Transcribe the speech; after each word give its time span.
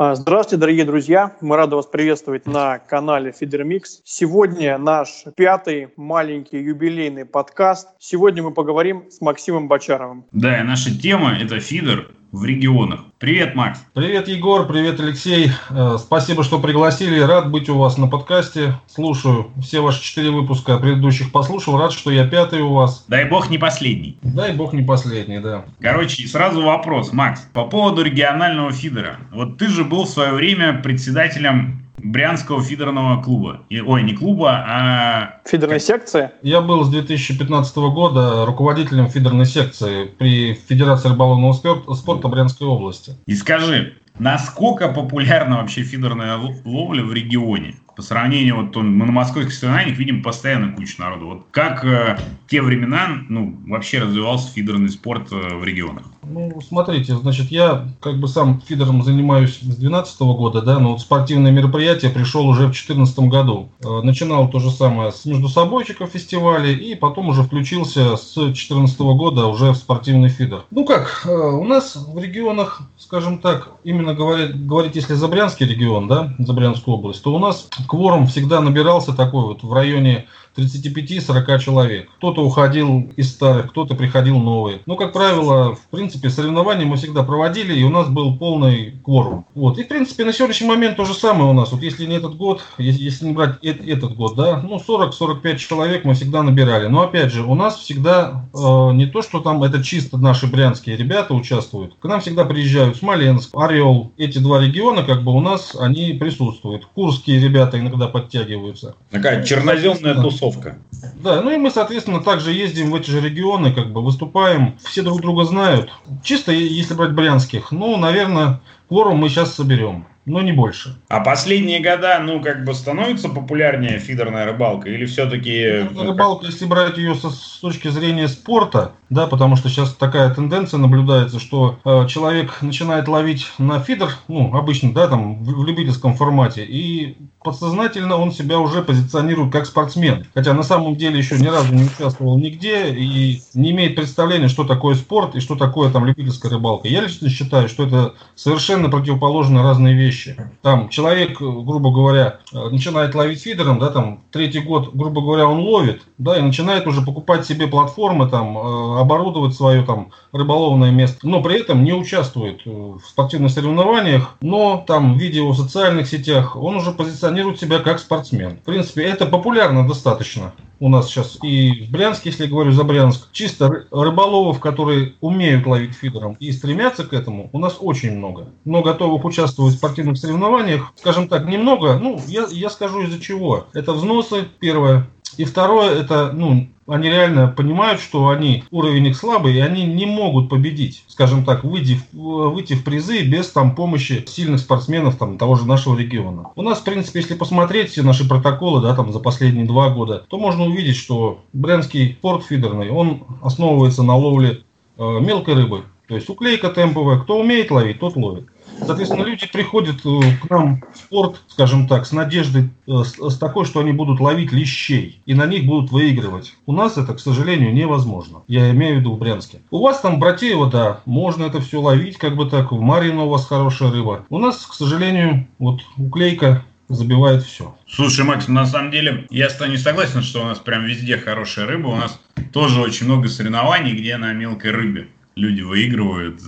А, 0.00 0.14
здравствуйте, 0.14 0.60
дорогие 0.60 0.84
друзья! 0.84 1.36
Мы 1.40 1.56
рады 1.56 1.74
вас 1.74 1.86
приветствовать 1.86 2.46
на 2.46 2.78
канале 2.78 3.32
Фидермикс. 3.32 4.00
Сегодня 4.04 4.78
наш 4.78 5.24
пятый 5.34 5.88
маленький 5.96 6.58
юбилейный 6.62 7.24
подкаст. 7.24 7.88
Сегодня 7.98 8.44
мы 8.44 8.52
поговорим 8.52 9.10
с 9.10 9.20
Максимом 9.20 9.66
Бочаровым. 9.66 10.24
Да, 10.30 10.60
и 10.60 10.62
наша 10.62 10.96
тема– 10.96 11.36
это 11.42 11.58
фидер, 11.58 12.12
в 12.32 12.44
регионах. 12.44 13.00
Привет, 13.18 13.54
Макс. 13.54 13.80
Привет, 13.94 14.28
Егор. 14.28 14.66
Привет, 14.66 15.00
Алексей. 15.00 15.50
Э, 15.70 15.96
спасибо, 15.98 16.44
что 16.44 16.60
пригласили. 16.60 17.18
Рад 17.20 17.50
быть 17.50 17.68
у 17.68 17.78
вас 17.78 17.98
на 17.98 18.06
подкасте. 18.06 18.74
Слушаю 18.86 19.50
все 19.60 19.80
ваши 19.80 20.02
четыре 20.02 20.30
выпуска 20.30 20.78
предыдущих 20.78 21.32
послушал. 21.32 21.78
Рад, 21.78 21.92
что 21.92 22.10
я 22.10 22.26
пятый 22.26 22.60
у 22.60 22.74
вас. 22.74 23.04
Дай 23.08 23.24
бог 23.24 23.50
не 23.50 23.58
последний. 23.58 24.18
Дай 24.22 24.52
бог 24.52 24.72
не 24.72 24.82
последний, 24.82 25.38
да. 25.38 25.64
Короче, 25.80 26.26
сразу 26.28 26.62
вопрос, 26.62 27.12
Макс. 27.12 27.40
По 27.52 27.64
поводу 27.64 28.02
регионального 28.02 28.72
фидера. 28.72 29.18
Вот 29.32 29.58
ты 29.58 29.68
же 29.68 29.84
был 29.84 30.04
в 30.04 30.08
свое 30.08 30.32
время 30.32 30.74
председателем 30.74 31.87
Брянского 32.02 32.62
фидерного 32.62 33.22
клуба. 33.22 33.62
ой, 33.70 34.02
не 34.02 34.14
клуба, 34.14 34.64
а... 34.66 35.40
Фидерной 35.46 35.80
секции? 35.80 36.30
Я 36.42 36.60
был 36.60 36.84
с 36.84 36.88
2015 36.88 37.76
года 37.76 38.46
руководителем 38.46 39.08
фидерной 39.08 39.46
секции 39.46 40.06
при 40.18 40.54
Федерации 40.54 41.08
рыболовного 41.08 41.52
спорта 41.94 42.28
Брянской 42.28 42.66
области. 42.66 43.16
И 43.26 43.34
скажи, 43.34 43.94
насколько 44.18 44.88
популярна 44.88 45.58
вообще 45.58 45.82
фидерная 45.82 46.38
ловля 46.64 47.02
в 47.02 47.12
регионе? 47.12 47.74
По 47.96 48.02
сравнению, 48.02 48.62
вот 48.62 48.76
мы 48.76 49.06
на 49.06 49.12
московских 49.12 49.52
соревнованиях 49.52 49.98
видим 49.98 50.22
постоянно 50.22 50.72
кучу 50.72 51.00
народу. 51.00 51.26
Вот 51.26 51.46
как 51.50 51.84
э, 51.84 52.16
те 52.46 52.62
времена, 52.62 53.24
ну, 53.28 53.58
вообще 53.66 53.98
развивался 53.98 54.52
фидерный 54.52 54.88
спорт 54.88 55.32
э, 55.32 55.56
в 55.56 55.64
регионах? 55.64 56.04
Ну, 56.28 56.60
смотрите, 56.60 57.16
значит, 57.16 57.50
я 57.50 57.88
как 58.00 58.18
бы 58.18 58.28
сам 58.28 58.60
фидером 58.60 59.02
занимаюсь 59.02 59.56
с 59.56 59.60
2012 59.60 60.20
года, 60.20 60.62
да, 60.62 60.78
но 60.78 60.92
вот 60.92 61.00
спортивное 61.00 61.50
мероприятие 61.50 62.10
пришел 62.10 62.46
уже 62.46 62.62
в 62.62 62.72
2014 62.72 63.18
году. 63.20 63.70
Э, 63.82 64.00
начинал 64.02 64.48
то 64.48 64.58
же 64.58 64.70
самое 64.70 65.12
с 65.12 65.24
междусобойчиков 65.24 66.10
фестивалей 66.10 66.74
и 66.74 66.94
потом 66.94 67.28
уже 67.28 67.42
включился 67.42 68.16
с 68.16 68.34
2014 68.34 69.00
года 69.00 69.46
уже 69.46 69.72
в 69.72 69.76
спортивный 69.76 70.28
фидер. 70.28 70.64
Ну 70.70 70.84
как, 70.84 71.22
э, 71.24 71.30
у 71.30 71.64
нас 71.64 71.96
в 71.96 72.18
регионах, 72.18 72.82
скажем 72.98 73.38
так, 73.38 73.70
именно 73.84 74.14
говорить, 74.14 74.66
говорить 74.66 74.96
если 74.96 75.14
за 75.14 75.28
Брянский 75.28 75.66
регион, 75.66 76.08
да, 76.08 76.34
за 76.38 76.52
Брянскую 76.52 76.96
область, 76.96 77.22
то 77.22 77.34
у 77.34 77.38
нас 77.38 77.68
кворум 77.86 78.26
всегда 78.26 78.60
набирался 78.60 79.12
такой 79.14 79.44
вот 79.44 79.62
в 79.62 79.72
районе 79.72 80.26
35-40 80.58 81.58
человек. 81.60 82.10
Кто-то 82.18 82.44
уходил 82.44 83.10
из 83.16 83.30
старых, 83.30 83.70
кто-то 83.70 83.94
приходил 83.94 84.38
новый. 84.38 84.82
Но, 84.86 84.96
как 84.96 85.12
правило, 85.12 85.74
в 85.74 85.86
принципе, 85.90 86.17
соревнования 86.26 86.86
мы 86.86 86.96
всегда 86.96 87.22
проводили, 87.22 87.78
и 87.78 87.84
у 87.84 87.90
нас 87.90 88.08
был 88.08 88.36
полный 88.36 88.94
кворум. 89.04 89.46
Вот. 89.54 89.78
И, 89.78 89.84
в 89.84 89.88
принципе, 89.88 90.24
на 90.24 90.32
сегодняшний 90.32 90.68
момент 90.68 90.96
то 90.96 91.04
же 91.04 91.14
самое 91.14 91.50
у 91.50 91.52
нас. 91.52 91.72
Вот 91.72 91.82
если 91.82 92.06
не 92.06 92.16
этот 92.16 92.36
год, 92.36 92.62
если, 92.78 93.02
если 93.02 93.26
не 93.26 93.32
брать 93.32 93.56
э 93.62 93.68
этот 93.70 94.16
год, 94.16 94.34
да, 94.34 94.60
ну, 94.60 94.76
40-45 94.76 95.56
человек 95.56 96.04
мы 96.04 96.14
всегда 96.14 96.42
набирали. 96.42 96.86
Но, 96.86 97.02
опять 97.02 97.32
же, 97.32 97.42
у 97.42 97.54
нас 97.54 97.76
всегда 97.78 98.46
э, 98.52 98.58
не 98.92 99.06
то, 99.06 99.22
что 99.22 99.40
там 99.40 99.62
это 99.62 99.82
чисто 99.82 100.18
наши 100.18 100.46
брянские 100.46 100.96
ребята 100.96 101.34
участвуют. 101.34 101.94
К 102.00 102.04
нам 102.06 102.20
всегда 102.20 102.44
приезжают 102.44 102.96
Смоленск, 102.96 103.50
Орел. 103.54 104.12
Эти 104.16 104.38
два 104.38 104.60
региона, 104.60 105.04
как 105.04 105.22
бы, 105.22 105.32
у 105.32 105.40
нас 105.40 105.76
они 105.78 106.14
присутствуют. 106.14 106.86
Курские 106.86 107.40
ребята 107.40 107.78
иногда 107.78 108.08
подтягиваются. 108.08 108.96
Такая 109.10 109.44
черноземная 109.44 110.14
тусовка 110.14 110.38
тусовка. 110.38 110.78
Да, 111.22 111.42
ну 111.42 111.50
и 111.50 111.56
мы, 111.56 111.70
соответственно, 111.70 112.20
также 112.20 112.52
ездим 112.52 112.90
в 112.90 112.94
эти 112.94 113.10
же 113.10 113.20
регионы, 113.20 113.72
как 113.72 113.92
бы 113.92 114.02
выступаем, 114.02 114.78
все 114.84 115.02
друг 115.02 115.20
друга 115.20 115.44
знают. 115.44 115.90
Чисто, 116.22 116.52
если 116.52 116.94
брать 116.94 117.12
брянских, 117.12 117.70
ну, 117.70 117.96
наверное, 117.96 118.60
кворум 118.88 119.18
мы 119.18 119.28
сейчас 119.28 119.54
соберем 119.54 120.06
но 120.28 120.42
не 120.42 120.52
больше. 120.52 120.96
А 121.08 121.20
последние 121.20 121.80
года, 121.80 122.18
ну, 122.22 122.40
как 122.40 122.64
бы 122.64 122.74
становится 122.74 123.28
популярнее 123.28 123.98
фидерная 123.98 124.44
рыбалка 124.44 124.88
или 124.88 125.06
все-таки... 125.06 125.82
Фидерная 125.88 126.08
рыбалка, 126.08 126.46
если 126.46 126.66
брать 126.66 126.98
ее 126.98 127.14
со, 127.14 127.30
с 127.30 127.58
точки 127.60 127.88
зрения 127.88 128.28
спорта, 128.28 128.92
да, 129.10 129.26
потому 129.26 129.56
что 129.56 129.68
сейчас 129.68 129.94
такая 129.94 130.32
тенденция 130.34 130.78
наблюдается, 130.78 131.40
что 131.40 131.78
э, 131.84 132.06
человек 132.08 132.60
начинает 132.60 133.08
ловить 133.08 133.46
на 133.58 133.80
фидер, 133.80 134.10
ну, 134.28 134.54
обычно, 134.54 134.92
да, 134.92 135.08
там, 135.08 135.42
в, 135.42 135.62
в 135.62 135.66
любительском 135.66 136.14
формате, 136.14 136.64
и 136.64 137.16
подсознательно 137.42 138.16
он 138.16 138.32
себя 138.32 138.58
уже 138.58 138.82
позиционирует 138.82 139.52
как 139.52 139.66
спортсмен. 139.66 140.26
Хотя 140.34 140.52
на 140.52 140.62
самом 140.62 140.96
деле 140.96 141.18
еще 141.18 141.38
ни 141.38 141.46
разу 141.46 141.72
не 141.74 141.84
участвовал 141.84 142.38
нигде 142.38 142.92
и 142.92 143.40
не 143.54 143.70
имеет 143.70 143.96
представления, 143.96 144.48
что 144.48 144.64
такое 144.64 144.94
спорт 144.94 145.34
и 145.34 145.40
что 145.40 145.56
такое 145.56 145.90
там 145.90 146.04
любительская 146.04 146.50
рыбалка. 146.50 146.88
Я 146.88 147.00
лично 147.00 147.30
считаю, 147.30 147.68
что 147.68 147.86
это 147.86 148.14
совершенно 148.34 148.88
противоположно 148.90 149.62
разные 149.62 149.94
вещи. 149.94 150.17
Там 150.62 150.88
человек, 150.88 151.40
грубо 151.40 151.90
говоря, 151.90 152.40
начинает 152.52 153.14
ловить 153.14 153.42
фидером, 153.42 153.78
да, 153.78 153.90
там 153.90 154.24
третий 154.30 154.60
год, 154.60 154.94
грубо 154.94 155.20
говоря, 155.20 155.46
он 155.46 155.60
ловит, 155.60 156.02
да, 156.18 156.38
и 156.38 156.42
начинает 156.42 156.86
уже 156.86 157.02
покупать 157.02 157.46
себе 157.46 157.66
платформы, 157.66 158.28
там, 158.28 158.56
э, 158.56 159.00
оборудовать 159.00 159.54
свое 159.54 159.82
там 159.82 160.10
рыболовное 160.32 160.90
место, 160.90 161.26
но 161.26 161.42
при 161.42 161.60
этом 161.60 161.84
не 161.84 161.92
участвует 161.92 162.64
в 162.64 163.00
спортивных 163.00 163.52
соревнованиях, 163.52 164.36
но 164.40 164.84
там 164.86 165.14
в 165.14 165.18
видео 165.18 165.50
в 165.50 165.56
социальных 165.56 166.08
сетях 166.08 166.56
он 166.56 166.76
уже 166.76 166.92
позиционирует 166.92 167.60
себя 167.60 167.78
как 167.78 167.98
спортсмен. 167.98 168.56
В 168.56 168.64
принципе, 168.64 169.04
это 169.04 169.26
популярно 169.26 169.86
достаточно 169.86 170.52
у 170.80 170.88
нас 170.88 171.08
сейчас 171.08 171.38
и 171.42 171.86
в 171.86 171.90
Брянске, 171.90 172.30
если 172.30 172.44
я 172.44 172.50
говорю 172.50 172.72
за 172.72 172.84
Брянск, 172.84 173.28
чисто 173.32 173.86
рыболовов, 173.90 174.60
которые 174.60 175.14
умеют 175.20 175.66
ловить 175.66 175.94
фидером 175.94 176.36
и 176.38 176.52
стремятся 176.52 177.04
к 177.04 177.12
этому, 177.12 177.50
у 177.52 177.58
нас 177.58 177.76
очень 177.80 178.16
много. 178.16 178.48
Но 178.64 178.82
готовых 178.82 179.24
участвовать 179.24 179.74
в 179.74 179.78
спортивных 179.78 180.18
соревнованиях, 180.18 180.92
скажем 180.96 181.28
так, 181.28 181.46
немного. 181.46 181.98
Ну, 181.98 182.20
я, 182.26 182.46
я 182.50 182.70
скажу 182.70 183.02
из-за 183.02 183.20
чего. 183.20 183.66
Это 183.72 183.92
взносы, 183.92 184.44
первое. 184.58 185.08
И 185.38 185.44
второе, 185.44 186.00
это, 186.00 186.32
ну, 186.32 186.68
они 186.88 187.08
реально 187.08 187.46
понимают, 187.46 188.00
что 188.00 188.28
они, 188.28 188.64
уровень 188.72 189.06
их 189.06 189.16
слабый, 189.16 189.54
и 189.54 189.60
они 189.60 189.84
не 189.84 190.04
могут 190.04 190.48
победить, 190.48 191.04
скажем 191.06 191.44
так, 191.44 191.62
выйти, 191.62 192.00
выйти 192.12 192.72
в 192.72 192.82
призы 192.82 193.22
без 193.22 193.48
там 193.50 193.76
помощи 193.76 194.24
сильных 194.26 194.60
спортсменов 194.60 195.16
там 195.16 195.38
того 195.38 195.54
же 195.54 195.64
нашего 195.64 195.96
региона. 195.96 196.48
У 196.56 196.62
нас, 196.62 196.80
в 196.80 196.84
принципе, 196.84 197.20
если 197.20 197.34
посмотреть 197.34 197.90
все 197.90 198.02
наши 198.02 198.28
протоколы, 198.28 198.82
да, 198.82 198.96
там 198.96 199.12
за 199.12 199.20
последние 199.20 199.64
два 199.64 199.90
года, 199.90 200.24
то 200.28 200.38
можно 200.38 200.64
увидеть, 200.64 200.96
что 200.96 201.44
брянский 201.52 202.18
порт 202.20 202.44
фидерный, 202.44 202.90
он 202.90 203.22
основывается 203.40 204.02
на 204.02 204.16
ловле 204.16 204.62
э, 204.96 205.20
мелкой 205.20 205.54
рыбы. 205.54 205.84
То 206.08 206.16
есть 206.16 206.28
уклейка 206.28 206.70
темповая, 206.70 207.18
кто 207.18 207.38
умеет 207.38 207.70
ловить, 207.70 208.00
тот 208.00 208.16
ловит. 208.16 208.48
Соответственно, 208.86 209.24
люди 209.24 209.46
приходят 209.46 209.96
э, 210.04 210.20
к 210.42 210.50
нам 210.50 210.82
в 210.92 210.96
спорт, 210.96 211.42
скажем 211.48 211.88
так, 211.88 212.06
с 212.06 212.12
надеждой, 212.12 212.70
э, 212.86 213.02
с, 213.04 213.36
такой, 213.36 213.64
что 213.64 213.80
они 213.80 213.92
будут 213.92 214.20
ловить 214.20 214.52
лещей 214.52 215.20
и 215.26 215.34
на 215.34 215.46
них 215.46 215.66
будут 215.66 215.90
выигрывать. 215.90 216.54
У 216.66 216.72
нас 216.72 216.96
это, 216.96 217.14
к 217.14 217.20
сожалению, 217.20 217.72
невозможно. 217.72 218.42
Я 218.46 218.70
имею 218.70 218.96
в 218.96 219.00
виду 219.00 219.12
в 219.12 219.18
Брянске. 219.18 219.60
У 219.70 219.82
вас 219.82 220.00
там, 220.00 220.18
Братеево, 220.18 220.70
да, 220.70 221.00
можно 221.04 221.44
это 221.44 221.60
все 221.60 221.80
ловить, 221.80 222.16
как 222.16 222.36
бы 222.36 222.48
так, 222.48 222.72
в 222.72 222.80
Марьино 222.80 223.24
у 223.24 223.28
вас 223.28 223.46
хорошая 223.46 223.90
рыба. 223.90 224.24
У 224.30 224.38
нас, 224.38 224.64
к 224.66 224.74
сожалению, 224.74 225.46
вот 225.58 225.80
уклейка 225.96 226.64
забивает 226.88 227.44
все. 227.44 227.76
Слушай, 227.86 228.24
Макс, 228.24 228.48
на 228.48 228.66
самом 228.66 228.90
деле 228.90 229.26
я 229.30 229.50
с 229.50 229.54
тобой 229.54 229.72
не 229.72 229.78
согласен, 229.78 230.22
что 230.22 230.42
у 230.42 230.44
нас 230.44 230.58
прям 230.58 230.84
везде 230.84 231.18
хорошая 231.18 231.66
рыба. 231.66 231.88
У 231.88 231.96
нас 231.96 232.20
тоже 232.52 232.80
очень 232.80 233.06
много 233.06 233.28
соревнований, 233.28 233.92
где 233.92 234.16
на 234.16 234.32
мелкой 234.32 234.70
рыбе 234.70 235.08
люди 235.34 235.62
выигрывают. 235.62 236.40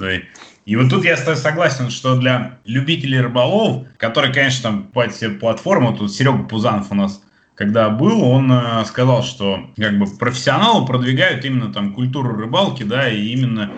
И 0.70 0.76
вот 0.76 0.88
тут 0.88 1.04
я 1.04 1.16
согласен, 1.16 1.90
что 1.90 2.14
для 2.14 2.58
любителей 2.64 3.20
рыболов, 3.20 3.88
которые, 3.96 4.32
конечно, 4.32 4.70
там 4.70 4.82
покупают 4.84 5.16
себе 5.16 5.30
платформу, 5.30 5.96
тут 5.96 6.12
Серега 6.12 6.44
Пузанов 6.44 6.92
у 6.92 6.94
нас 6.94 7.24
когда 7.56 7.90
был, 7.90 8.22
он 8.22 8.50
э, 8.52 8.84
сказал, 8.86 9.24
что 9.24 9.68
как 9.76 9.98
бы 9.98 10.06
профессионалы 10.06 10.86
продвигают 10.86 11.44
именно 11.44 11.72
там 11.72 11.92
культуру 11.92 12.34
рыбалки, 12.36 12.84
да, 12.84 13.08
и 13.08 13.26
именно 13.32 13.70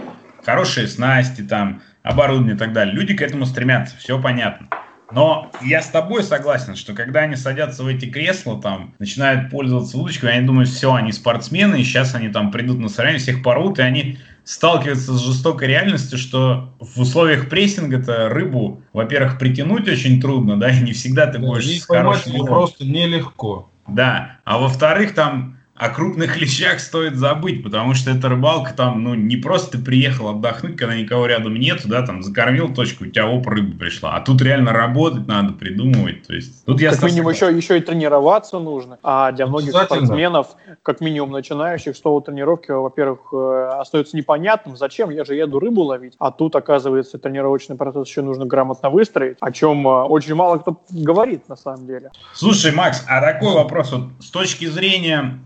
хорошие 0.45 0.87
снасти, 0.87 1.41
там, 1.41 1.81
оборудование 2.03 2.55
и 2.57 2.59
так 2.59 2.75
далее. 2.75 2.95
Люди 2.95 3.15
к 3.15 3.23
этому 3.23 3.47
стремятся, 3.47 3.97
все 3.97 4.21
понятно. 4.21 4.69
Но 5.11 5.51
я 5.63 5.83
с 5.83 5.89
тобой 5.89 6.23
согласен, 6.23 6.77
что 6.77 6.93
когда 6.93 7.21
они 7.21 7.37
садятся 7.37 7.83
в 7.83 7.87
эти 7.87 8.05
кресла, 8.05 8.61
там, 8.61 8.95
начинают 8.99 9.51
пользоваться 9.51 9.99
удочкой, 9.99 10.35
они 10.35 10.47
думают, 10.47 10.69
все, 10.69 10.95
они 10.95 11.11
спортсмены, 11.11 11.81
и 11.81 11.85
сейчас 11.85 12.15
они 12.15 12.29
там 12.29 12.51
придут 12.51 12.79
на 12.79 12.89
соревнования, 12.89 13.19
всех 13.19 13.43
порут, 13.43 13.79
и 13.79 13.83
они 13.83 14.19
сталкиваются 14.45 15.13
с 15.13 15.25
жестокой 15.25 15.69
реальностью, 15.69 16.19
что 16.19 16.75
в 16.81 17.01
условиях 17.01 17.49
прессинга-то 17.49 18.29
рыбу, 18.29 18.83
во-первых, 18.93 19.39
притянуть 19.39 19.89
очень 19.89 20.21
трудно, 20.21 20.59
да, 20.59 20.71
и 20.71 20.83
не 20.83 20.93
всегда 20.93 21.27
ты 21.27 21.39
будешь 21.39 21.67
и 21.67 21.79
с 21.79 21.87
хорошим 21.87 22.45
просто 22.45 22.85
нелегко. 22.85 23.71
Да, 23.87 24.39
а 24.45 24.59
во-вторых, 24.59 25.15
там 25.15 25.59
о 25.75 25.89
крупных 25.89 26.37
лещах 26.41 26.81
стоит 26.81 27.17
забыть, 27.17 27.63
потому 27.63 27.95
что 27.95 28.11
эта 28.11 28.29
рыбалка 28.29 28.75
там, 28.75 29.03
ну, 29.03 29.15
не 29.15 29.37
просто 29.37 29.79
ты 29.79 29.85
приехал 29.85 30.29
отдохнуть, 30.29 30.77
когда 30.77 30.95
никого 30.95 31.27
рядом 31.27 31.55
нет, 31.55 31.83
да, 31.85 32.05
там, 32.07 32.23
закормил 32.23 32.73
точку, 32.75 33.05
у 33.05 33.07
тебя 33.07 33.27
оп, 33.27 33.47
рыба 33.47 33.79
пришла. 33.79 34.17
А 34.17 34.21
тут 34.21 34.43
реально 34.43 34.73
работать 34.73 35.27
надо, 35.27 35.53
придумывать, 35.53 36.27
то 36.27 36.35
есть... 36.35 36.65
Тут 36.65 36.81
я 36.81 36.91
как 36.91 37.03
минимум 37.03 37.33
еще, 37.33 37.55
еще 37.55 37.79
и 37.79 37.81
тренироваться 37.81 38.59
нужно, 38.59 38.99
а 39.03 39.33
для 39.33 39.47
многих 39.47 39.71
спортсменов, 39.71 40.49
как 40.83 41.01
минимум 41.01 41.31
начинающих, 41.31 41.97
слово 41.97 42.23
тренировки, 42.23 42.71
во-первых, 42.71 43.21
э, 43.33 43.71
остается 43.81 44.17
непонятным, 44.17 44.77
зачем, 44.77 45.11
я 45.11 45.25
же 45.25 45.35
еду 45.35 45.59
рыбу 45.59 45.83
ловить, 45.83 46.15
а 46.19 46.31
тут, 46.31 46.55
оказывается, 46.55 47.19
тренировочный 47.19 47.77
процесс 47.77 48.09
еще 48.09 48.23
нужно 48.23 48.45
грамотно 48.45 48.91
выстроить, 48.91 49.39
о 49.41 49.51
чем 49.51 49.87
э, 49.87 50.03
очень 50.03 50.35
мало 50.35 50.59
кто 50.59 50.83
говорит, 50.91 51.49
на 51.49 51.57
самом 51.57 51.87
деле. 51.87 52.11
Слушай, 52.35 52.73
Макс, 52.73 53.05
а 53.09 53.21
такой 53.21 53.55
вопрос, 53.55 53.93
вот 53.93 54.11
с 54.21 54.31
точки 54.31 54.67
зрения 54.67 55.41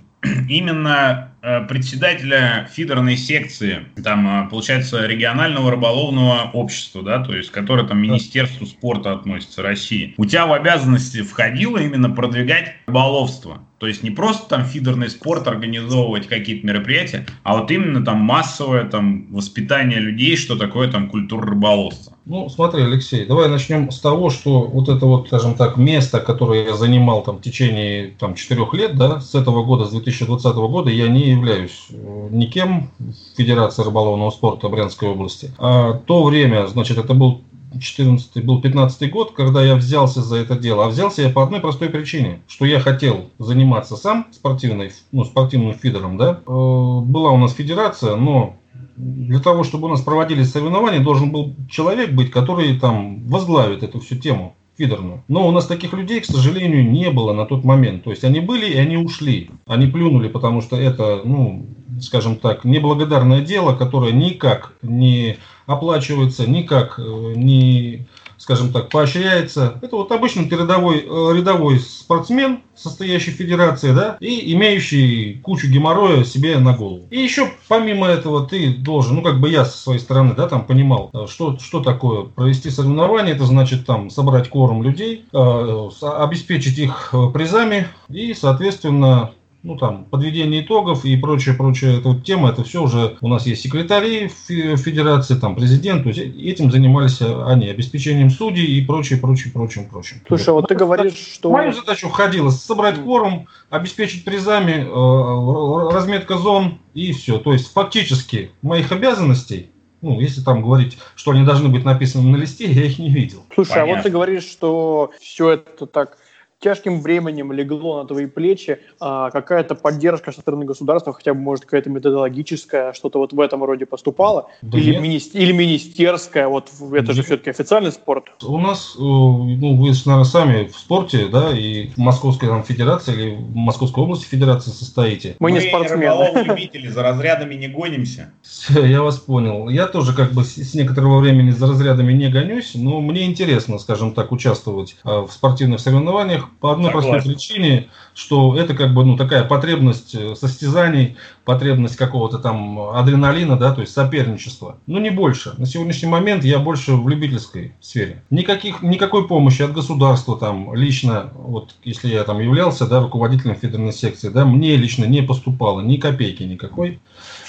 именно 0.48 1.32
э, 1.42 1.66
председателя 1.66 2.68
фидерной 2.72 3.16
секции, 3.16 3.86
там, 4.02 4.46
э, 4.46 4.48
получается, 4.48 5.06
регионального 5.06 5.70
рыболовного 5.70 6.50
общества, 6.52 7.02
да, 7.02 7.22
то 7.22 7.34
есть, 7.34 7.50
которое 7.50 7.86
там 7.86 8.00
Министерству 8.00 8.66
спорта 8.66 9.12
относится 9.12 9.62
России. 9.62 10.14
У 10.16 10.24
тебя 10.24 10.46
в 10.46 10.52
обязанности 10.52 11.22
входило 11.22 11.78
именно 11.78 12.10
продвигать 12.10 12.74
рыболовство? 12.86 13.62
То 13.78 13.86
есть 13.86 14.02
не 14.02 14.10
просто 14.10 14.48
там 14.48 14.64
фидерный 14.64 15.10
спорт 15.10 15.46
организовывать 15.46 16.28
какие-то 16.28 16.66
мероприятия, 16.66 17.26
а 17.42 17.58
вот 17.58 17.70
именно 17.70 18.04
там 18.04 18.18
массовое 18.18 18.84
там 18.84 19.26
воспитание 19.32 19.98
людей, 19.98 20.36
что 20.36 20.56
такое 20.56 20.90
там 20.90 21.08
культура 21.10 21.46
рыболовства. 21.46 22.15
Ну, 22.28 22.48
смотри, 22.48 22.82
Алексей, 22.82 23.24
давай 23.24 23.48
начнем 23.48 23.92
с 23.92 24.00
того, 24.00 24.30
что 24.30 24.62
вот 24.62 24.88
это 24.88 25.06
вот, 25.06 25.28
скажем 25.28 25.54
так, 25.54 25.76
место, 25.76 26.18
которое 26.18 26.64
я 26.64 26.74
занимал 26.74 27.22
там 27.22 27.36
в 27.36 27.40
течение 27.40 28.14
там 28.18 28.34
четырех 28.34 28.74
лет, 28.74 28.96
да, 28.96 29.20
с 29.20 29.36
этого 29.36 29.62
года, 29.62 29.84
с 29.84 29.90
2020 29.90 30.56
года, 30.56 30.90
я 30.90 31.06
не 31.06 31.30
являюсь 31.30 31.86
э, 31.90 32.28
никем 32.32 32.90
в 32.98 33.36
Федерации 33.36 33.84
рыболовного 33.84 34.30
спорта 34.30 34.68
Брянской 34.68 35.08
области. 35.08 35.52
А 35.58 35.92
то 35.92 36.24
время, 36.24 36.66
значит, 36.66 36.98
это 36.98 37.14
был 37.14 37.42
14 37.78 38.44
был 38.44 38.60
15 38.60 39.10
год, 39.10 39.32
когда 39.32 39.62
я 39.62 39.76
взялся 39.76 40.20
за 40.20 40.36
это 40.36 40.56
дело. 40.56 40.86
А 40.86 40.88
взялся 40.88 41.22
я 41.22 41.28
по 41.28 41.44
одной 41.44 41.60
простой 41.60 41.90
причине, 41.90 42.40
что 42.48 42.64
я 42.64 42.80
хотел 42.80 43.30
заниматься 43.38 43.96
сам 43.96 44.26
спортивной, 44.32 44.90
ну, 45.12 45.24
спортивным 45.24 45.74
фидером, 45.74 46.16
да. 46.16 46.40
Э, 46.44 46.50
была 46.50 47.30
у 47.30 47.38
нас 47.38 47.52
федерация, 47.52 48.16
но 48.16 48.56
для 48.96 49.40
того, 49.40 49.64
чтобы 49.64 49.86
у 49.86 49.90
нас 49.90 50.00
проводились 50.00 50.50
соревнования, 50.50 51.00
должен 51.00 51.30
был 51.30 51.54
человек 51.70 52.12
быть, 52.12 52.30
который 52.30 52.78
там 52.78 53.26
возглавит 53.28 53.82
эту 53.82 54.00
всю 54.00 54.16
тему 54.16 54.56
фидерную. 54.76 55.22
Но 55.28 55.48
у 55.48 55.52
нас 55.52 55.66
таких 55.66 55.92
людей, 55.92 56.20
к 56.20 56.26
сожалению, 56.26 56.90
не 56.90 57.10
было 57.10 57.32
на 57.32 57.46
тот 57.46 57.64
момент. 57.64 58.04
То 58.04 58.10
есть 58.10 58.24
они 58.24 58.40
были 58.40 58.66
и 58.66 58.76
они 58.76 58.96
ушли. 58.96 59.50
Они 59.66 59.86
плюнули, 59.86 60.28
потому 60.28 60.60
что 60.60 60.76
это, 60.76 61.22
ну, 61.24 61.66
скажем 62.00 62.36
так, 62.36 62.64
неблагодарное 62.64 63.40
дело, 63.40 63.74
которое 63.74 64.12
никак 64.12 64.74
не 64.82 65.36
оплачивается, 65.66 66.48
никак 66.48 66.98
э, 66.98 67.32
не 67.36 68.06
скажем 68.38 68.72
так, 68.72 68.90
поощряется. 68.90 69.78
Это 69.82 69.96
вот 69.96 70.12
обычный 70.12 70.48
рядовой, 70.48 71.04
э, 71.06 71.36
рядовой 71.36 71.80
спортсмен, 71.80 72.60
состоящий 72.74 73.30
в 73.30 73.34
федерации, 73.34 73.92
да, 73.92 74.16
и 74.20 74.52
имеющий 74.54 75.40
кучу 75.42 75.68
геморроя 75.68 76.24
себе 76.24 76.58
на 76.58 76.76
голову. 76.76 77.06
И 77.10 77.18
еще 77.18 77.50
помимо 77.68 78.06
этого 78.06 78.46
ты 78.46 78.68
должен, 78.74 79.16
ну 79.16 79.22
как 79.22 79.40
бы 79.40 79.48
я 79.48 79.64
со 79.64 79.78
своей 79.78 80.00
стороны, 80.00 80.34
да, 80.34 80.48
там 80.48 80.64
понимал, 80.64 81.10
э, 81.12 81.26
что, 81.28 81.58
что 81.58 81.80
такое 81.80 82.24
провести 82.24 82.70
соревнование, 82.70 83.34
это 83.34 83.44
значит 83.44 83.86
там 83.86 84.10
собрать 84.10 84.50
кворум 84.50 84.82
людей, 84.82 85.24
э, 85.32 85.88
обеспечить 86.02 86.78
их 86.78 87.14
призами 87.32 87.88
и, 88.08 88.34
соответственно, 88.34 89.32
ну 89.66 89.76
там, 89.76 90.04
подведение 90.04 90.62
итогов 90.62 91.04
и 91.04 91.16
прочее, 91.16 91.54
прочее, 91.56 91.98
эта 91.98 92.08
вот 92.08 92.24
тема, 92.24 92.50
это 92.50 92.62
все 92.62 92.82
уже 92.82 93.16
у 93.20 93.26
нас 93.26 93.46
есть 93.46 93.62
секретари 93.62 94.28
в 94.28 94.76
федерации, 94.76 95.34
там 95.34 95.56
президент, 95.56 96.04
то 96.04 96.10
есть 96.10 96.20
этим 96.20 96.70
занимались 96.70 97.20
они, 97.20 97.68
обеспечением 97.68 98.30
судей 98.30 98.64
и 98.64 98.84
прочее, 98.84 99.18
прочее, 99.18 99.52
прочее, 99.52 99.88
прочее. 99.90 100.20
Слушай, 100.28 100.50
вот 100.50 100.68
ты 100.68 100.76
говоришь, 100.76 101.16
что... 101.16 101.50
Мою 101.50 101.72
задачу 101.72 102.08
входило 102.08 102.50
собрать 102.50 102.94
кворум, 103.02 103.48
обеспечить 103.68 104.24
призами, 104.24 104.86
э, 104.86 105.92
разметка 105.92 106.38
зон 106.38 106.78
и 106.94 107.12
все. 107.12 107.38
То 107.38 107.52
есть 107.52 107.72
фактически 107.72 108.52
моих 108.62 108.92
обязанностей 108.92 109.70
ну, 110.02 110.20
если 110.20 110.42
там 110.42 110.62
говорить, 110.62 110.98
что 111.16 111.32
они 111.32 111.44
должны 111.44 111.68
быть 111.68 111.84
написаны 111.84 112.30
на 112.30 112.36
листе, 112.36 112.70
я 112.70 112.84
их 112.84 112.98
не 112.98 113.10
видел. 113.10 113.44
Слушай, 113.54 113.70
Понятно. 113.70 113.92
а 113.92 113.96
вот 113.96 114.02
ты 114.04 114.10
говоришь, 114.10 114.44
что 114.44 115.10
все 115.20 115.52
это 115.52 115.86
так 115.86 116.18
тяжким 116.58 117.02
бременем 117.02 117.52
легло 117.52 118.02
на 118.02 118.08
твои 118.08 118.26
плечи, 118.26 118.78
а 118.98 119.30
какая-то 119.30 119.74
поддержка 119.74 120.32
со 120.32 120.40
стороны 120.40 120.64
государства, 120.64 121.12
хотя 121.12 121.34
бы, 121.34 121.40
может, 121.40 121.64
какая-то 121.64 121.90
методологическая, 121.90 122.92
что-то 122.92 123.18
вот 123.18 123.32
в 123.32 123.40
этом 123.40 123.62
роде 123.62 123.84
поступало, 123.86 124.48
да 124.62 124.78
или, 124.78 124.96
мини- 124.96 125.30
или 125.34 125.52
министерская, 125.52 126.48
вот 126.48 126.70
это 126.92 127.12
же 127.12 127.22
все-таки 127.22 127.50
официальный 127.50 127.92
спорт. 127.92 128.24
У 128.42 128.58
нас, 128.58 128.94
э, 128.96 129.00
ну, 129.00 129.76
вы, 129.76 129.92
наверное, 130.06 130.24
сами 130.24 130.66
в 130.68 130.76
спорте, 130.78 131.26
да, 131.26 131.50
и 131.56 131.88
в 131.88 131.98
Московской 131.98 132.48
там, 132.48 132.62
Федерации 132.64 133.12
или 133.12 133.34
в 133.36 133.54
Московской 133.54 134.02
области 134.02 134.24
Федерации 134.24 134.70
состоите. 134.70 135.36
Мы, 135.38 135.50
Мы 135.50 135.58
не 135.58 135.68
спортсмены. 135.68 136.42
любители, 136.42 136.88
за 136.88 137.02
разрядами 137.02 137.54
не 137.54 137.68
гонимся. 137.68 138.32
Я 138.70 139.02
вас 139.02 139.18
понял. 139.18 139.68
Я 139.68 139.86
тоже 139.86 140.14
как 140.14 140.32
бы 140.32 140.42
с 140.44 140.74
некоторого 140.74 141.20
времени 141.20 141.50
за 141.50 141.66
разрядами 141.66 142.12
не 142.12 142.28
гонюсь, 142.28 142.72
но 142.74 143.00
мне 143.00 143.26
интересно, 143.26 143.78
скажем 143.78 144.12
так, 144.14 144.32
участвовать 144.32 144.96
э, 145.04 145.08
в 145.20 145.30
спортивных 145.30 145.80
соревнованиях, 145.80 146.45
по 146.60 146.72
одной 146.72 146.86
Согласен. 146.86 147.10
простой 147.10 147.32
причине, 147.32 147.88
что 148.14 148.56
это 148.56 148.74
как 148.74 148.94
бы 148.94 149.04
ну, 149.04 149.16
такая 149.16 149.44
потребность 149.44 150.14
э, 150.14 150.34
состязаний, 150.34 151.16
потребность 151.44 151.96
какого-то 151.96 152.38
там 152.38 152.78
адреналина, 152.80 153.56
да, 153.56 153.72
то 153.72 153.80
есть 153.80 153.92
соперничества. 153.92 154.78
Ну, 154.86 154.98
не 154.98 155.10
больше. 155.10 155.54
На 155.58 155.66
сегодняшний 155.66 156.08
момент 156.08 156.44
я 156.44 156.58
больше 156.58 156.94
в 156.94 157.08
любительской 157.08 157.74
сфере. 157.80 158.22
Никаких, 158.30 158.82
никакой 158.82 159.28
помощи 159.28 159.62
от 159.62 159.72
государства 159.72 160.36
там 160.36 160.74
лично, 160.74 161.30
вот 161.34 161.74
если 161.84 162.08
я 162.08 162.24
там 162.24 162.40
являлся, 162.40 162.86
да, 162.86 163.00
руководителем 163.00 163.54
федеральной 163.54 163.92
секции, 163.92 164.28
да, 164.28 164.44
мне 164.44 164.76
лично 164.76 165.04
не 165.04 165.22
поступало 165.22 165.80
ни 165.80 165.96
копейки 165.96 166.42
никакой. 166.42 167.00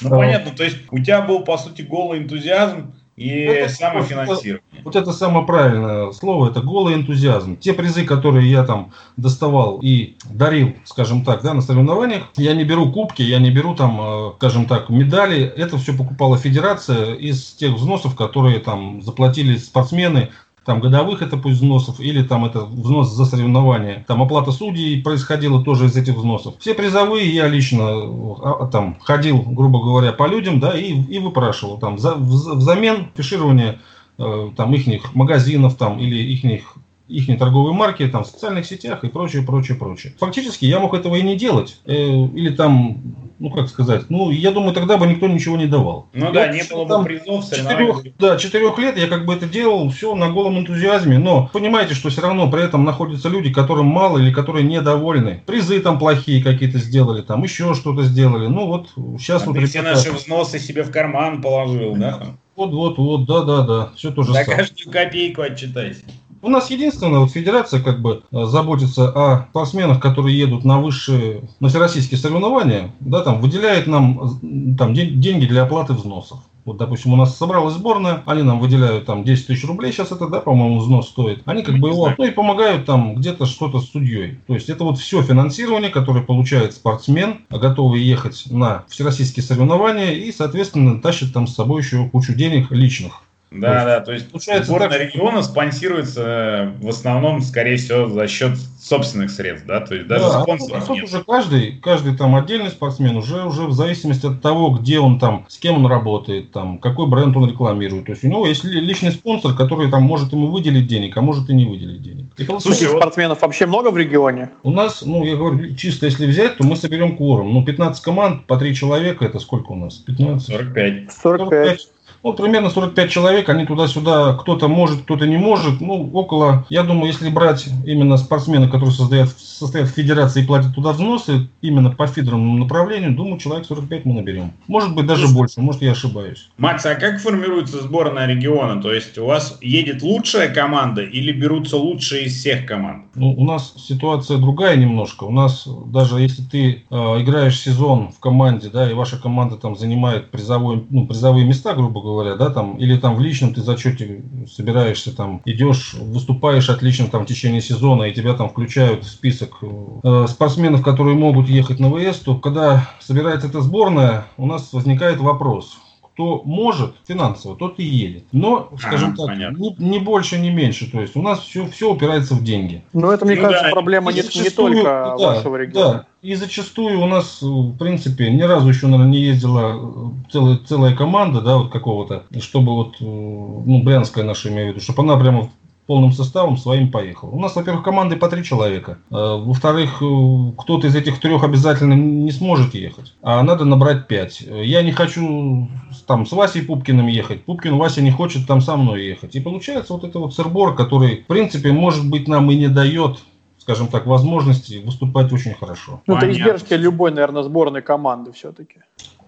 Ну, 0.01 0.15
а, 0.15 0.17
понятно, 0.17 0.51
то 0.51 0.63
есть 0.63 0.77
у 0.91 0.99
тебя 0.99 1.21
был, 1.21 1.41
по 1.41 1.57
сути, 1.57 1.81
голый 1.81 2.19
энтузиазм, 2.19 2.93
и 3.17 3.29
это, 3.29 3.73
самофинансирование. 3.73 4.61
Вот, 4.83 4.83
вот 4.85 4.95
это 4.95 5.11
самое 5.11 5.43
правильное 5.45 6.11
слово, 6.11 6.51
это 6.51 6.61
голый 6.61 6.93
энтузиазм. 6.93 7.57
Те 7.57 7.73
призы, 7.73 8.05
которые 8.05 8.49
я 8.49 8.63
там 8.63 8.93
доставал 9.17 9.79
и 9.81 10.17
дарил, 10.29 10.75
скажем 10.85 11.25
так, 11.25 11.41
да, 11.41 11.55
на 11.55 11.61
соревнованиях, 11.61 12.25
я 12.37 12.53
не 12.53 12.63
беру 12.63 12.91
кубки, 12.91 13.23
я 13.23 13.39
не 13.39 13.49
беру 13.49 13.75
там, 13.75 13.99
э, 13.99 14.31
скажем 14.37 14.67
так, 14.67 14.89
медали. 14.89 15.41
Это 15.41 15.77
все 15.77 15.97
покупала 15.97 16.37
федерация 16.37 17.15
из 17.15 17.53
тех 17.53 17.73
взносов, 17.73 18.15
которые 18.15 18.59
там 18.59 19.01
заплатили 19.01 19.57
спортсмены 19.57 20.29
там 20.67 20.81
годовых 20.81 21.21
это 21.21 21.37
пусть 21.37 21.55
взносов, 21.55 22.01
или 22.01 22.21
там 22.21 22.43
это 22.43 22.65
взнос 22.65 23.13
за 23.13 23.23
соревнования. 23.23 24.03
Там 24.05 24.21
оплата 24.21 24.51
судей 24.51 25.01
происходила 25.01 25.63
тоже 25.63 25.85
из 25.85 25.95
этих 25.95 26.15
взносов. 26.15 26.55
Все 26.59 26.73
призовые 26.73 27.33
я 27.33 27.47
лично 27.47 27.85
а, 27.85 28.57
а, 28.59 28.67
там 28.67 28.97
ходил, 28.99 29.41
грубо 29.43 29.81
говоря, 29.81 30.11
по 30.11 30.27
людям, 30.27 30.59
да, 30.59 30.77
и, 30.77 30.91
и 30.91 31.19
выпрашивал 31.19 31.77
там 31.77 31.97
за, 31.97 32.15
взамен 32.15 33.07
фиширование 33.15 33.79
э, 34.17 34.49
там 34.57 34.73
их 34.73 35.15
магазинов 35.15 35.75
там 35.75 35.99
или 35.99 36.17
их 36.17 36.75
их 37.07 37.39
торговые 37.39 37.73
марки 37.73 38.05
там, 38.05 38.25
в 38.25 38.27
социальных 38.27 38.65
сетях 38.65 39.05
и 39.05 39.07
прочее, 39.07 39.43
прочее, 39.43 39.77
прочее. 39.77 40.15
Фактически 40.19 40.65
я 40.65 40.81
мог 40.81 40.93
этого 40.93 41.15
и 41.15 41.21
не 41.21 41.37
делать. 41.37 41.79
Э, 41.85 41.95
или 41.95 42.49
там, 42.49 42.97
ну 43.39 43.49
как 43.49 43.69
сказать, 43.69 44.09
ну 44.09 44.31
я 44.31 44.51
думаю, 44.51 44.73
тогда 44.73 44.97
бы 44.97 45.07
никто 45.07 45.27
ничего 45.27 45.57
не 45.57 45.67
давал. 45.67 46.09
Ну 46.13 46.27
я, 46.27 46.31
да, 46.31 46.47
не 46.47 46.63
было 46.63 46.85
бы 46.85 47.03
призов, 47.03 47.45
четырех, 47.49 48.17
Да, 48.17 48.37
четырех 48.37 48.77
лет 48.79 48.97
я 48.97 49.07
как 49.07 49.25
бы 49.25 49.33
это 49.33 49.45
делал, 49.45 49.89
все 49.89 50.15
на 50.15 50.29
голом 50.29 50.57
энтузиазме. 50.59 51.17
Но 51.19 51.49
понимаете, 51.53 51.93
что 51.93 52.09
все 52.09 52.21
равно 52.21 52.49
при 52.49 52.63
этом 52.63 52.83
находятся 52.83 53.29
люди, 53.29 53.53
которым 53.53 53.87
мало 53.87 54.17
или 54.17 54.31
которые 54.31 54.63
недовольны. 54.63 55.43
Призы 55.45 55.79
там 55.79 55.99
плохие 55.99 56.43
какие-то 56.43 56.79
сделали, 56.79 57.21
там 57.21 57.43
еще 57.43 57.73
что-то 57.73 58.03
сделали. 58.03 58.47
Ну 58.47 58.67
вот 58.67 58.89
сейчас 59.19 59.43
а 59.43 59.47
вот... 59.47 59.57
Ты 59.57 59.65
все 59.65 59.81
наши 59.81 60.11
взносы 60.11 60.59
себе 60.59 60.83
в 60.83 60.91
карман 60.91 61.41
положил, 61.41 61.95
да? 61.95 62.37
Вот, 62.55 62.71
вот, 62.71 62.97
вот, 62.97 63.25
да, 63.25 63.43
да, 63.43 63.61
да, 63.61 63.91
все 63.95 64.11
то 64.11 64.23
же 64.23 64.33
За 64.33 64.39
самое. 64.39 64.57
каждую 64.57 64.91
копейку 64.91 65.41
отчитайся. 65.43 66.05
У 66.41 66.49
нас 66.49 66.69
единственная 66.69 67.19
вот 67.19 67.31
федерация 67.31 67.81
как 67.81 68.01
бы 68.01 68.23
э, 68.31 68.45
заботится 68.45 69.09
о 69.09 69.47
спортсменах, 69.49 69.99
которые 69.99 70.37
едут 70.37 70.65
на 70.65 70.79
высшие, 70.79 71.49
на 71.59 71.69
всероссийские 71.69 72.17
соревнования, 72.17 72.93
да, 72.99 73.21
там 73.21 73.41
выделяет 73.41 73.87
нам 73.87 74.75
там 74.77 74.93
деньги 74.93 75.45
для 75.45 75.63
оплаты 75.63 75.93
взносов. 75.93 76.39
Вот, 76.67 76.75
допустим, 76.75 77.13
у 77.13 77.15
нас 77.15 77.37
собралась 77.37 77.75
сборная, 77.75 78.23
они 78.25 78.43
нам 78.43 78.59
выделяют 78.59 79.05
там 79.05 79.23
10 79.23 79.47
тысяч 79.47 79.63
рублей, 79.63 79.93
сейчас 79.93 80.11
это, 80.11 80.27
да, 80.27 80.41
по-моему, 80.41 80.79
взнос 80.79 81.07
стоит. 81.07 81.41
Они 81.45 81.63
как 81.63 81.77
бы 81.77 81.87
его, 81.87 82.13
ну 82.17 82.25
и 82.25 82.31
помогают 82.31 82.85
там 82.85 83.15
где-то 83.15 83.45
что-то 83.45 83.79
с 83.79 83.89
судьей. 83.89 84.39
То 84.47 84.53
есть 84.53 84.67
это 84.67 84.83
вот 84.83 84.97
все 84.97 85.21
финансирование, 85.21 85.89
которое 85.89 86.25
получает 86.25 86.73
спортсмен, 86.73 87.45
готовый 87.49 88.01
ехать 88.01 88.43
на 88.51 88.83
всероссийские 88.89 89.43
соревнования 89.45 90.11
и, 90.11 90.29
соответственно, 90.33 91.01
тащит 91.01 91.31
там 91.31 91.47
с 91.47 91.55
собой 91.55 91.83
еще 91.83 92.09
кучу 92.09 92.33
денег 92.33 92.69
личных 92.69 93.21
Да, 93.49 93.85
да, 93.85 93.99
то 94.01 94.11
есть 94.11 94.29
Получается 94.29 94.65
сборная 94.65 94.89
так, 94.89 95.01
региона 95.01 95.41
спонсируется 95.41 96.73
э, 96.81 96.83
в 96.83 96.89
основном, 96.89 97.41
скорее 97.41 97.77
всего, 97.77 98.07
за 98.07 98.27
счет 98.27 98.57
собственных 98.77 99.31
средств, 99.31 99.65
да, 99.65 99.79
то 99.79 99.95
есть 99.95 100.07
даже 100.07 100.25
да, 100.25 100.39
а 100.39 100.41
спонсоров 100.43 100.85
тут 100.85 100.95
нет. 100.97 101.05
уже 101.05 101.23
каждый, 101.23 101.71
каждый 101.81 102.17
там 102.17 102.35
отдельный 102.35 102.69
спортсмен 102.69 103.15
уже, 103.15 103.45
уже 103.45 103.63
в 103.63 103.71
зависимости 103.71 104.25
от 104.25 104.41
того, 104.41 104.71
где 104.71 104.99
он 104.99 105.17
там, 105.17 105.45
с 105.47 105.57
кем 105.57 105.77
он 105.77 105.87
работает, 105.87 106.51
там, 106.51 106.77
какой 106.77 107.07
бренд 107.07 107.35
он 107.37 107.49
рекламирует. 107.49 108.05
То 108.07 108.11
есть 108.11 108.23
у 108.25 108.27
него 108.27 108.45
есть 108.45 108.65
ли- 108.65 108.81
личный 108.81 109.11
спонсор, 109.11 109.53
который 109.55 109.89
там 109.89 110.03
может 110.03 110.33
ему 110.33 110.47
выделить 110.47 110.87
денег, 110.87 111.15
а 111.15 111.21
может 111.21 111.49
и 111.49 111.53
не 111.53 111.65
выделить 111.65 112.01
денег. 112.01 112.25
И 112.37 112.45
Слушай, 112.59 112.87
вот- 112.89 113.01
спортсменов 113.01 113.41
вообще 113.41 113.65
много 113.65 113.91
в 113.91 113.97
регионе? 113.97 114.49
у 114.63 114.71
нас, 114.71 115.03
ну, 115.05 115.23
я 115.23 115.37
говорю, 115.37 115.73
чисто 115.75 116.05
если 116.05 116.27
взять, 116.27 116.57
то 116.57 116.65
мы 116.65 116.75
соберем 116.75 117.15
кворум. 117.15 117.53
Ну, 117.53 117.63
15 117.63 118.03
команд 118.03 118.45
по 118.45 118.57
3 118.57 118.75
человека, 118.75 119.23
это 119.23 119.39
сколько 119.39 119.71
у 119.71 119.75
нас? 119.75 119.95
15? 119.95 120.47
45. 120.47 121.11
45. 121.11 121.87
Ну, 122.27 122.33
примерно 122.33 122.69
45 122.69 123.09
человек, 123.09 123.47
они 123.47 123.65
туда-сюда, 123.65 124.33
кто-то 124.33 124.67
может, 124.67 125.03
кто-то 125.03 125.25
не 125.25 125.37
может. 125.37 125.79
Ну, 125.79 126.09
около, 126.11 126.65
я 126.69 126.83
думаю, 126.83 127.07
если 127.07 127.29
брать 127.29 127.69
именно 127.85 128.17
спортсмены, 128.17 128.67
которые 128.67 128.91
состоят, 128.91 129.29
состоят 129.29 129.87
в 129.87 129.93
федерации 129.93 130.43
и 130.43 130.45
платят 130.45 130.75
туда 130.75 130.91
взносы, 130.91 131.47
именно 131.61 131.89
по 131.89 132.05
фидерному 132.05 132.57
направлению, 132.57 133.15
думаю, 133.15 133.39
человек 133.39 133.65
45 133.65 134.03
мы 134.03 134.15
наберем. 134.15 134.51
Может 134.67 134.93
быть, 134.93 135.05
даже 135.05 135.29
больше, 135.29 135.61
может, 135.61 135.81
я 135.81 135.93
ошибаюсь. 135.93 136.49
Макс, 136.57 136.85
а 136.85 136.95
как 136.95 137.21
формируется 137.21 137.81
сборная 137.81 138.27
региона? 138.27 138.81
То 138.81 138.91
есть 138.91 139.17
у 139.17 139.25
вас 139.25 139.57
едет 139.61 140.01
лучшая 140.01 140.53
команда 140.53 141.03
или 141.03 141.31
берутся 141.31 141.77
лучшие 141.77 142.25
из 142.25 142.37
всех 142.37 142.65
команд? 142.65 143.05
Ну, 143.15 143.31
у 143.37 143.45
нас 143.45 143.73
ситуация 143.77 144.37
другая 144.37 144.75
немножко. 144.75 145.23
У 145.23 145.31
нас 145.31 145.65
даже 145.85 146.19
если 146.19 146.41
ты 146.41 146.83
э, 146.89 146.95
играешь 147.21 147.57
сезон 147.57 148.11
в 148.11 148.19
команде, 148.19 148.69
да, 148.69 148.91
и 148.91 148.93
ваша 148.93 149.17
команда 149.17 149.55
там 149.55 149.77
занимает 149.77 150.29
призовой, 150.29 150.85
ну, 150.89 151.07
призовые 151.07 151.45
места, 151.45 151.73
грубо 151.73 152.01
говоря, 152.01 152.16
да, 152.23 152.49
там, 152.49 152.77
или 152.77 152.97
там 152.97 153.15
в 153.15 153.19
личном 153.19 153.53
ты 153.53 153.61
зачете 153.61 154.23
собираешься, 154.49 155.15
там, 155.15 155.41
идешь, 155.45 155.93
выступаешь 155.93 156.69
отлично 156.69 157.07
там 157.07 157.23
в 157.23 157.27
течение 157.27 157.61
сезона, 157.61 158.03
и 158.03 158.13
тебя 158.13 158.33
там 158.33 158.49
включают 158.49 159.03
в 159.03 159.09
список 159.09 159.57
э, 159.61 160.25
спортсменов, 160.27 160.83
которые 160.83 161.15
могут 161.15 161.49
ехать 161.49 161.79
на 161.79 161.89
ВС, 161.89 162.19
то 162.19 162.35
когда 162.35 162.89
собирается 162.99 163.47
эта 163.47 163.61
сборная, 163.61 164.27
у 164.37 164.45
нас 164.45 164.73
возникает 164.73 165.19
вопрос. 165.19 165.77
Кто 166.17 166.41
может 166.45 166.95
финансово, 167.07 167.55
тот 167.55 167.77
и 167.77 167.83
едет. 167.83 168.23
Но, 168.31 168.71
скажем 168.79 169.09
Ага, 169.09 169.17
так, 169.17 169.25
понятно. 169.27 169.57
ни, 169.57 169.75
ни 169.77 169.99
больше, 169.99 170.39
ни 170.39 170.49
меньше. 170.49 170.89
То 170.91 170.99
есть 170.99 171.15
у 171.15 171.21
нас 171.21 171.41
все, 171.41 171.67
все 171.67 171.91
упирается 171.91 172.33
в 172.33 172.43
деньги. 172.43 172.83
Ну, 172.91 173.11
это, 173.11 173.23
мне 173.23 173.35
Ну 173.35 173.43
кажется, 173.43 173.65
да, 173.65 173.69
проблема 173.69 174.11
не, 174.11 174.23
не 174.23 174.49
только 174.49 174.83
да, 174.83 175.15
вашего 175.15 175.57
региона. 175.57 175.93
Да, 175.93 176.05
и 176.23 176.33
зачастую 176.33 177.01
у 177.01 177.05
нас, 177.05 177.43
э, 177.43 177.45
в 177.45 177.77
принципе, 177.77 178.31
ни 178.31 178.41
разу 178.41 178.67
еще, 178.67 178.87
наверное, 178.87 179.11
не 179.11 179.19
ездила 179.19 179.75
э, 179.75 180.31
целая, 180.31 180.57
целая 180.57 180.95
команда, 180.95 181.41
да, 181.41 181.57
вот 181.57 181.71
какого-то, 181.71 182.23
чтобы 182.39 182.73
вот, 182.73 182.95
э, 182.99 183.03
ну, 183.05 183.83
брянская 183.83 184.23
наша, 184.23 184.49
имею 184.49 184.69
в 184.69 184.71
виду, 184.71 184.81
чтобы 184.81 185.03
она 185.03 185.17
прямо 185.17 185.51
полным 185.87 186.11
составом 186.11 186.57
своим 186.57 186.91
поехала. 186.91 187.31
У 187.31 187.39
нас, 187.39 187.55
во-первых, 187.55 187.83
команды 187.83 188.17
по 188.17 188.29
три 188.29 188.43
человека. 188.43 188.99
Э, 189.09 189.15
Во-вторых, 189.15 190.01
э, 190.01 190.51
кто-то 190.57 190.87
из 190.87 190.95
этих 190.95 191.19
трех 191.19 191.43
обязательно 191.43 191.93
не 191.93 192.31
сможет 192.31 192.75
ехать, 192.75 193.15
а 193.23 193.41
надо 193.41 193.65
набрать 193.65 194.07
пять. 194.07 194.41
Я 194.41 194.83
не 194.83 194.91
хочу 194.91 195.69
там 196.05 196.25
с 196.25 196.31
Васей 196.31 196.63
Пупкиным 196.63 197.07
ехать. 197.07 197.45
Пупкин 197.45 197.77
Вася 197.77 198.01
не 198.01 198.11
хочет 198.11 198.45
там 198.45 198.61
со 198.61 198.75
мной 198.75 199.05
ехать. 199.05 199.35
И 199.35 199.39
получается 199.39 199.93
вот 199.93 200.03
это 200.03 200.19
вот 200.19 200.35
сырбор, 200.35 200.75
который, 200.75 201.23
в 201.23 201.27
принципе, 201.27 201.71
может 201.71 202.07
быть, 202.07 202.27
нам 202.27 202.51
и 202.51 202.55
не 202.55 202.67
дает 202.67 203.19
скажем 203.67 203.87
так, 203.87 204.05
возможности 204.05 204.81
выступать 204.85 205.33
очень 205.33 205.53
хорошо. 205.53 206.01
Ну, 206.07 206.15
это 206.15 206.31
издержки 206.31 206.73
любой, 206.73 207.11
наверное, 207.11 207.43
сборной 207.43 207.81
команды 207.81 208.31
все-таки. 208.31 208.79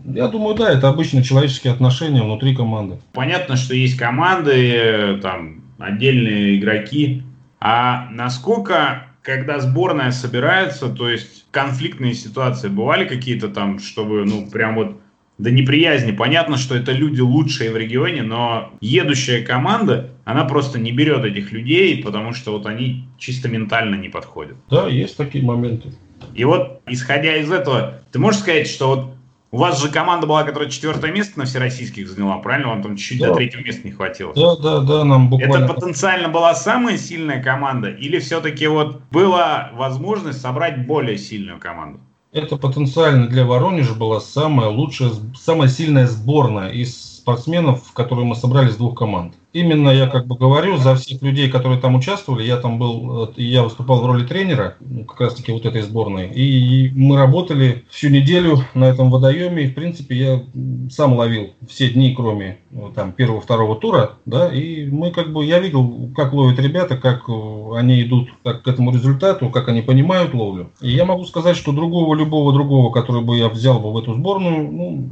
Я 0.05 0.29
думаю, 0.29 0.55
да, 0.55 0.71
это 0.71 0.87
обычно 0.87 1.21
человеческие 1.21 1.73
отношения 1.73 2.21
внутри 2.23 2.55
команды. 2.55 2.99
Понятно, 3.11 3.57
что 3.57 3.75
есть 3.75 3.97
команды, 3.97 4.53
э, 4.53 5.17
там 5.17 5.68
отдельные 5.79 6.57
игроки. 6.59 7.23
А 7.59 8.09
насколько, 8.11 9.07
когда 9.21 9.59
сборная 9.59 10.11
собирается, 10.11 10.89
то 10.89 11.09
есть 11.09 11.45
конфликтные 11.51 12.13
ситуации 12.13 12.67
бывали 12.67 13.05
какие-то 13.07 13.49
там, 13.49 13.79
чтобы, 13.79 14.25
ну, 14.25 14.49
прям 14.49 14.75
вот 14.75 15.01
до 15.39 15.51
неприязни. 15.51 16.11
Понятно, 16.11 16.57
что 16.57 16.75
это 16.75 16.91
люди 16.91 17.21
лучшие 17.21 17.71
в 17.71 17.77
регионе, 17.77 18.23
но 18.23 18.73
едущая 18.81 19.43
команда, 19.43 20.11
она 20.25 20.43
просто 20.43 20.77
не 20.77 20.91
берет 20.91 21.23
этих 21.23 21.51
людей, 21.51 22.03
потому 22.03 22.33
что 22.33 22.51
вот 22.51 22.65
они 22.65 23.07
чисто 23.17 23.47
ментально 23.47 23.95
не 23.95 24.09
подходят. 24.09 24.57
Да, 24.69 24.87
есть 24.87 25.15
такие 25.17 25.43
моменты. 25.43 25.93
И 26.35 26.43
вот, 26.43 26.81
исходя 26.87 27.37
из 27.37 27.49
этого, 27.49 28.01
ты 28.11 28.19
можешь 28.19 28.41
сказать, 28.41 28.67
что 28.67 28.89
вот 28.89 29.15
у 29.51 29.57
вас 29.57 29.81
же 29.81 29.89
команда 29.89 30.27
была, 30.27 30.43
которая 30.43 30.69
четвертое 30.69 31.11
место 31.11 31.39
на 31.39 31.45
всероссийских 31.45 32.07
заняла, 32.07 32.37
правильно? 32.37 32.69
Вам 32.69 32.83
там 32.83 32.95
чуть-чуть 32.95 33.19
Да. 33.19 33.29
до 33.29 33.35
третьего 33.35 33.61
места 33.61 33.81
не 33.83 33.91
хватило. 33.91 34.33
Да, 34.33 34.55
да, 34.55 34.79
да, 34.81 35.03
нам 35.03 35.29
буквально... 35.29 35.65
Это 35.65 35.73
потенциально 35.73 36.29
была 36.29 36.53
самая 36.53 36.97
сильная 36.97 37.41
команда? 37.41 37.89
Или 37.89 38.19
все-таки 38.19 38.67
вот 38.67 39.01
была 39.11 39.71
возможность 39.73 40.41
собрать 40.41 40.85
более 40.85 41.17
сильную 41.17 41.59
команду? 41.59 41.99
Это 42.31 42.57
потенциально 42.57 43.27
для 43.27 43.43
Воронежа 43.43 43.95
была 43.95 44.19
самая 44.19 44.69
лучшая, 44.69 45.09
самая 45.35 45.67
сильная 45.67 46.05
сборная 46.05 46.69
из 46.69 47.18
спортсменов, 47.29 47.93
которые 47.93 48.25
мы 48.25 48.35
собрали 48.35 48.69
с 48.69 48.77
двух 48.77 48.97
команд. 48.97 49.35
Именно 49.51 49.89
я 49.89 50.07
как 50.07 50.27
бы 50.27 50.35
говорю 50.35 50.77
за 50.77 50.95
всех 50.95 51.23
людей, 51.23 51.49
которые 51.49 51.79
там 51.79 51.95
участвовали. 51.95 52.43
Я 52.43 52.57
там 52.57 52.77
был, 52.77 53.33
я 53.35 53.63
выступал 53.63 54.01
в 54.01 54.05
роли 54.05 54.25
тренера, 54.25 54.75
ну, 54.79 55.05
как 55.05 55.21
раз 55.21 55.33
таки 55.33 55.51
вот 55.51 55.65
этой 55.65 55.81
сборной. 55.81 56.27
И 56.27 56.91
мы 56.93 57.17
работали 57.17 57.83
всю 57.89 58.09
неделю 58.09 58.59
на 58.75 58.85
этом 58.85 59.09
водоеме. 59.09 59.63
И, 59.63 59.67
в 59.67 59.73
принципе, 59.73 60.15
я 60.15 60.43
сам 60.91 61.13
ловил 61.13 61.49
все 61.67 61.89
дни, 61.89 62.13
кроме 62.15 62.59
э, 62.71 62.91
там 62.93 63.11
первого-второго 63.11 63.75
тура, 63.75 64.11
да. 64.25 64.53
И 64.53 64.85
мы 64.85 65.09
как 65.09 65.33
бы, 65.33 65.43
я 65.43 65.57
видел, 65.57 66.11
как 66.15 66.33
ловят 66.33 66.59
ребята, 66.59 66.95
как 66.95 67.27
э, 67.27 67.71
они 67.75 68.03
идут 68.03 68.29
так, 68.43 68.61
к 68.61 68.67
этому 68.67 68.91
результату, 68.93 69.49
как 69.49 69.67
они 69.67 69.81
понимают 69.81 70.35
ловлю. 70.35 70.69
И 70.79 70.91
я 70.91 71.05
могу 71.05 71.25
сказать, 71.25 71.57
что 71.57 71.71
другого, 71.71 72.13
любого 72.13 72.53
другого, 72.53 72.91
который 72.91 73.23
бы 73.23 73.35
я 73.37 73.49
взял 73.49 73.79
бы 73.79 73.91
в 73.91 73.97
эту 73.97 74.13
сборную, 74.13 74.71
ну, 74.71 75.09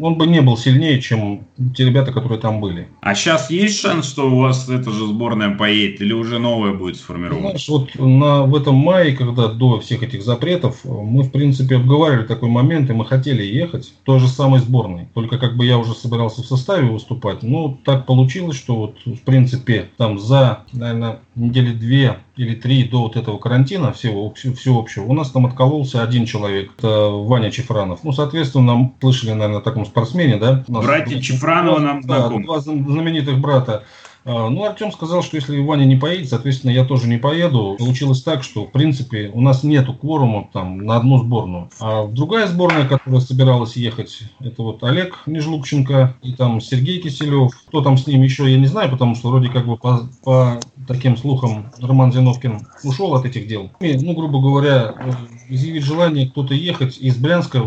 он 0.00 0.16
бы 0.16 0.26
не 0.26 0.40
был 0.40 0.56
сильнее, 0.56 1.00
чем 1.00 1.46
те 1.74 1.84
ребята, 1.84 2.12
которые 2.12 2.40
там 2.40 2.60
были. 2.60 2.88
А 3.00 3.14
сейчас 3.14 3.50
есть 3.50 3.78
шанс, 3.78 4.06
что 4.08 4.30
у 4.30 4.40
вас 4.40 4.68
эта 4.68 4.90
же 4.90 5.06
сборная 5.06 5.56
поедет, 5.56 6.00
или 6.00 6.12
уже 6.12 6.38
новая 6.38 6.72
будет 6.72 6.96
сформирована? 6.96 7.50
Знаешь, 7.50 7.68
вот 7.68 7.94
на, 7.94 8.42
в 8.42 8.54
этом 8.54 8.74
мае, 8.74 9.16
когда 9.16 9.48
до 9.48 9.80
всех 9.80 10.02
этих 10.02 10.22
запретов, 10.22 10.80
мы, 10.84 11.22
в 11.22 11.30
принципе, 11.30 11.76
обговаривали 11.76 12.26
такой 12.26 12.48
момент, 12.48 12.90
и 12.90 12.92
мы 12.92 13.04
хотели 13.04 13.42
ехать 13.42 13.92
той 14.04 14.20
же 14.20 14.28
самой 14.28 14.60
сборной. 14.60 15.08
Только 15.14 15.38
как 15.38 15.56
бы 15.56 15.64
я 15.64 15.78
уже 15.78 15.94
собирался 15.94 16.42
в 16.42 16.46
составе 16.46 16.88
выступать. 16.88 17.42
Ну, 17.42 17.78
так 17.84 18.06
получилось, 18.06 18.56
что 18.56 18.76
вот, 18.76 18.96
в 19.04 19.20
принципе, 19.22 19.88
там 19.96 20.18
за, 20.18 20.64
наверное, 20.72 21.20
недели 21.34 21.72
две 21.72 22.18
или 22.38 22.54
три 22.54 22.84
до 22.84 23.02
вот 23.02 23.16
этого 23.16 23.36
карантина 23.38 23.92
всего, 23.92 24.32
всего, 24.32 24.54
всего 24.54 24.78
общего, 24.78 25.04
у 25.04 25.12
нас 25.12 25.30
там 25.30 25.44
откололся 25.44 26.02
один 26.02 26.24
человек, 26.24 26.70
это 26.78 27.08
Ваня 27.10 27.50
Чефранов. 27.50 28.04
Ну, 28.04 28.12
соответственно, 28.12 28.64
нам 28.64 28.94
слышали, 29.00 29.32
наверное, 29.32 29.58
о 29.58 29.62
таком 29.62 29.84
спортсмене, 29.84 30.36
да? 30.36 30.64
Братья 30.68 31.20
Чифранова 31.20 31.80
нам 31.80 32.00
да, 32.02 32.20
знакомы. 32.20 32.44
два 32.44 32.60
зна- 32.60 32.88
знаменитых 32.88 33.38
брата. 33.40 33.84
А, 34.28 34.50
Ну, 34.50 34.64
Артем 34.64 34.92
сказал, 34.92 35.22
что 35.22 35.36
если 35.36 35.58
Ваня 35.58 35.84
не 35.84 35.96
поедет, 35.96 36.28
соответственно, 36.28 36.70
я 36.70 36.84
тоже 36.84 37.08
не 37.08 37.16
поеду. 37.16 37.76
Получилось 37.78 38.22
так, 38.22 38.42
что, 38.42 38.66
в 38.66 38.72
принципе, 38.72 39.30
у 39.32 39.40
нас 39.40 39.62
нету 39.62 39.94
кворума 39.94 40.48
там 40.52 40.78
на 40.78 40.96
одну 40.96 41.18
сборную. 41.18 41.70
А 41.80 42.06
другая 42.06 42.46
сборная, 42.46 42.86
которая 42.86 43.20
собиралась 43.20 43.76
ехать, 43.76 44.20
это 44.40 44.62
вот 44.62 44.84
Олег 44.84 45.22
Нежлукченко 45.24 46.16
и 46.22 46.34
там 46.34 46.60
Сергей 46.60 47.00
Киселев. 47.00 47.52
Кто 47.68 47.80
там 47.80 47.96
с 47.96 48.06
ним 48.06 48.22
еще, 48.22 48.50
я 48.50 48.58
не 48.58 48.66
знаю, 48.66 48.90
потому 48.90 49.14
что 49.14 49.30
вроде 49.30 49.48
как 49.48 49.66
бы 49.66 49.76
по, 49.78 50.08
по 50.22 50.60
таким 50.86 51.16
слухам 51.16 51.70
Роман 51.80 52.12
Зиновкин 52.12 52.66
ушел 52.84 53.14
от 53.14 53.24
этих 53.24 53.48
дел. 53.48 53.70
И, 53.80 53.94
ну, 53.94 54.12
грубо 54.12 54.40
говоря, 54.42 54.94
э, 54.98 55.10
изъявить 55.48 55.84
желание 55.84 56.28
кто-то 56.28 56.52
ехать 56.52 56.98
из 56.98 57.16
Брянска 57.16 57.62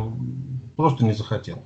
просто 0.76 1.06
не 1.06 1.14
захотел. 1.14 1.64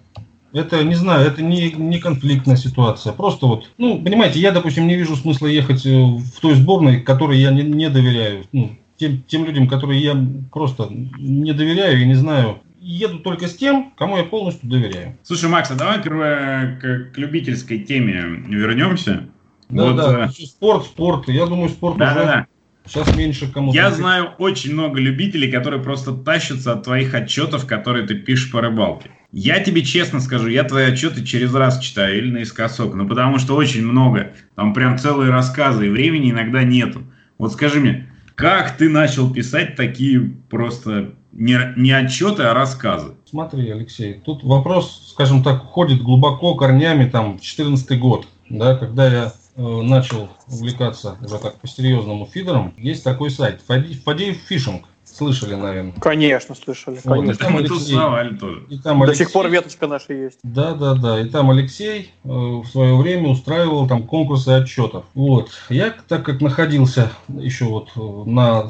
Это, 0.56 0.86
не 0.86 0.96
знаю, 0.96 1.28
это 1.28 1.42
не, 1.42 1.70
не 1.74 2.00
конфликтная 2.00 2.56
ситуация. 2.56 3.12
Просто 3.12 3.46
вот, 3.46 3.70
ну, 3.78 4.02
понимаете, 4.02 4.40
я, 4.40 4.52
допустим, 4.52 4.88
не 4.88 4.96
вижу 4.96 5.18
смысла 5.18 5.48
ехать 5.48 5.86
э, 5.86 5.90
в 5.92 6.40
той 6.40 6.56
сборной, 6.56 7.02
которой 7.02 7.38
я 7.38 7.52
не, 7.52 7.62
не 7.62 7.90
доверяю. 7.90 8.46
Ну, 8.54 8.72
тем, 8.96 9.22
тем 9.28 9.44
людям, 9.44 9.68
которые 9.68 10.00
я 10.00 10.16
просто 10.54 10.88
не 11.20 11.52
доверяю 11.52 12.02
и 12.02 12.06
не 12.06 12.14
знаю. 12.14 12.60
Еду 12.80 13.20
только 13.20 13.50
с 13.50 13.56
тем, 13.56 13.92
кому 13.98 14.16
я 14.16 14.24
полностью 14.24 14.70
доверяю. 14.70 15.18
Слушай, 15.24 15.50
Макс, 15.50 15.70
а 15.72 15.76
давай 15.76 16.02
к, 16.02 16.06
к, 16.06 17.12
к 17.14 17.18
любительской 17.18 17.80
теме 17.80 18.24
вернемся. 18.48 19.28
Да, 19.68 19.84
Вот, 19.84 19.96
да. 19.98 20.26
э, 20.28 20.46
Спорт, 20.46 20.86
спорт. 20.86 21.28
Я 21.28 21.48
думаю, 21.48 21.68
спорт 21.68 21.98
Да, 21.98 22.12
уже 22.12 22.16
да, 22.16 22.26
да. 22.26 22.48
сейчас 22.88 23.14
меньше 23.14 23.52
кому 23.52 23.74
Я 23.74 23.92
знаю 23.92 24.30
очень 24.38 24.72
много 24.72 25.02
любителей, 25.02 25.52
которые 25.52 25.84
просто 25.84 26.14
тащатся 26.14 26.72
от 26.72 26.84
твоих 26.84 27.14
отчетов, 27.14 27.66
которые 27.66 28.08
ты 28.08 28.16
пишешь 28.16 28.52
по 28.52 28.62
рыбалке. 28.62 29.10
Я 29.38 29.60
тебе 29.60 29.84
честно 29.84 30.22
скажу, 30.22 30.48
я 30.48 30.64
твои 30.64 30.86
отчеты 30.86 31.22
через 31.22 31.54
раз 31.54 31.80
читаю 31.80 32.18
или 32.18 32.32
наискосок, 32.32 32.94
ну 32.94 33.06
потому 33.06 33.38
что 33.38 33.58
очень 33.58 33.86
много, 33.86 34.32
там 34.56 34.74
прям 34.74 34.98
целые 34.98 35.30
рассказы, 35.30 35.88
и 35.88 35.90
времени 35.90 36.32
иногда 36.32 36.64
нету. 36.64 37.04
Вот 37.38 37.52
скажи 37.52 37.82
мне, 37.82 38.10
как 38.36 38.78
ты 38.78 38.88
начал 38.88 39.30
писать 39.30 39.76
такие 39.76 40.22
просто 40.50 41.16
не, 41.34 41.60
не 41.76 41.92
отчеты, 41.92 42.44
а 42.44 42.54
рассказы? 42.54 43.12
Смотри, 43.26 43.70
Алексей, 43.70 44.22
тут 44.24 44.42
вопрос, 44.46 45.10
скажем 45.12 45.44
так, 45.44 45.66
уходит 45.66 46.02
глубоко 46.02 46.56
корнями 46.56 47.10
там 47.10 47.38
в 47.38 47.42
14 47.42 48.00
год. 48.00 48.30
да, 48.50 48.78
когда 48.78 49.12
я 49.12 49.34
э, 49.58 49.62
начал 49.62 50.30
увлекаться 50.48 51.18
уже 51.22 51.40
так 51.40 51.60
по-серьезному 51.60 52.26
фидером, 52.26 52.74
есть 52.78 53.04
такой 53.04 53.30
сайт 53.30 53.60
Фадеев 53.68 54.38
Фишинг. 54.48 54.86
Слышали, 55.16 55.56
наверное. 55.56 55.94
Конечно, 55.94 56.56
слышали. 56.56 57.00
Вот, 57.06 57.14
конечно. 57.14 57.32
И 57.32 57.38
там, 57.38 57.58
Алексей, 57.58 58.38
тоже. 58.38 58.64
И 58.70 58.78
там 58.80 59.04
Алексей, 59.04 59.24
До 59.24 59.26
сих 59.26 59.34
пор 59.34 59.48
веточка 59.50 59.88
наша 59.88 60.14
есть. 60.14 60.40
Да, 60.44 60.74
да, 60.74 60.94
да. 60.96 61.22
И 61.22 61.30
там 61.30 61.52
Алексей 61.52 62.12
э, 62.24 62.28
в 62.28 62.66
свое 62.66 62.98
время 62.98 63.30
устраивал 63.30 63.88
там 63.88 64.04
конкурсы 64.04 64.50
отчетов. 64.50 65.06
Вот. 65.14 65.52
Я, 65.70 65.94
так 66.08 66.26
как 66.26 66.42
находился 66.42 67.12
еще 67.30 67.64
вот 67.66 67.92
э, 67.96 68.30
на 68.30 68.70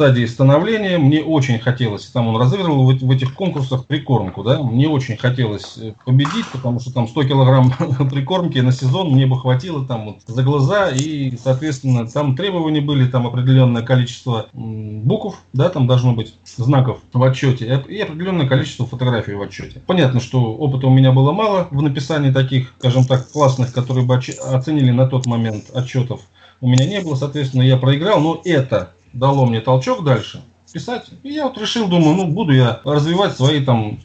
стадии 0.00 0.24
становления. 0.24 0.96
Мне 0.96 1.22
очень 1.22 1.58
хотелось, 1.58 2.06
там 2.06 2.28
он 2.28 2.40
разыгрывал 2.40 2.90
в, 2.90 2.98
в 2.98 3.10
этих 3.10 3.34
конкурсах 3.34 3.84
прикормку, 3.84 4.42
да, 4.42 4.62
мне 4.62 4.88
очень 4.88 5.18
хотелось 5.18 5.76
э, 5.76 5.92
победить, 6.06 6.46
потому 6.50 6.80
что 6.80 6.90
там 6.90 7.06
100 7.06 7.24
килограмм 7.24 7.70
прикормки 8.10 8.60
на 8.60 8.72
сезон 8.72 9.10
мне 9.10 9.26
бы 9.26 9.38
хватило 9.38 9.84
там 9.84 10.06
вот 10.06 10.16
за 10.26 10.42
глаза, 10.42 10.88
и, 10.88 11.36
соответственно, 11.36 12.08
там 12.08 12.34
требования 12.34 12.80
были, 12.80 13.10
там 13.10 13.26
определенное 13.26 13.82
количество 13.82 14.46
букв, 14.54 15.36
да, 15.52 15.68
там 15.68 15.86
должно 15.86 16.14
быть 16.14 16.34
знаков 16.56 17.00
в 17.12 17.22
отчете, 17.22 17.66
и 17.66 18.00
определенное 18.00 18.48
количество 18.48 18.86
фотографий 18.86 19.34
в 19.34 19.42
отчете. 19.42 19.82
Понятно, 19.86 20.20
что 20.20 20.54
опыта 20.54 20.86
у 20.86 20.90
меня 20.90 21.12
было 21.12 21.32
мало 21.32 21.68
в 21.70 21.82
написании 21.82 22.32
таких, 22.32 22.72
скажем 22.78 23.04
так, 23.04 23.30
классных, 23.30 23.74
которые 23.74 24.06
бы 24.06 24.14
оценили 24.14 24.92
на 24.92 25.06
тот 25.06 25.26
момент 25.26 25.64
отчетов, 25.74 26.22
у 26.62 26.68
меня 26.68 26.86
не 26.86 27.00
было, 27.00 27.14
соответственно, 27.16 27.62
я 27.62 27.76
проиграл, 27.76 28.20
но 28.20 28.40
это 28.44 28.92
дало 29.12 29.46
мне 29.46 29.60
толчок 29.60 30.04
дальше 30.04 30.42
писать. 30.72 31.06
И 31.22 31.30
я 31.30 31.48
вот 31.48 31.58
решил, 31.58 31.88
думаю, 31.88 32.16
ну, 32.16 32.26
буду 32.26 32.52
я 32.52 32.80
развивать 32.84 33.36
свои 33.36 33.64
там 33.64 33.98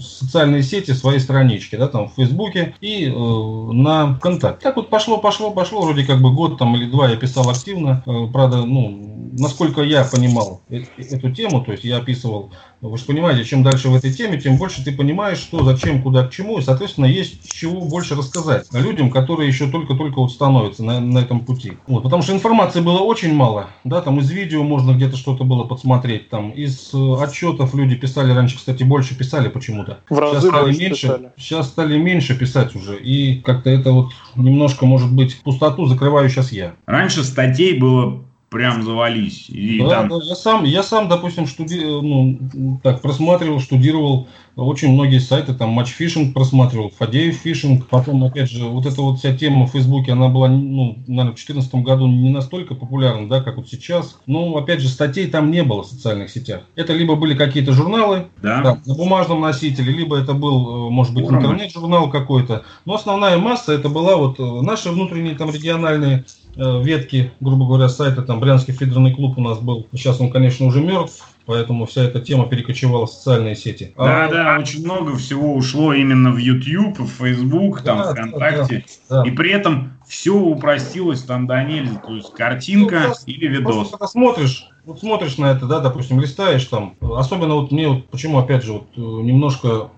социальные 0.00 0.62
сети, 0.62 0.92
свои 0.92 1.18
странички, 1.18 1.76
да, 1.76 1.88
там 1.88 2.08
в 2.08 2.14
Фейсбуке 2.14 2.74
и 2.80 3.06
э, 3.06 3.10
на 3.10 4.14
ВКонтакте. 4.14 4.62
Так 4.62 4.76
вот 4.76 4.90
пошло, 4.90 5.18
пошло, 5.18 5.50
пошло, 5.50 5.82
вроде 5.82 6.04
как 6.04 6.20
бы 6.20 6.32
год 6.32 6.58
там 6.58 6.76
или 6.76 6.90
два 6.90 7.08
я 7.08 7.16
писал 7.16 7.48
активно. 7.48 8.02
Э, 8.06 8.26
правда, 8.32 8.64
ну, 8.64 9.09
насколько 9.40 9.82
я 9.82 10.04
понимал 10.04 10.62
э 10.70 10.84
эту 10.98 11.30
тему, 11.32 11.62
то 11.62 11.72
есть 11.72 11.84
я 11.84 11.96
описывал 11.96 12.52
вы 12.80 12.96
же 12.96 13.04
понимаете, 13.04 13.44
чем 13.44 13.62
дальше 13.62 13.90
в 13.90 13.94
этой 13.94 14.10
теме, 14.10 14.40
тем 14.40 14.56
больше 14.56 14.82
ты 14.82 14.92
понимаешь, 14.92 15.38
что, 15.38 15.62
зачем, 15.62 16.02
куда, 16.02 16.26
к 16.26 16.30
чему, 16.30 16.58
и, 16.58 16.62
соответственно, 16.62 17.04
есть 17.04 17.52
чего 17.52 17.82
больше 17.82 18.14
рассказать 18.14 18.66
людям, 18.72 19.10
которые 19.10 19.48
еще 19.48 19.70
только-только 19.70 20.18
вот 20.18 20.32
становятся 20.32 20.82
на, 20.82 20.98
на 20.98 21.18
этом 21.18 21.40
пути. 21.40 21.74
Вот, 21.86 22.02
потому 22.02 22.22
что 22.22 22.32
информации 22.32 22.80
было 22.80 23.00
очень 23.00 23.34
мало, 23.34 23.68
да, 23.84 24.00
там 24.00 24.18
из 24.20 24.30
видео 24.30 24.62
можно 24.62 24.92
где-то 24.92 25.18
что-то 25.18 25.44
было 25.44 25.64
подсмотреть, 25.64 26.30
там 26.30 26.50
из 26.50 26.94
э, 26.94 27.22
отчетов 27.22 27.74
люди 27.74 27.96
писали 27.96 28.32
раньше, 28.32 28.56
кстати, 28.56 28.82
больше 28.82 29.14
писали 29.14 29.48
почему-то. 29.48 29.98
В 30.08 30.18
разы 30.18 30.40
сейчас 30.40 30.48
стали 30.48 30.78
меньше, 30.78 31.06
писали. 31.06 31.32
сейчас 31.36 31.68
стали 31.68 31.98
меньше 31.98 32.38
писать 32.38 32.74
уже, 32.74 32.98
и 32.98 33.40
как-то 33.42 33.68
это 33.68 33.92
вот 33.92 34.12
немножко, 34.36 34.86
может 34.86 35.12
быть, 35.12 35.38
пустоту 35.42 35.84
закрываю 35.84 36.30
сейчас 36.30 36.50
я. 36.50 36.76
Раньше 36.86 37.24
статей 37.24 37.78
было 37.78 38.22
прям 38.50 38.82
завались. 38.82 39.48
И 39.48 39.80
да, 39.80 40.00
там... 40.00 40.08
да, 40.08 40.16
я 40.22 40.34
сам, 40.34 40.64
я 40.64 40.82
сам, 40.82 41.08
допустим, 41.08 41.46
штуди... 41.46 41.78
ну, 41.78 42.80
так, 42.82 43.00
просматривал, 43.00 43.60
штудировал 43.60 44.26
очень 44.56 44.92
многие 44.92 45.18
сайты, 45.18 45.54
там 45.54 45.70
матч 45.70 45.88
фишинг 45.88 46.34
просматривал, 46.34 46.90
Фадеев 46.90 47.36
фишинг, 47.36 47.86
потом, 47.86 48.24
опять 48.24 48.50
же, 48.50 48.64
вот 48.64 48.86
эта 48.86 49.00
вот 49.00 49.18
вся 49.18 49.34
тема 49.34 49.66
в 49.66 49.70
Фейсбуке, 49.70 50.12
она 50.12 50.28
была, 50.28 50.48
ну, 50.48 50.98
наверное, 51.06 51.32
в 51.32 51.36
2014 51.36 51.74
году 51.76 52.06
не 52.08 52.30
настолько 52.30 52.74
популярна, 52.74 53.28
да, 53.28 53.40
как 53.40 53.56
вот 53.56 53.68
сейчас. 53.68 54.18
Но, 54.26 54.56
опять 54.56 54.80
же, 54.80 54.88
статей 54.88 55.28
там 55.28 55.50
не 55.50 55.62
было 55.62 55.82
в 55.82 55.86
социальных 55.86 56.30
сетях. 56.30 56.62
Это 56.74 56.92
либо 56.92 57.14
были 57.14 57.34
какие-то 57.34 57.72
журналы 57.72 58.26
да. 58.42 58.62
там, 58.62 58.82
на 58.84 58.94
бумажном 58.94 59.40
носителе, 59.40 59.92
либо 59.92 60.18
это 60.18 60.34
был, 60.34 60.88
э, 60.88 60.90
может 60.90 61.14
быть, 61.14 61.24
интернет-журнал 61.24 62.10
какой-то. 62.10 62.64
Но 62.84 62.94
основная 62.94 63.38
масса 63.38 63.72
это 63.72 63.88
была 63.88 64.16
вот 64.16 64.40
э, 64.40 64.42
наши 64.62 64.90
внутренние 64.90 65.36
там 65.36 65.50
региональные 65.50 66.24
ветки, 66.56 67.32
грубо 67.40 67.66
говоря, 67.66 67.88
сайта, 67.88 68.22
там 68.22 68.40
Брянский 68.40 68.74
фидерный 68.74 69.14
клуб 69.14 69.38
у 69.38 69.40
нас 69.40 69.58
был. 69.58 69.86
Сейчас 69.92 70.20
он, 70.20 70.30
конечно, 70.30 70.66
уже 70.66 70.80
мертв, 70.80 71.26
поэтому 71.46 71.86
вся 71.86 72.04
эта 72.04 72.20
тема 72.20 72.48
перекочевала 72.48 73.06
в 73.06 73.10
социальные 73.10 73.56
сети. 73.56 73.92
Да, 73.96 74.24
а, 74.24 74.28
да, 74.28 74.58
очень 74.58 74.84
много 74.84 75.16
всего 75.16 75.54
ушло 75.54 75.92
именно 75.92 76.30
в 76.30 76.38
YouTube, 76.38 76.98
в 76.98 77.08
Facebook, 77.08 77.82
там, 77.82 77.98
да, 77.98 78.12
ВКонтакте. 78.12 78.84
Да, 79.08 79.22
да. 79.22 79.28
И 79.28 79.32
при 79.32 79.50
этом 79.50 79.92
все 80.06 80.34
упростилось 80.34 81.22
там 81.22 81.46
до 81.46 81.62
нельзя. 81.62 81.98
То 81.98 82.14
есть 82.14 82.32
картинка 82.34 83.08
ну, 83.08 83.14
или 83.26 83.46
видос. 83.46 83.90
Когда 83.90 84.06
смотришь, 84.06 84.68
вот 84.84 85.00
смотришь 85.00 85.38
на 85.38 85.46
это, 85.46 85.66
да, 85.66 85.80
допустим, 85.80 86.20
листаешь 86.20 86.64
там, 86.64 86.96
особенно 87.00 87.54
вот 87.54 87.70
мне 87.70 87.88
вот 87.88 88.08
почему, 88.10 88.38
опять 88.38 88.64
же, 88.64 88.72
вот 88.72 88.88
э, 88.96 89.00
немножко 89.00 89.90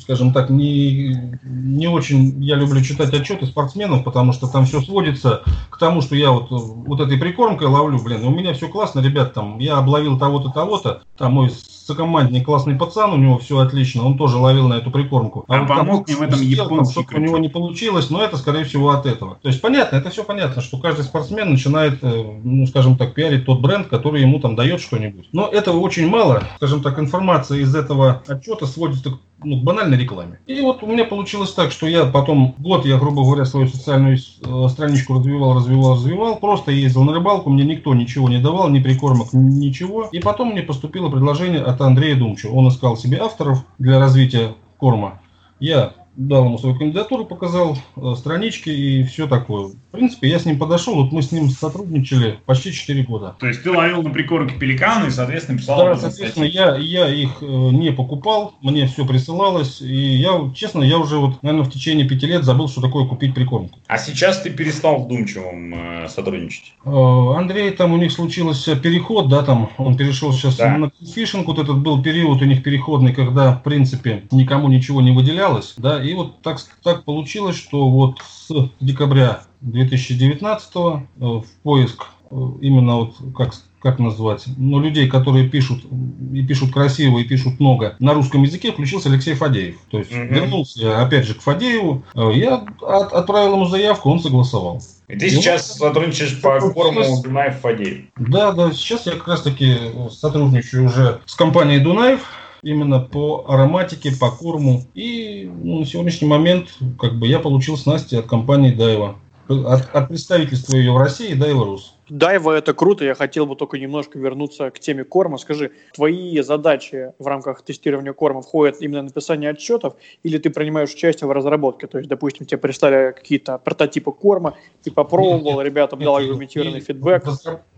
скажем 0.00 0.32
так, 0.32 0.50
не, 0.50 1.38
не 1.42 1.86
очень 1.88 2.42
я 2.42 2.56
люблю 2.56 2.82
читать 2.82 3.12
отчеты 3.12 3.46
спортсменов, 3.46 4.04
потому 4.04 4.32
что 4.32 4.46
там 4.48 4.66
все 4.66 4.80
сводится 4.80 5.42
к 5.70 5.78
тому, 5.78 6.00
что 6.00 6.16
я 6.16 6.30
вот, 6.30 6.48
вот 6.50 7.00
этой 7.00 7.18
прикормкой 7.18 7.68
ловлю, 7.68 8.02
блин, 8.02 8.24
у 8.24 8.30
меня 8.30 8.54
все 8.54 8.68
классно, 8.68 9.00
ребят, 9.00 9.34
там, 9.34 9.58
я 9.58 9.78
обловил 9.78 10.18
того-то, 10.18 10.50
того-то, 10.50 11.02
там 11.16 11.34
мой 11.34 11.50
сокомандник 11.88 12.44
классный 12.44 12.76
пацан, 12.76 13.12
у 13.14 13.16
него 13.16 13.38
все 13.38 13.58
отлично, 13.58 14.04
он 14.04 14.18
тоже 14.18 14.36
ловил 14.36 14.68
на 14.68 14.74
эту 14.74 14.90
прикормку. 14.90 15.46
А, 15.48 15.56
а 15.56 15.64
вот 15.64 15.68
помог 15.68 16.06
мне 16.06 16.16
в 16.16 16.22
этом 16.22 16.40
японский 16.42 17.06
У 17.14 17.18
него 17.18 17.38
не 17.38 17.48
получилось, 17.48 18.10
но 18.10 18.22
это, 18.22 18.36
скорее 18.36 18.64
всего, 18.64 18.90
от 18.90 19.06
этого. 19.06 19.38
То 19.40 19.48
есть, 19.48 19.62
понятно, 19.62 19.96
это 19.96 20.10
все 20.10 20.22
понятно, 20.22 20.60
что 20.60 20.76
каждый 20.76 21.04
спортсмен 21.04 21.50
начинает, 21.50 21.98
э, 22.02 22.40
ну, 22.44 22.66
скажем 22.66 22.98
так, 22.98 23.14
пиарить 23.14 23.46
тот 23.46 23.60
бренд, 23.60 23.86
который 23.86 24.20
ему 24.20 24.38
там 24.38 24.54
дает 24.54 24.82
что-нибудь. 24.82 25.30
Но 25.32 25.48
этого 25.48 25.78
очень 25.78 26.08
мало, 26.08 26.42
скажем 26.56 26.82
так, 26.82 26.98
информация 26.98 27.58
из 27.60 27.74
этого 27.74 28.22
отчета 28.26 28.66
сводится 28.66 29.10
к 29.10 29.18
ну, 29.44 29.60
к 29.60 29.62
банальной 29.62 29.96
рекламе. 29.96 30.40
И 30.46 30.60
вот 30.60 30.82
у 30.82 30.86
меня 30.86 31.04
получилось 31.04 31.52
так, 31.52 31.70
что 31.70 31.86
я 31.86 32.06
потом 32.06 32.54
год, 32.58 32.84
я, 32.84 32.98
грубо 32.98 33.22
говоря, 33.22 33.44
свою 33.44 33.68
социальную 33.68 34.16
э, 34.16 34.68
страничку 34.68 35.14
развивал, 35.14 35.54
развивал, 35.54 35.94
развивал, 35.94 36.36
просто 36.36 36.72
ездил 36.72 37.04
на 37.04 37.12
рыбалку, 37.12 37.50
мне 37.50 37.64
никто 37.64 37.94
ничего 37.94 38.28
не 38.28 38.40
давал, 38.40 38.68
ни 38.68 38.80
прикормок, 38.80 39.32
ничего. 39.32 40.08
И 40.10 40.18
потом 40.18 40.50
мне 40.50 40.62
поступило 40.62 41.08
предложение 41.08 41.62
от 41.62 41.77
Андрея 41.86 42.16
Думча. 42.16 42.48
Он 42.48 42.68
искал 42.68 42.96
себе 42.96 43.18
авторов 43.18 43.64
для 43.78 43.98
развития 43.98 44.54
корма. 44.78 45.20
Я 45.60 45.94
дал 46.18 46.46
ему 46.46 46.58
свою 46.58 46.76
кандидатуру, 46.76 47.24
показал 47.24 47.78
э, 47.96 48.14
странички 48.16 48.70
и 48.70 49.04
все 49.04 49.28
такое. 49.28 49.68
В 49.68 49.90
принципе, 49.92 50.28
я 50.28 50.40
с 50.40 50.44
ним 50.44 50.58
подошел, 50.58 50.96
вот 50.96 51.12
мы 51.12 51.22
с 51.22 51.30
ним 51.30 51.48
сотрудничали 51.48 52.40
почти 52.44 52.72
4 52.72 53.04
года. 53.04 53.36
То 53.38 53.46
есть 53.46 53.62
ты 53.62 53.70
ловил 53.70 54.02
на 54.02 54.10
прикормке 54.10 54.56
пеликаны 54.56 55.06
и, 55.06 55.10
соответственно, 55.10 55.58
писал 55.58 55.78
Да, 55.78 55.96
соответственно, 55.96 56.44
я, 56.44 56.76
я 56.76 57.08
их 57.08 57.38
э, 57.40 57.46
не 57.46 57.92
покупал, 57.92 58.54
мне 58.60 58.88
все 58.88 59.06
присылалось, 59.06 59.80
и 59.80 59.94
я, 59.94 60.50
честно, 60.54 60.82
я 60.82 60.98
уже 60.98 61.18
вот, 61.18 61.40
наверное, 61.42 61.64
в 61.64 61.72
течение 61.72 62.06
пяти 62.08 62.26
лет 62.26 62.42
забыл, 62.42 62.68
что 62.68 62.80
такое 62.80 63.06
купить 63.06 63.32
прикормку. 63.32 63.78
А 63.86 63.96
сейчас 63.96 64.40
ты 64.40 64.50
перестал 64.50 65.04
вдумчивым 65.04 65.74
э, 65.74 66.08
сотрудничать? 66.08 66.74
Э, 66.84 67.34
Андрей, 67.36 67.70
там 67.70 67.92
у 67.92 67.96
них 67.96 68.10
случился 68.10 68.74
переход, 68.74 69.28
да, 69.28 69.44
там 69.44 69.70
он 69.78 69.96
перешел 69.96 70.32
сейчас 70.32 70.56
да. 70.56 70.76
на 70.76 70.90
фишинг, 71.14 71.46
вот 71.46 71.60
этот 71.60 71.78
был 71.78 72.02
период 72.02 72.42
у 72.42 72.44
них 72.44 72.64
переходный, 72.64 73.14
когда, 73.14 73.52
в 73.52 73.62
принципе, 73.62 74.24
никому 74.32 74.68
ничего 74.68 75.00
не 75.00 75.12
выделялось, 75.12 75.74
да, 75.76 76.07
и 76.08 76.14
вот 76.14 76.42
так, 76.42 76.58
так 76.82 77.04
получилось, 77.04 77.56
что 77.56 77.88
вот 77.88 78.18
с 78.20 78.70
декабря 78.80 79.42
2019 79.60 80.70
э, 80.76 80.80
в 81.20 81.44
поиск 81.62 82.06
э, 82.30 82.36
именно 82.60 82.96
вот 82.96 83.16
как 83.36 83.54
как 83.80 83.98
назвать, 84.00 84.44
ну, 84.56 84.80
людей, 84.80 85.08
которые 85.08 85.48
пишут 85.48 85.84
и 86.32 86.42
пишут 86.42 86.72
красиво, 86.72 87.18
и 87.18 87.24
пишут 87.24 87.60
много 87.60 87.94
на 88.00 88.12
русском 88.12 88.42
языке, 88.42 88.72
включился 88.72 89.08
Алексей 89.08 89.34
Фадеев. 89.34 89.76
То 89.90 89.98
есть 89.98 90.10
mm 90.10 90.28
вернулся 90.28 91.00
опять 91.00 91.26
же 91.26 91.34
к 91.34 91.42
Фадееву, 91.42 92.02
э, 92.14 92.30
я 92.34 92.66
от, 92.80 93.12
отправил 93.12 93.52
ему 93.54 93.66
заявку, 93.66 94.10
он 94.10 94.20
согласовал. 94.20 94.82
И 95.06 95.16
ты 95.16 95.26
и 95.26 95.30
сейчас 95.30 95.78
вот, 95.78 95.88
сотрудничаешь 95.88 96.40
по 96.42 96.60
форуму 96.60 97.22
Дунаев 97.22 97.60
Фадеев? 97.60 98.06
Да, 98.16 98.52
да, 98.52 98.72
сейчас 98.72 99.06
я 99.06 99.12
как 99.12 99.28
раз 99.28 99.42
таки 99.42 99.76
сотрудничаю 100.10 100.86
уже 100.86 101.20
с 101.24 101.34
компанией 101.34 101.78
Дунаев, 101.78 102.20
именно 102.62 103.00
по 103.00 103.44
ароматике, 103.48 104.12
по 104.12 104.30
корму. 104.30 104.84
И 104.94 105.50
ну, 105.52 105.80
на 105.80 105.86
сегодняшний 105.86 106.28
момент 106.28 106.68
как 106.98 107.18
бы 107.18 107.26
я 107.26 107.38
получил 107.38 107.76
снасти 107.76 108.14
от 108.14 108.26
компании 108.26 108.74
Дайва. 108.74 109.16
От, 109.48 109.88
от 109.94 110.08
представительства 110.08 110.76
ее 110.76 110.92
в 110.92 110.98
России 110.98 111.34
Дайва 111.34 111.64
Рус. 111.64 111.94
Дайва 112.08 112.52
это 112.52 112.72
круто, 112.74 113.04
я 113.04 113.14
хотел 113.14 113.46
бы 113.46 113.54
только 113.54 113.78
немножко 113.78 114.18
вернуться 114.18 114.70
к 114.70 114.78
теме 114.78 115.04
корма. 115.04 115.38
Скажи, 115.38 115.72
твои 115.94 116.40
задачи 116.40 117.12
в 117.18 117.26
рамках 117.26 117.62
тестирования 117.62 118.12
корма 118.12 118.42
входят 118.42 118.80
именно 118.80 119.02
написание 119.02 119.50
отчетов, 119.50 119.94
или 120.22 120.38
ты 120.38 120.50
принимаешь 120.50 120.92
участие 120.92 121.28
в 121.28 121.32
разработке? 121.32 121.86
То 121.86 121.98
есть, 121.98 122.08
допустим, 122.08 122.46
тебе 122.46 122.58
прислали 122.58 123.12
какие-то 123.12 123.58
прототипы 123.58 124.12
корма, 124.12 124.54
ты 124.82 124.90
попробовал, 124.90 125.58
нет, 125.58 125.66
ребятам 125.66 126.00
дал 126.00 126.16
аргументированный 126.16 126.80
фидбэк. 126.80 127.24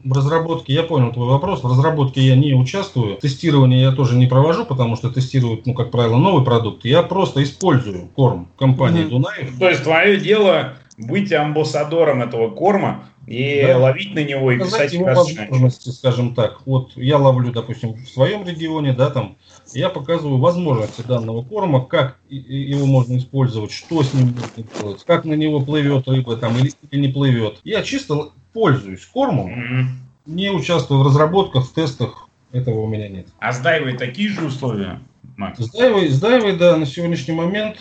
В 0.03 0.13
разработке, 0.13 0.73
я 0.73 0.83
понял 0.83 1.13
твой 1.13 1.29
вопрос, 1.29 1.63
в 1.63 1.67
разработке 1.67 2.23
я 2.23 2.37
не 2.37 2.55
участвую, 2.55 3.17
тестирование 3.17 3.83
я 3.83 3.93
тоже 3.93 4.17
не 4.17 4.27
провожу, 4.27 4.65
потому 4.65 4.97
что 4.97 5.11
тестируют, 5.11 5.67
ну, 5.67 5.75
как 5.75 5.91
правило, 5.91 6.17
новый 6.17 6.45
продукт. 6.45 6.85
Я 6.85 7.03
просто 7.03 7.43
использую 7.43 8.09
корм 8.15 8.49
компании 8.59 9.05
mm-hmm. 9.05 9.09
Дунаев. 9.09 9.59
То 9.59 9.69
есть, 9.69 9.83
твое 9.83 10.17
дело 10.19 10.77
быть 11.07 11.33
амбассадором 11.33 12.23
этого 12.23 12.51
корма 12.51 13.05
и 13.27 13.63
да. 13.67 13.79
ловить 13.79 14.15
на 14.15 14.25
него 14.25 14.51
и 14.53 14.59
Сказать 14.59 14.91
писать 14.91 14.93
его 14.93 15.07
возможности, 15.07 15.91
скажем 15.91 16.35
так. 16.35 16.67
Вот 16.67 16.97
я 16.97 17.19
ловлю, 17.19 17.53
допустим, 17.53 17.95
в 17.95 18.09
своем 18.09 18.47
регионе, 18.47 18.93
да, 18.93 19.11
там, 19.11 19.37
я 19.73 19.89
показываю 19.89 20.39
возможности 20.39 21.03
данного 21.03 21.43
корма, 21.43 21.85
как 21.85 22.19
его 22.29 22.87
можно 22.87 23.17
использовать, 23.17 23.73
что 23.73 24.03
с 24.03 24.13
ним 24.15 24.35
можно 24.35 24.65
делать, 24.81 25.05
как 25.05 25.25
на 25.25 25.35
него 25.35 25.61
плывет 25.61 26.09
рыба 26.09 26.37
там 26.37 26.57
или, 26.57 26.73
или 26.91 27.01
не 27.01 27.09
плывет. 27.09 27.61
Я 27.65 27.83
чисто 27.83 28.31
пользуюсь 28.53 29.05
кормом, 29.07 29.49
mm-hmm. 29.49 29.85
не 30.27 30.51
участвую 30.51 31.03
в 31.03 31.07
разработках, 31.07 31.67
в 31.67 31.73
тестах, 31.73 32.29
этого 32.53 32.81
у 32.81 32.89
меня 32.89 33.09
нет. 33.09 33.29
А 33.39 33.53
с 33.53 33.61
Дайвой 33.61 33.97
такие 33.97 34.31
же 34.31 34.47
условия? 34.47 35.01
Макс? 35.41 35.59
С 35.59 35.71
Дайвой, 35.71 36.09
с 36.09 36.21
Дайвой, 36.21 36.57
да, 36.57 36.77
на 36.77 36.87
сегодняшний 36.87 37.35
момент, 37.35 37.77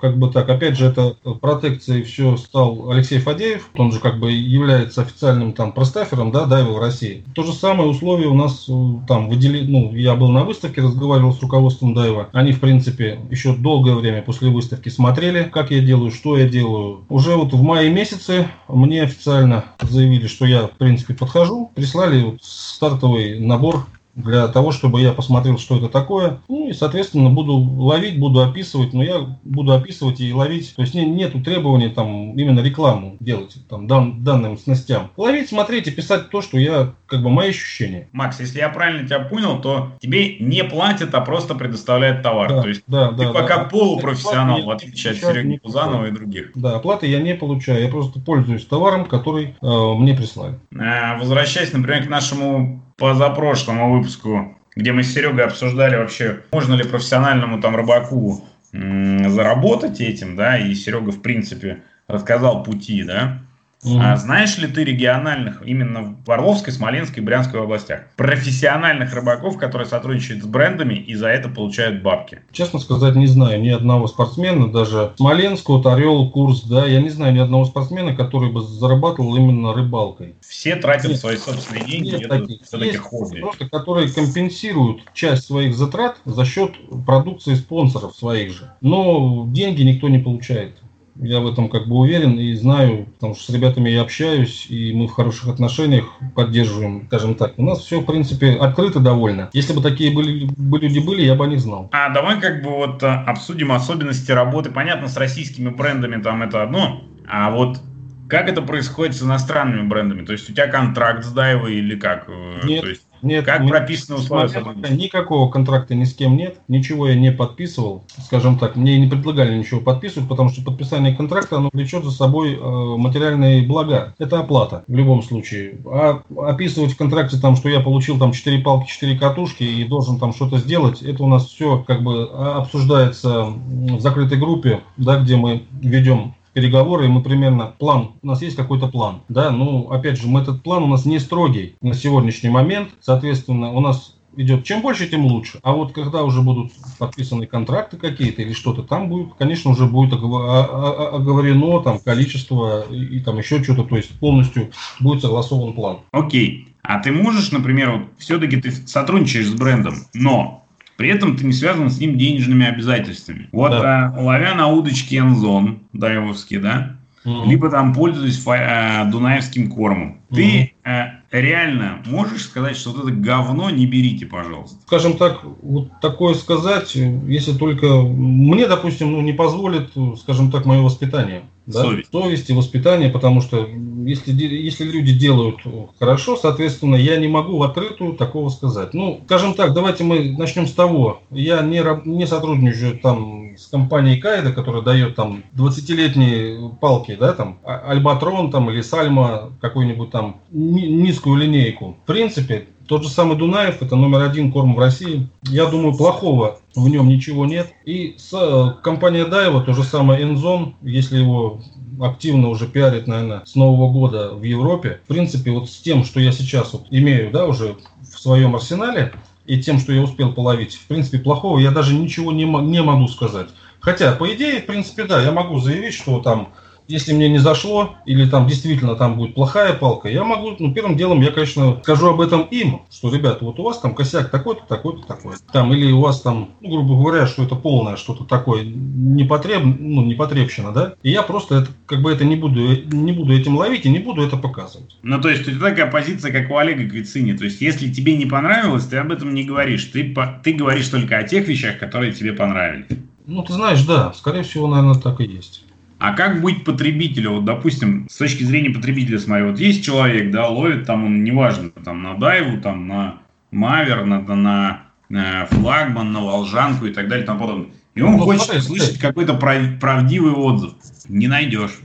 как 0.00 0.18
бы 0.18 0.30
так, 0.30 0.48
опять 0.48 0.76
же, 0.76 0.86
это 0.86 1.16
протекцией 1.40 2.02
все 2.02 2.36
стал 2.36 2.90
Алексей 2.90 3.18
Фадеев, 3.18 3.70
он 3.76 3.92
же 3.92 4.00
как 4.00 4.18
бы 4.18 4.32
является 4.32 5.02
официальным 5.02 5.52
там 5.52 5.72
простафером, 5.72 6.32
да, 6.32 6.44
Дайвы 6.44 6.74
в 6.74 6.78
России. 6.78 7.24
То 7.34 7.44
же 7.44 7.52
самое 7.52 7.88
условие 7.88 8.28
у 8.28 8.34
нас 8.34 8.68
там 9.06 9.28
выдели, 9.28 9.64
ну, 9.64 9.94
я 9.94 10.16
был 10.16 10.30
на 10.30 10.44
выставке, 10.44 10.82
разговаривал 10.82 11.32
с 11.32 11.40
руководством 11.40 11.94
Дайва, 11.94 12.28
они, 12.32 12.52
в 12.52 12.60
принципе, 12.60 13.20
еще 13.30 13.54
долгое 13.54 13.94
время 13.94 14.22
после 14.22 14.50
выставки 14.50 14.88
смотрели, 14.88 15.44
как 15.44 15.70
я 15.70 15.80
делаю, 15.80 16.10
что 16.10 16.36
я 16.36 16.48
делаю. 16.48 17.04
Уже 17.08 17.36
вот 17.36 17.52
в 17.52 17.62
мае 17.62 17.90
месяце 17.90 18.48
мне 18.68 19.02
официально 19.02 19.66
заявили, 19.80 20.26
что 20.26 20.46
я, 20.46 20.66
в 20.66 20.72
принципе, 20.72 21.14
подхожу, 21.14 21.70
прислали 21.74 22.22
вот 22.22 22.38
стартовый 22.42 23.38
набор 23.38 23.86
для 24.18 24.48
того, 24.48 24.72
чтобы 24.72 25.00
я 25.00 25.12
посмотрел, 25.12 25.58
что 25.58 25.76
это 25.78 25.88
такое. 25.88 26.40
Ну 26.48 26.68
и, 26.68 26.72
соответственно, 26.72 27.30
буду 27.30 27.56
ловить, 27.56 28.18
буду 28.18 28.42
описывать, 28.42 28.92
но 28.92 29.02
я 29.02 29.38
буду 29.44 29.72
описывать 29.72 30.20
и 30.20 30.32
ловить. 30.32 30.74
То 30.74 30.82
есть 30.82 30.94
не, 30.94 31.06
нету 31.06 31.40
требований 31.40 31.88
там 31.88 32.36
именно 32.36 32.60
рекламу 32.60 33.16
делать 33.20 33.56
там 33.68 33.86
дан, 33.86 34.24
данным 34.24 34.58
снастям. 34.58 35.10
Ловить, 35.16 35.48
смотреть 35.48 35.86
и 35.86 35.92
писать 35.92 36.30
то, 36.30 36.42
что 36.42 36.58
я, 36.58 36.94
как 37.06 37.22
бы, 37.22 37.30
мои 37.30 37.50
ощущения. 37.50 38.08
Макс, 38.12 38.40
если 38.40 38.58
я 38.58 38.68
правильно 38.68 39.06
тебя 39.06 39.20
понял, 39.20 39.60
то 39.60 39.92
тебе 40.00 40.38
не 40.38 40.64
платят, 40.64 41.14
а 41.14 41.20
просто 41.20 41.54
предоставляют 41.54 42.22
товар. 42.22 42.48
Да, 42.48 42.62
то 42.62 42.68
есть 42.68 42.82
да, 42.86 43.08
ты 43.12 43.24
да, 43.24 43.32
пока 43.32 43.56
да. 43.58 43.64
полупрофессионал, 43.64 44.62
в 44.64 44.70
отличие 44.70 45.12
от 45.12 45.18
Сереги 45.18 45.58
Пузанова 45.58 46.06
и 46.06 46.10
других. 46.10 46.50
Да, 46.54 46.76
оплаты 46.76 47.06
я 47.06 47.20
не 47.20 47.34
получаю, 47.34 47.82
я 47.82 47.88
просто 47.88 48.20
пользуюсь 48.20 48.66
товаром, 48.66 49.04
который 49.04 49.54
э, 49.60 49.94
мне 49.94 50.14
прислали. 50.14 50.58
А, 50.76 51.18
возвращаясь, 51.18 51.72
например, 51.72 52.04
к 52.04 52.08
нашему 52.08 52.82
позапрошлому 52.98 53.92
выпуску, 53.92 54.58
где 54.76 54.92
мы 54.92 55.02
с 55.02 55.14
Серегой 55.14 55.44
обсуждали 55.44 55.96
вообще, 55.96 56.42
можно 56.52 56.74
ли 56.74 56.84
профессиональному 56.84 57.60
там 57.62 57.74
рыбаку 57.74 58.44
заработать 58.72 60.00
этим, 60.00 60.36
да, 60.36 60.58
и 60.58 60.74
Серега, 60.74 61.10
в 61.10 61.22
принципе, 61.22 61.82
рассказал 62.06 62.62
пути, 62.62 63.02
да, 63.02 63.38
Mm-hmm. 63.84 64.00
А 64.00 64.16
знаешь 64.16 64.58
ли 64.58 64.66
ты 64.66 64.82
региональных, 64.82 65.62
именно 65.64 66.16
в 66.24 66.30
Орловской, 66.30 66.72
Смоленской, 66.72 67.22
Брянской 67.22 67.62
областях, 67.62 68.02
профессиональных 68.16 69.14
рыбаков, 69.14 69.56
которые 69.56 69.86
сотрудничают 69.86 70.42
с 70.42 70.46
брендами 70.46 70.94
и 70.94 71.14
за 71.14 71.28
это 71.28 71.48
получают 71.48 72.02
бабки? 72.02 72.40
Честно 72.50 72.80
сказать, 72.80 73.14
не 73.14 73.28
знаю 73.28 73.60
ни 73.60 73.68
одного 73.68 74.08
спортсмена, 74.08 74.72
даже 74.72 75.12
Смоленск, 75.16 75.68
вот 75.68 75.86
Орел, 75.86 76.28
Курс, 76.30 76.62
да, 76.62 76.86
я 76.86 77.00
не 77.00 77.10
знаю 77.10 77.32
ни 77.34 77.38
одного 77.38 77.66
спортсмена, 77.66 78.16
который 78.16 78.50
бы 78.50 78.62
зарабатывал 78.62 79.36
именно 79.36 79.72
рыбалкой. 79.72 80.34
Все 80.40 80.74
тратят 80.74 81.10
нет, 81.10 81.20
свои 81.20 81.36
собственные 81.36 81.84
деньги, 81.84 82.08
нет 82.10 82.22
это 82.22 82.40
таких. 82.40 82.62
все-таки 82.62 82.96
хобби. 82.96 83.40
Просто, 83.40 83.68
которые 83.68 84.08
компенсируют 84.10 85.02
часть 85.14 85.44
своих 85.44 85.76
затрат 85.76 86.16
за 86.24 86.44
счет 86.44 86.72
продукции 87.06 87.54
спонсоров 87.54 88.16
своих 88.16 88.52
же. 88.52 88.72
Но 88.80 89.46
деньги 89.48 89.82
никто 89.82 90.08
не 90.08 90.18
получает. 90.18 90.78
Я 91.20 91.40
в 91.40 91.50
этом 91.50 91.68
как 91.68 91.86
бы 91.88 91.96
уверен 91.96 92.38
и 92.38 92.54
знаю, 92.54 93.06
потому 93.14 93.34
что 93.34 93.50
с 93.50 93.54
ребятами 93.54 93.90
я 93.90 94.02
общаюсь, 94.02 94.66
и 94.68 94.92
мы 94.92 95.08
в 95.08 95.12
хороших 95.12 95.48
отношениях 95.48 96.04
поддерживаем, 96.34 97.06
скажем 97.06 97.34
так. 97.34 97.54
У 97.56 97.64
нас 97.64 97.80
все, 97.80 98.00
в 98.00 98.04
принципе, 98.04 98.52
открыто 98.52 99.00
довольно. 99.00 99.50
Если 99.52 99.72
бы 99.72 99.82
такие 99.82 100.14
были, 100.14 100.46
бы 100.56 100.78
люди 100.78 101.00
были, 101.00 101.22
я 101.22 101.34
бы 101.34 101.46
не 101.46 101.56
знал. 101.56 101.88
А 101.92 102.10
давай 102.10 102.40
как 102.40 102.62
бы 102.62 102.70
вот 102.70 103.02
а, 103.02 103.24
обсудим 103.24 103.72
особенности 103.72 104.30
работы. 104.30 104.70
Понятно, 104.70 105.08
с 105.08 105.16
российскими 105.16 105.70
брендами 105.70 106.22
там 106.22 106.42
это 106.42 106.62
одно, 106.62 107.02
а 107.26 107.50
вот 107.50 107.80
как 108.28 108.48
это 108.48 108.62
происходит 108.62 109.16
с 109.16 109.22
иностранными 109.22 109.88
брендами? 109.88 110.24
То 110.24 110.32
есть 110.32 110.48
у 110.50 110.52
тебя 110.52 110.68
контракт 110.68 111.24
с 111.24 111.32
Дайвой 111.32 111.76
или 111.76 111.98
как? 111.98 112.28
Нет, 112.64 112.82
То 112.82 112.88
есть 112.88 113.07
нет, 113.22 113.44
как 113.44 113.60
мы, 113.60 113.70
прописаны 113.70 114.18
условия 114.18 114.48
сотрудничества? 114.48 114.94
Никакого 114.94 115.50
контракта 115.50 115.94
ни 115.94 116.04
с 116.04 116.14
кем 116.14 116.36
нет, 116.36 116.60
ничего 116.68 117.08
я 117.08 117.14
не 117.14 117.32
подписывал. 117.32 118.04
Скажем 118.24 118.58
так, 118.58 118.76
мне 118.76 118.98
не 118.98 119.08
предлагали 119.08 119.56
ничего 119.56 119.80
подписывать, 119.80 120.28
потому 120.28 120.50
что 120.50 120.62
подписание 120.62 121.14
контракта 121.14 121.56
оно 121.56 121.70
влечет 121.72 122.04
за 122.04 122.10
собой 122.10 122.54
э, 122.54 122.58
материальные 122.60 123.66
блага. 123.66 124.14
Это 124.18 124.40
оплата 124.40 124.84
в 124.86 124.94
любом 124.94 125.22
случае. 125.22 125.78
А 125.86 126.22
описывать 126.36 126.92
в 126.92 126.96
контракте 126.96 127.38
там, 127.38 127.56
что 127.56 127.68
я 127.68 127.80
получил 127.80 128.18
там 128.18 128.32
4 128.32 128.58
палки, 128.62 128.88
4 128.88 129.18
катушки 129.18 129.62
и 129.62 129.84
должен 129.84 130.18
там 130.18 130.32
что-то 130.32 130.58
сделать, 130.58 131.02
это 131.02 131.22
у 131.22 131.28
нас 131.28 131.46
все 131.46 131.84
как 131.86 132.02
бы 132.02 132.28
а, 132.32 132.58
обсуждается 132.58 133.44
в 133.46 134.00
закрытой 134.00 134.38
группе, 134.38 134.82
да, 134.96 135.18
где 135.20 135.36
мы 135.36 135.64
ведем 135.80 136.34
переговоры, 136.58 137.04
и 137.04 137.08
мы 137.08 137.22
примерно 137.22 137.72
план, 137.78 138.10
у 138.20 138.26
нас 138.26 138.42
есть 138.42 138.56
какой-то 138.56 138.88
план, 138.88 139.20
да, 139.28 139.52
ну, 139.52 139.90
опять 139.90 140.20
же, 140.20 140.26
мы 140.26 140.40
этот 140.40 140.62
план 140.64 140.82
у 140.82 140.88
нас 140.88 141.04
не 141.04 141.20
строгий 141.20 141.76
на 141.80 141.94
сегодняшний 141.94 142.50
момент, 142.50 142.88
соответственно, 143.00 143.72
у 143.72 143.80
нас 143.80 144.16
идет 144.36 144.64
чем 144.64 144.82
больше, 144.82 145.08
тем 145.08 145.24
лучше. 145.24 145.58
А 145.62 145.72
вот 145.72 145.92
когда 145.92 146.22
уже 146.22 146.42
будут 146.42 146.72
подписаны 146.98 147.46
контракты 147.46 147.96
какие-то 147.96 148.42
или 148.42 148.52
что-то, 148.52 148.82
там 148.82 149.08
будет, 149.08 149.34
конечно, 149.38 149.70
уже 149.70 149.86
будет 149.86 150.12
оговорено 150.12 151.80
там 151.80 151.98
количество 151.98 152.84
и, 152.90 153.16
и 153.16 153.20
там 153.20 153.38
еще 153.38 153.62
что-то, 153.62 153.84
то 153.84 153.96
есть 153.96 154.10
полностью 154.18 154.70
будет 155.00 155.22
согласован 155.22 155.72
план. 155.74 155.98
Окей. 156.12 156.68
А 156.82 157.00
ты 157.00 157.12
можешь, 157.12 157.52
например, 157.52 157.92
вот, 157.92 158.02
все-таки 158.18 158.56
ты 158.56 158.70
сотрудничаешь 158.70 159.46
с 159.46 159.54
брендом, 159.54 159.94
но 160.14 160.64
при 160.98 161.10
этом 161.10 161.36
ты 161.36 161.46
не 161.46 161.52
связан 161.52 161.90
с 161.90 162.00
ним 162.00 162.18
денежными 162.18 162.66
обязательствами. 162.66 163.48
Вот 163.52 163.70
да. 163.70 164.12
а, 164.16 164.20
ловя 164.20 164.54
на 164.54 164.66
удочке 164.66 165.18
Энзон, 165.18 165.78
Даевовский, 165.92 166.58
да, 166.58 166.96
угу. 167.24 167.48
либо 167.48 167.70
там 167.70 167.94
пользуясь 167.94 168.36
фа- 168.36 169.02
а, 169.02 169.04
дунаевским 169.04 169.70
кормом, 169.70 170.20
угу. 170.28 170.36
ты 170.36 170.72
а, 170.84 171.20
реально 171.30 172.02
можешь 172.04 172.42
сказать, 172.42 172.76
что 172.76 172.90
вот 172.90 173.04
это 173.04 173.12
говно 173.12 173.70
не 173.70 173.86
берите, 173.86 174.26
пожалуйста? 174.26 174.76
Скажем 174.88 175.16
так, 175.16 175.44
вот 175.62 175.92
такое 176.00 176.34
сказать, 176.34 176.92
если 176.96 177.56
только 177.56 177.86
мне, 178.02 178.66
допустим, 178.66 179.12
ну, 179.12 179.20
не 179.20 179.32
позволит, 179.32 179.90
скажем 180.18 180.50
так, 180.50 180.66
мое 180.66 180.82
воспитание. 180.82 181.42
Да? 181.66 181.82
Совесть. 181.82 182.10
Совесть 182.10 182.50
и 182.50 182.54
воспитание, 182.54 183.08
потому 183.08 183.40
что 183.40 183.68
если, 184.06 184.32
если 184.32 184.84
люди 184.84 185.12
делают 185.12 185.60
хорошо, 185.98 186.36
соответственно, 186.36 186.96
я 186.96 187.16
не 187.16 187.28
могу 187.28 187.58
в 187.58 187.62
открытую 187.62 188.14
такого 188.14 188.48
сказать. 188.48 188.94
Ну, 188.94 189.20
скажем 189.26 189.54
так, 189.54 189.72
давайте 189.72 190.04
мы 190.04 190.36
начнем 190.36 190.66
с 190.66 190.72
того. 190.72 191.22
Я 191.30 191.62
не, 191.62 191.82
не 192.06 192.26
сотрудничаю 192.26 192.98
там 192.98 193.56
с 193.56 193.66
компанией 193.66 194.20
Кайда, 194.20 194.52
которая 194.52 194.82
дает 194.82 195.16
там 195.16 195.42
20-летние 195.56 196.70
палки, 196.80 197.16
да, 197.18 197.32
там, 197.32 197.58
а, 197.64 197.90
Альбатрон 197.90 198.50
там 198.50 198.70
или 198.70 198.80
Сальма, 198.80 199.52
какую-нибудь 199.60 200.10
там 200.10 200.40
низкую 200.50 201.36
линейку. 201.36 201.96
В 202.02 202.06
принципе, 202.06 202.68
тот 202.88 203.02
же 203.02 203.10
самый 203.10 203.36
Дунаев, 203.36 203.82
это 203.82 203.94
номер 203.96 204.22
один 204.22 204.50
корм 204.50 204.74
в 204.74 204.78
России. 204.78 205.28
Я 205.42 205.66
думаю, 205.66 205.96
плохого 205.96 206.58
в 206.74 206.88
нем 206.88 207.06
ничего 207.06 207.44
нет. 207.44 207.72
И 207.84 208.16
с, 208.16 208.32
э, 208.32 208.82
компания 208.82 209.26
Дайва, 209.26 209.62
то 209.62 209.74
же 209.74 209.84
самое 209.84 210.24
Enзon, 210.24 210.74
если 210.82 211.18
его 211.18 211.60
активно 212.00 212.48
уже 212.48 212.66
пиарит, 212.66 213.06
наверное, 213.06 213.42
с 213.44 213.54
Нового 213.54 213.92
года 213.92 214.32
в 214.32 214.42
Европе. 214.42 215.00
В 215.04 215.08
принципе, 215.08 215.50
вот 215.50 215.68
с 215.68 215.78
тем, 215.78 216.04
что 216.04 216.18
я 216.18 216.32
сейчас 216.32 216.72
вот 216.72 216.86
имею, 216.90 217.30
да, 217.30 217.46
уже 217.46 217.76
в 218.00 218.18
своем 218.18 218.56
арсенале, 218.56 219.12
и 219.46 219.60
тем, 219.60 219.78
что 219.78 219.92
я 219.92 220.02
успел 220.02 220.32
половить, 220.32 220.74
в 220.74 220.86
принципе, 220.86 221.18
плохого 221.18 221.58
я 221.58 221.70
даже 221.70 221.94
ничего 221.94 222.32
не, 222.32 222.44
не 222.44 222.82
могу 222.82 223.08
сказать. 223.08 223.48
Хотя, 223.80 224.12
по 224.12 224.32
идее, 224.32 224.60
в 224.60 224.66
принципе, 224.66 225.04
да, 225.04 225.22
я 225.22 225.32
могу 225.32 225.58
заявить, 225.58 225.94
что 225.94 226.20
там 226.20 226.50
если 226.88 227.12
мне 227.12 227.28
не 227.28 227.38
зашло, 227.38 227.96
или 228.06 228.28
там 228.28 228.46
действительно 228.46 228.96
там 228.96 229.16
будет 229.16 229.34
плохая 229.34 229.74
палка, 229.74 230.08
я 230.08 230.24
могу, 230.24 230.56
ну, 230.58 230.72
первым 230.72 230.96
делом 230.96 231.20
я, 231.20 231.30
конечно, 231.30 231.78
скажу 231.82 232.08
об 232.08 232.20
этом 232.20 232.42
им, 232.42 232.82
что, 232.90 233.14
ребята, 233.14 233.44
вот 233.44 233.60
у 233.60 233.62
вас 233.62 233.78
там 233.78 233.94
косяк 233.94 234.30
такой-то, 234.30 234.62
такой-то, 234.66 235.06
такой. 235.06 235.36
Там, 235.52 235.72
или 235.72 235.92
у 235.92 236.00
вас 236.00 236.22
там, 236.22 236.50
ну, 236.60 236.70
грубо 236.70 236.94
говоря, 236.96 237.26
что 237.26 237.44
это 237.44 237.54
полное 237.54 237.96
что-то 237.96 238.24
такое 238.24 238.64
непотреб, 238.64 239.62
ну, 239.64 240.02
непотребщина, 240.02 240.72
да, 240.72 240.94
и 241.02 241.10
я 241.10 241.22
просто 241.22 241.56
это, 241.56 241.68
как 241.86 242.02
бы 242.02 242.10
это 242.10 242.24
не 242.24 242.36
буду, 242.36 242.60
не 242.60 243.12
буду 243.12 243.34
этим 243.34 243.56
ловить 243.56 243.84
и 243.84 243.90
не 243.90 243.98
буду 243.98 244.22
это 244.22 244.36
показывать. 244.36 244.96
Ну, 245.02 245.20
то 245.20 245.28
есть, 245.28 245.44
тебя 245.44 245.70
такая 245.70 245.90
позиция, 245.90 246.32
как 246.32 246.50
у 246.50 246.56
Олега 246.56 246.88
Квицини, 246.88 247.34
то 247.34 247.44
есть, 247.44 247.60
если 247.60 247.92
тебе 247.92 248.16
не 248.16 248.24
понравилось, 248.24 248.86
ты 248.86 248.96
об 248.96 249.12
этом 249.12 249.34
не 249.34 249.44
говоришь, 249.44 249.84
ты, 249.84 250.14
ты 250.42 250.52
говоришь 250.54 250.88
только 250.88 251.18
о 251.18 251.22
тех 251.22 251.46
вещах, 251.46 251.78
которые 251.78 252.12
тебе 252.12 252.32
понравились. 252.32 252.86
Ну, 253.26 253.42
ты 253.42 253.52
знаешь, 253.52 253.82
да, 253.82 254.14
скорее 254.14 254.42
всего, 254.42 254.66
наверное, 254.66 254.98
так 254.98 255.20
и 255.20 255.24
есть. 255.24 255.62
А 255.98 256.12
как 256.12 256.40
быть 256.40 256.64
потребителю? 256.64 257.32
Вот, 257.32 257.44
допустим, 257.44 258.06
с 258.08 258.16
точки 258.16 258.44
зрения 258.44 258.70
потребителя, 258.70 259.18
смотри, 259.18 259.44
вот 259.44 259.58
есть 259.58 259.84
человек, 259.84 260.30
да, 260.30 260.48
ловит 260.48 260.86
там, 260.86 261.04
он, 261.04 261.24
неважно, 261.24 261.70
там, 261.70 262.02
на 262.02 262.14
дайву, 262.14 262.60
там, 262.60 262.86
на 262.86 263.16
мавер, 263.50 264.04
на, 264.04 264.20
на, 264.20 264.82
на 265.08 265.46
флагман, 265.46 266.12
на 266.12 266.20
волжанку 266.20 266.86
и 266.86 266.92
так 266.92 267.08
далее, 267.08 267.26
там 267.26 267.38
потом. 267.38 267.72
И 267.96 268.00
он 268.00 268.12
ну, 268.12 268.20
хочет 268.20 268.44
смотри, 268.44 268.62
слышать 268.62 268.98
какой-то 268.98 269.34
прав, 269.34 269.80
правдивый 269.80 270.32
отзыв. 270.32 270.74
Не 271.08 271.26
найдешь. 271.26 271.80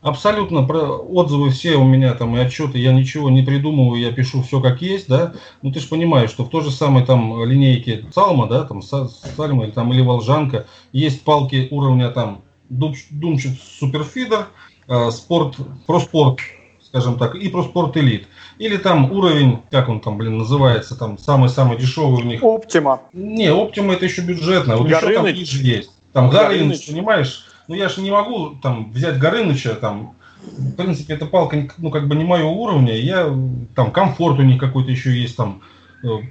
Абсолютно 0.00 0.62
про 0.62 0.96
отзывы 0.96 1.50
все 1.50 1.76
у 1.76 1.84
меня 1.84 2.14
там 2.14 2.34
и 2.34 2.40
отчеты, 2.40 2.78
я 2.78 2.94
ничего 2.94 3.28
не 3.28 3.42
придумываю, 3.42 4.00
я 4.00 4.10
пишу 4.12 4.42
все 4.42 4.62
как 4.62 4.80
есть, 4.80 5.06
да. 5.06 5.34
Ну 5.60 5.70
ты 5.70 5.80
же 5.80 5.88
понимаешь, 5.88 6.30
что 6.30 6.44
в 6.44 6.48
той 6.48 6.64
же 6.64 6.70
самой 6.70 7.04
там 7.04 7.44
линейке 7.44 8.06
Салма, 8.14 8.48
да, 8.48 8.64
там 8.64 8.80
Сальма 8.80 9.64
или 9.64 9.72
там 9.72 9.92
или 9.92 10.00
Волжанка, 10.00 10.66
есть 10.92 11.22
палки 11.22 11.68
уровня 11.70 12.08
там 12.08 12.40
Думчик 12.70 13.52
Суперфидер, 13.78 14.46
э, 14.88 15.10
спорт, 15.10 15.56
проспорт, 15.86 16.38
скажем 16.82 17.18
так, 17.18 17.34
и 17.34 17.48
проспорт 17.48 17.96
элит. 17.96 18.28
Или 18.58 18.76
там 18.76 19.10
уровень, 19.12 19.58
как 19.70 19.88
он 19.88 20.00
там, 20.00 20.16
блин, 20.16 20.38
называется, 20.38 20.96
там 20.96 21.18
самый-самый 21.18 21.76
дешевый 21.76 22.22
у 22.22 22.26
них. 22.26 22.42
Оптима. 22.42 23.00
Не, 23.12 23.52
Оптима 23.52 23.94
это 23.94 24.04
еще 24.04 24.22
бюджетно. 24.22 24.76
Вот 24.76 24.88
еще 24.88 25.14
там 25.14 25.26
ниже 25.26 25.62
есть. 25.62 25.90
Там 26.12 26.30
Горыныч, 26.30 26.86
понимаешь? 26.86 27.46
Ну 27.68 27.74
я 27.74 27.88
же 27.88 28.00
не 28.00 28.10
могу 28.10 28.56
там 28.62 28.90
взять 28.92 29.18
Горыныча, 29.18 29.74
там, 29.74 30.14
в 30.42 30.72
принципе, 30.72 31.14
эта 31.14 31.26
палка, 31.26 31.68
ну, 31.78 31.90
как 31.90 32.08
бы 32.08 32.16
не 32.16 32.24
моего 32.24 32.50
уровня, 32.50 32.96
я, 32.96 33.32
там, 33.74 33.92
комфорт 33.92 34.38
у 34.38 34.42
них 34.42 34.58
какой-то 34.58 34.90
еще 34.90 35.12
есть, 35.12 35.36
там, 35.36 35.62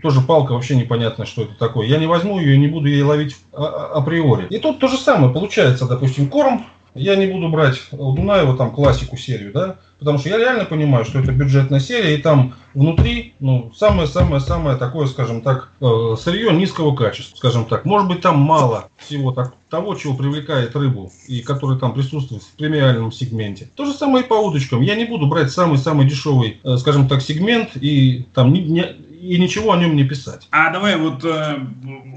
тоже 0.02 0.22
палка, 0.22 0.54
вообще 0.54 0.76
непонятно, 0.76 1.26
что 1.26 1.44
это 1.44 1.54
такое. 1.56 1.88
Я 1.88 1.98
не 1.98 2.08
возьму 2.08 2.40
ее 2.40 2.56
и 2.56 2.60
не 2.60 2.68
буду 2.68 2.88
ей 2.88 3.02
ловить 3.02 3.36
а- 3.54 3.66
а- 3.66 3.98
априори. 4.00 4.48
И 4.50 4.58
тут 4.58 4.80
то 4.80 4.88
же 4.88 4.98
самое 4.98 5.34
получается, 5.34 5.88
допустим, 5.88 6.30
корм, 6.30 6.66
я 6.96 7.16
не 7.16 7.28
буду 7.28 7.50
брать 7.50 7.82
у 7.92 8.14
Дунаева 8.14 8.58
там 8.58 8.72
классику 8.72 9.16
серию, 9.16 9.52
да, 9.54 9.78
потому 10.00 10.18
что 10.18 10.30
я 10.30 10.38
реально 10.38 10.66
понимаю, 10.66 11.06
что 11.06 11.20
это 11.20 11.32
бюджетная 11.32 11.80
серия, 11.80 12.16
и 12.16 12.22
там 12.22 12.56
внутри, 12.74 13.36
ну, 13.40 13.72
самое-самое-самое 13.76 14.78
такое, 14.78 15.08
скажем 15.08 15.42
так, 15.42 15.72
э, 15.82 16.16
сырье 16.20 16.52
низкого 16.52 16.96
качества, 16.96 17.36
скажем 17.38 17.66
так. 17.66 17.86
Может 17.86 18.08
быть, 18.08 18.22
там 18.22 18.40
мало 18.40 18.90
всего 18.98 19.32
так, 19.32 19.54
того, 19.70 19.96
чего 19.96 20.16
привлекает 20.16 20.76
рыбу, 20.76 21.12
и 21.28 21.42
который 21.42 21.80
там 21.80 21.94
присутствует 21.94 22.44
в 22.44 22.56
премиальном 22.56 23.12
сегменте. 23.12 23.70
То 23.76 23.86
же 23.86 23.94
самое 23.94 24.24
и 24.26 24.28
по 24.28 24.34
удочкам. 24.34 24.82
Я 24.82 24.96
не 24.96 25.06
буду 25.06 25.28
брать 25.28 25.52
самый-самый 25.52 26.08
дешевый, 26.08 26.60
э, 26.64 26.78
скажем 26.78 27.08
так, 27.08 27.22
сегмент, 27.22 27.72
и 27.76 28.26
там 28.34 28.52
не, 28.52 28.62
не, 28.62 28.86
и 29.22 29.38
ничего 29.38 29.74
о 29.74 29.78
нем 29.78 29.96
не 29.96 30.04
писать. 30.04 30.48
А 30.52 30.72
давай 30.72 30.98
вот 30.98 31.24
э, 31.26 31.60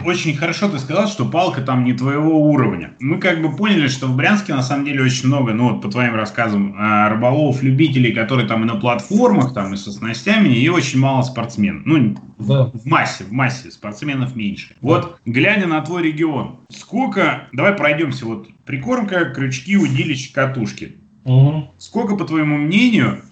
очень 0.04 0.36
хорошо 0.36 0.68
ты 0.68 0.78
сказал, 0.78 1.08
что 1.08 1.24
палка 1.24 1.60
там 1.60 1.84
не 1.84 1.92
твоего 1.92 2.50
уровня. 2.50 2.94
Мы 3.00 3.18
как 3.18 3.42
бы 3.42 3.54
поняли, 3.54 3.88
что 3.88 4.06
в 4.06 4.16
Брянске 4.16 4.54
на 4.54 4.62
самом 4.62 4.84
деле 4.84 5.02
очень 5.02 5.26
много, 5.26 5.52
ну 5.52 5.70
вот 5.70 5.82
по 5.82 5.88
твоим 5.88 6.14
рассказам, 6.14 6.76
э, 6.78 7.08
рыболовов, 7.08 7.62
любителей, 7.62 8.12
которые 8.12 8.46
там 8.46 8.62
и 8.62 8.66
на 8.66 8.76
платформах, 8.76 9.52
там 9.52 9.74
и 9.74 9.76
со 9.76 9.90
снастями, 9.90 10.48
и 10.48 10.68
очень 10.68 10.98
мало 11.00 11.22
спортсменов. 11.22 11.82
Ну, 11.84 12.16
да. 12.38 12.70
в 12.72 12.86
массе, 12.86 13.24
в 13.24 13.32
массе 13.32 13.70
спортсменов 13.70 14.36
меньше. 14.36 14.76
Вот 14.80 15.18
глядя 15.24 15.66
на 15.66 15.80
твой 15.82 16.02
регион, 16.02 16.60
сколько, 16.68 17.48
давай 17.52 17.72
пройдемся, 17.74 18.26
вот 18.26 18.48
прикормка, 18.64 19.26
крючки, 19.26 19.76
удилища, 19.76 20.32
катушки. 20.32 20.96
Угу. 21.24 21.70
Сколько, 21.78 22.16
по 22.16 22.24
твоему 22.24 22.56
мнению, 22.56 23.22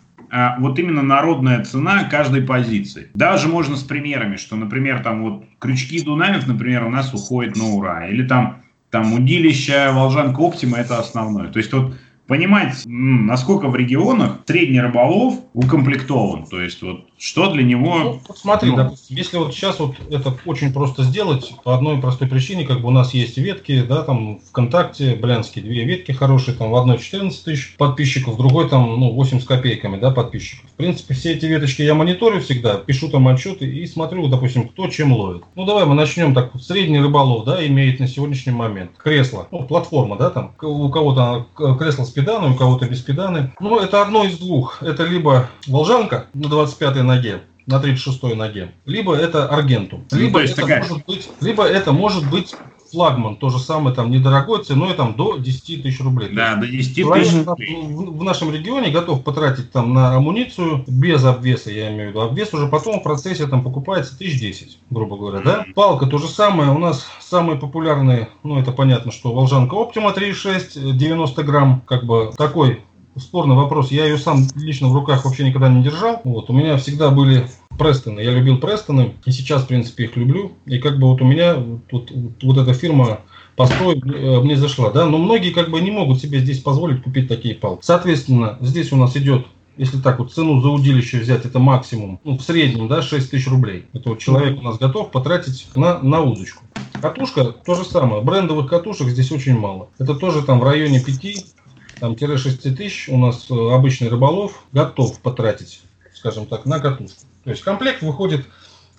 вот 0.58 0.78
именно 0.78 1.02
народная 1.02 1.64
цена 1.64 2.04
каждой 2.04 2.42
позиции. 2.42 3.08
Даже 3.14 3.48
можно 3.48 3.76
с 3.76 3.82
примерами, 3.82 4.36
что, 4.36 4.56
например, 4.56 5.02
там 5.02 5.22
вот 5.22 5.44
крючки 5.58 6.02
Дунаев, 6.02 6.46
например, 6.46 6.84
у 6.84 6.90
нас 6.90 7.12
уходят 7.12 7.56
на 7.56 7.64
ура, 7.66 8.06
или 8.06 8.26
там 8.26 8.62
там 8.90 9.12
удилище 9.12 9.90
Волжанка 9.92 10.40
Оптима 10.40 10.78
это 10.78 10.98
основное. 10.98 11.48
То 11.48 11.58
есть 11.58 11.72
вот 11.72 11.96
понимать, 12.26 12.82
насколько 12.86 13.68
в 13.68 13.76
регионах 13.76 14.40
средний 14.46 14.80
рыболов 14.80 15.34
укомплектован. 15.52 16.46
То 16.46 16.60
есть 16.60 16.82
вот 16.82 17.09
что 17.20 17.52
для 17.52 17.62
него... 17.62 17.98
Ну, 17.98 18.20
смотри, 18.34 18.70
ну, 18.70 18.76
допустим, 18.76 19.16
если 19.16 19.36
вот 19.36 19.54
сейчас 19.54 19.78
вот 19.78 19.94
это 20.10 20.34
очень 20.46 20.72
просто 20.72 21.04
сделать, 21.04 21.52
по 21.62 21.74
одной 21.74 21.98
простой 21.98 22.26
причине, 22.26 22.66
как 22.66 22.80
бы 22.80 22.88
у 22.88 22.90
нас 22.90 23.12
есть 23.12 23.36
ветки, 23.36 23.82
да, 23.82 24.02
там 24.02 24.40
ВКонтакте, 24.48 25.14
Блянские, 25.14 25.62
две 25.62 25.84
ветки 25.84 26.12
хорошие, 26.12 26.56
там 26.56 26.70
в 26.70 26.76
одной 26.76 26.98
14 26.98 27.44
тысяч 27.44 27.76
подписчиков, 27.76 28.34
в 28.34 28.38
другой 28.38 28.70
там, 28.70 28.98
ну, 28.98 29.12
8 29.12 29.40
с 29.40 29.44
копейками, 29.44 30.00
да, 30.00 30.10
подписчиков. 30.10 30.70
В 30.70 30.76
принципе, 30.76 31.12
все 31.12 31.34
эти 31.34 31.44
веточки 31.44 31.82
я 31.82 31.94
мониторю 31.94 32.40
всегда, 32.40 32.76
пишу 32.76 33.10
там 33.10 33.28
отчеты 33.28 33.66
и 33.66 33.86
смотрю, 33.86 34.26
допустим, 34.28 34.66
кто 34.68 34.88
чем 34.88 35.12
ловит. 35.12 35.42
Ну, 35.56 35.66
давай 35.66 35.84
мы 35.84 35.94
начнем 35.94 36.34
так, 36.34 36.52
средний 36.58 37.00
рыболов, 37.00 37.44
да, 37.44 37.64
имеет 37.66 38.00
на 38.00 38.08
сегодняшний 38.08 38.52
момент 38.52 38.92
кресло, 38.96 39.46
ну, 39.50 39.64
платформа, 39.64 40.16
да, 40.16 40.30
там, 40.30 40.54
у 40.62 40.88
кого-то 40.88 41.46
кресло 41.78 42.04
с 42.04 42.10
педаны, 42.10 42.52
у 42.52 42.54
кого-то 42.54 42.86
без 42.86 43.00
педаны. 43.00 43.52
Ну, 43.60 43.78
это 43.78 44.00
одно 44.00 44.24
из 44.24 44.38
двух. 44.38 44.82
Это 44.82 45.04
либо 45.04 45.50
волжанка 45.66 46.26
на 46.32 46.48
25 46.48 47.09
ноге, 47.14 47.42
на 47.66 47.78
36 47.80 48.22
ноге, 48.34 48.72
либо 48.86 49.14
это 49.14 49.46
аргентум. 49.46 50.04
Ну, 50.10 50.18
либо, 50.18 50.38
ну, 50.38 50.44
это, 50.44 50.56
такая... 50.56 50.80
может 50.80 51.06
быть, 51.06 51.28
либо 51.40 51.64
это 51.64 51.92
может 51.92 52.28
быть 52.30 52.54
флагман, 52.90 53.36
то 53.36 53.50
же 53.50 53.58
самое, 53.58 53.94
там, 53.94 54.10
недорогой, 54.10 54.64
ценой 54.64 54.94
там 54.94 55.14
до 55.14 55.36
10 55.36 55.82
тысяч 55.82 56.00
рублей. 56.00 56.30
Да, 56.32 56.56
до 56.56 56.66
10 56.66 56.94
тысяч 56.94 57.46
рублей. 57.46 57.76
В, 57.88 58.22
нашем 58.24 58.52
регионе 58.52 58.90
готов 58.90 59.22
потратить 59.22 59.70
там 59.70 59.94
на 59.94 60.16
амуницию 60.16 60.84
без 60.88 61.24
обвеса, 61.24 61.70
я 61.70 61.90
имею 61.90 62.08
в 62.08 62.10
виду. 62.10 62.20
Обвес 62.22 62.52
уже 62.52 62.66
потом 62.66 63.00
в 63.00 63.02
процессе 63.02 63.46
там 63.46 63.62
покупается 63.62 64.18
тысяч 64.18 64.40
10, 64.40 64.78
грубо 64.90 65.16
говоря, 65.16 65.38
mm-hmm. 65.38 65.44
да. 65.44 65.66
Палка 65.74 66.06
то 66.06 66.18
же 66.18 66.26
самое, 66.26 66.70
у 66.70 66.78
нас 66.78 67.06
самые 67.20 67.58
популярные, 67.58 68.28
ну, 68.42 68.58
это 68.58 68.72
понятно, 68.72 69.12
что 69.12 69.32
Волжанка 69.32 69.74
Оптима 69.74 70.10
3,6, 70.10 70.92
90 70.92 71.42
грамм, 71.44 71.82
как 71.86 72.04
бы 72.04 72.32
такой 72.36 72.80
спорный 73.16 73.56
вопрос. 73.56 73.90
Я 73.90 74.04
ее 74.04 74.18
сам 74.18 74.46
лично 74.56 74.88
в 74.88 74.94
руках 74.94 75.24
вообще 75.24 75.44
никогда 75.44 75.68
не 75.68 75.82
держал. 75.82 76.20
Вот, 76.24 76.50
у 76.50 76.52
меня 76.52 76.76
всегда 76.76 77.10
были 77.10 77.48
Престоны. 77.78 78.20
Я 78.20 78.32
любил 78.32 78.58
Престоны, 78.58 79.14
и 79.24 79.32
сейчас, 79.32 79.62
в 79.62 79.68
принципе, 79.68 80.04
их 80.04 80.16
люблю. 80.16 80.52
И 80.66 80.78
как 80.78 80.98
бы 80.98 81.08
вот 81.08 81.22
у 81.22 81.24
меня 81.24 81.54
вот, 81.54 81.80
вот, 81.90 82.10
вот 82.42 82.58
эта 82.58 82.74
фирма 82.74 83.20
постой 83.56 84.00
э, 84.00 84.40
мне 84.40 84.56
зашла, 84.56 84.90
да, 84.90 85.06
но 85.06 85.18
многие 85.18 85.50
как 85.50 85.70
бы 85.70 85.80
не 85.80 85.90
могут 85.90 86.20
себе 86.20 86.40
здесь 86.40 86.60
позволить 86.60 87.02
купить 87.02 87.28
такие 87.28 87.54
палки. 87.54 87.84
Соответственно, 87.84 88.58
здесь 88.60 88.92
у 88.92 88.96
нас 88.96 89.16
идет 89.16 89.46
если 89.76 89.98
так 89.98 90.18
вот 90.18 90.30
цену 90.30 90.60
за 90.60 90.68
удилище 90.68 91.20
взять, 91.20 91.46
это 91.46 91.58
максимум, 91.58 92.20
ну, 92.22 92.36
в 92.36 92.42
среднем, 92.42 92.86
да, 92.86 93.00
6 93.00 93.30
тысяч 93.30 93.48
рублей. 93.48 93.86
Это 93.94 94.10
вот 94.10 94.18
человек 94.18 94.58
у 94.60 94.62
нас 94.62 94.76
готов 94.76 95.10
потратить 95.10 95.66
на, 95.74 95.98
на 96.00 96.20
удочку. 96.20 96.64
Катушка 97.00 97.44
то 97.46 97.74
же 97.74 97.84
самое. 97.84 98.20
Брендовых 98.20 98.68
катушек 98.68 99.08
здесь 99.08 99.32
очень 99.32 99.58
мало. 99.58 99.88
Это 99.98 100.14
тоже 100.14 100.42
там 100.42 100.60
в 100.60 100.64
районе 100.64 101.00
5 101.00 101.54
там, 102.00 102.16
6 102.18 102.76
тысяч 102.76 103.08
у 103.08 103.16
нас 103.16 103.46
э, 103.50 103.54
обычный 103.54 104.08
рыболов 104.08 104.64
готов 104.72 105.20
потратить, 105.20 105.80
скажем 106.14 106.46
так, 106.46 106.66
на 106.66 106.80
катушку. 106.80 107.22
То 107.44 107.50
есть 107.50 107.62
комплект 107.62 108.02
выходит 108.02 108.46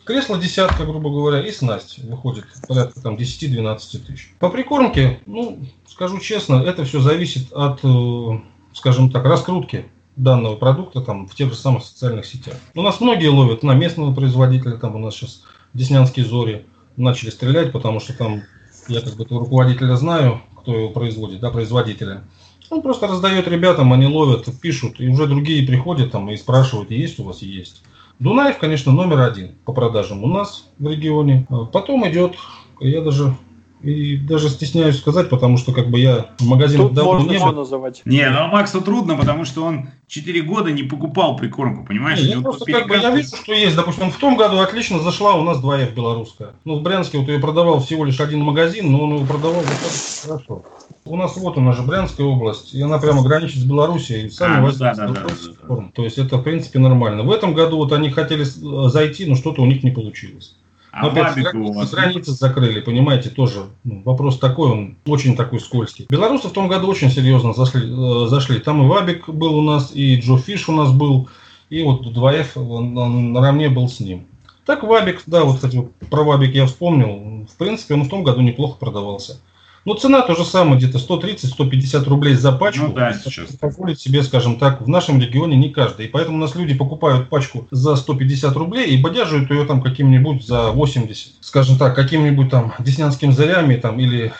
кресло 0.06 0.38
десятка, 0.38 0.86
грубо 0.86 1.10
говоря, 1.10 1.46
и 1.46 1.52
снасть 1.52 2.00
выходит 2.00 2.46
порядка 2.68 3.02
там 3.02 3.16
10-12 3.16 4.06
тысяч. 4.06 4.34
По 4.40 4.50
прикормке, 4.50 5.20
ну, 5.26 5.60
скажу 5.88 6.20
честно, 6.20 6.64
это 6.66 6.86
все 6.86 7.02
зависит 7.02 7.52
от, 7.52 7.80
э, 7.84 8.40
скажем 8.74 9.12
так, 9.12 9.26
раскрутки 9.26 9.86
данного 10.16 10.56
продукта 10.56 11.02
там 11.02 11.28
в 11.28 11.36
тех 11.36 11.50
же 11.50 11.56
самых 11.56 11.84
социальных 11.84 12.26
сетях. 12.26 12.56
У 12.76 12.82
нас 12.82 13.00
многие 13.02 13.28
ловят 13.28 13.64
на 13.64 13.74
местного 13.74 14.14
производителя, 14.14 14.78
там 14.78 14.96
у 14.96 15.00
нас 15.00 15.16
сейчас 15.16 15.44
Деснянские 15.74 16.26
зори 16.26 16.66
начали 16.98 17.30
стрелять, 17.30 17.72
потому 17.72 18.00
что 18.00 18.14
там 18.14 18.44
я 18.88 19.02
как 19.02 19.16
бы 19.16 19.26
руководителя 19.30 19.96
знаю, 19.96 20.42
кто 20.58 20.76
его 20.76 20.90
производит, 20.90 21.40
да, 21.40 21.50
производителя. 21.50 22.24
Он 22.72 22.82
просто 22.82 23.06
раздает 23.06 23.50
ребятам, 23.50 23.92
они 23.92 24.08
ловят, 24.08 24.48
пишут, 24.62 25.02
и 25.02 25.08
уже 25.10 25.28
другие 25.28 25.68
приходят 25.68 26.12
там 26.12 26.30
и 26.30 26.38
спрашивают, 26.38 26.90
есть 26.90 27.20
у 27.20 27.26
вас, 27.26 27.42
есть. 27.42 27.84
Дунаев, 28.20 28.60
конечно, 28.60 28.94
номер 28.94 29.20
один 29.20 29.52
по 29.66 29.74
продажам 29.74 30.24
у 30.24 30.28
нас 30.28 30.70
в 30.80 30.88
регионе. 30.88 31.46
А 31.50 31.66
потом 31.66 32.10
идет, 32.10 32.36
я 32.80 33.02
даже 33.02 33.36
и 33.84 34.18
даже 34.18 34.50
стесняюсь 34.50 34.98
сказать, 34.98 35.30
потому 35.30 35.58
что 35.58 35.74
как 35.74 35.90
бы 35.90 36.00
я 36.00 36.28
в 36.40 36.46
магазинах 36.46 36.88
Тут 36.88 36.96
давно 36.96 37.14
можно 37.14 37.32
не 37.32 37.40
был. 37.40 37.52
называть. 37.54 38.02
Не, 38.06 38.30
ну 38.30 38.48
Максу 38.48 38.82
трудно, 38.82 39.16
потому 39.16 39.46
что 39.46 39.64
он 39.64 39.90
4 40.08 40.42
года 40.42 40.72
не 40.72 40.84
покупал 40.84 41.36
прикормку, 41.36 41.86
понимаешь? 41.86 42.20
Не, 42.20 42.32
я, 42.32 42.42
просто, 42.42 42.72
как 42.72 42.88
бы, 42.88 42.98
я 42.98 43.10
вижу, 43.12 43.36
что 43.36 43.54
есть. 43.54 43.76
Допустим, 43.76 44.12
в 44.12 44.18
том 44.18 44.38
году 44.38 44.60
отлично 44.60 45.00
зашла 45.00 45.36
у 45.36 45.44
нас 45.44 45.58
2F 45.58 45.94
белорусская. 45.94 46.50
Ну, 46.66 46.80
в 46.80 46.82
Брянске 46.82 47.18
вот 47.18 47.28
ее 47.28 47.40
продавал 47.40 47.80
всего 47.80 48.06
лишь 48.06 48.20
один 48.20 48.42
магазин, 48.42 48.92
но 48.92 49.06
он 49.06 49.16
ее 49.16 49.26
продавал 49.26 49.62
достаточно 49.62 50.34
хорошо. 50.34 50.64
У 51.06 51.18
нас 51.18 51.36
вот 51.36 51.58
у 51.58 51.62
нас 51.62 51.78
же 51.78 51.82
Брянская 51.82 52.28
область, 52.28 52.76
и 52.76 52.82
она 52.82 53.00
прямо 53.00 53.24
граничит 53.24 53.62
с 53.62 53.64
Белоруссией. 53.64 54.30
Сами 54.30 54.58
а, 54.58 54.62
ну, 54.62 54.72
да, 54.78 54.94
да, 54.94 55.08
да, 55.08 55.26
да, 55.68 55.90
То 55.96 56.04
есть 56.04 56.20
это, 56.20 56.38
в 56.38 56.44
принципе, 56.44 56.78
нормально. 56.78 57.24
В 57.24 57.32
этом 57.32 57.56
году 57.56 57.78
вот 57.78 57.92
они 57.92 58.12
хотели 58.12 58.44
зайти, 58.44 59.26
но 59.26 59.36
что-то 59.36 59.64
у 59.64 59.66
них 59.66 59.84
не 59.84 59.92
получилось. 59.92 60.56
А 60.92 61.04
Но 61.04 61.12
опять 61.12 61.36
границы 61.38 62.32
закрыли, 62.32 62.82
понимаете, 62.82 63.30
тоже 63.30 63.68
ну, 63.86 64.02
вопрос 64.04 64.38
такой, 64.40 64.72
он 64.72 64.96
очень 65.06 65.38
такой 65.38 65.62
скользкий. 65.62 66.06
Белорусы 66.10 66.50
в 66.50 66.52
том 66.52 66.68
году 66.68 66.90
очень 66.90 67.10
серьезно 67.10 67.54
зашли, 67.54 67.82
э, 67.84 68.28
зашли. 68.28 68.60
Там 68.60 68.84
и 68.84 68.88
Вабик 68.88 69.30
был 69.30 69.58
у 69.58 69.62
нас, 69.62 69.92
и 69.94 70.18
Джо 70.18 70.38
Фиш 70.38 70.68
у 70.68 70.74
нас 70.74 70.92
был, 70.92 71.30
и 71.70 71.82
вот 71.84 72.06
2F 72.06 72.50
он, 72.56 72.98
он 72.98 73.32
наравне 73.32 73.70
был 73.70 73.88
с 73.88 74.02
ним. 74.02 74.26
Так 74.66 74.84
Вабик, 74.84 75.24
да, 75.28 75.46
вот, 75.46 75.56
кстати, 75.56 75.88
про 76.10 76.24
Вабик 76.24 76.54
я 76.54 76.66
вспомнил. 76.66 77.48
В 77.50 77.58
принципе, 77.58 77.94
он 77.94 78.04
в 78.04 78.10
том 78.10 78.24
году 78.24 78.42
неплохо 78.42 78.78
продавался. 78.78 79.40
Ну, 79.84 79.96
цена 79.96 80.22
то 80.22 80.36
же 80.36 80.46
самое, 80.46 80.78
где-то 80.78 81.00
130-150 81.00 82.08
рублей 82.08 82.36
за 82.36 82.52
пачку. 82.52 82.88
Ну 82.88 82.94
да, 82.94 83.14
сейчас. 83.14 83.56
Позволить 83.56 84.00
себе, 84.00 84.22
скажем 84.22 84.60
так, 84.60 84.82
в 84.82 84.88
нашем 84.88 85.20
регионе 85.20 85.58
не 85.58 85.70
каждый. 85.70 86.06
И 86.06 86.10
поэтому 86.10 86.38
у 86.38 86.40
нас 86.40 86.56
люди 86.56 86.76
покупают 86.76 87.30
пачку 87.30 87.68
за 87.72 87.96
150 87.96 88.56
рублей 88.56 88.92
и 88.92 89.02
бодяжают 89.02 89.50
ее 89.50 89.66
там 89.66 89.82
каким-нибудь 89.82 90.46
за 90.46 90.70
80. 90.70 91.34
Скажем 91.42 91.78
так, 91.78 91.96
каким-нибудь 91.96 92.52
там 92.52 92.74
деснянским 92.80 93.34
зарями 93.34 93.76
там 93.76 94.00
или 94.00 94.32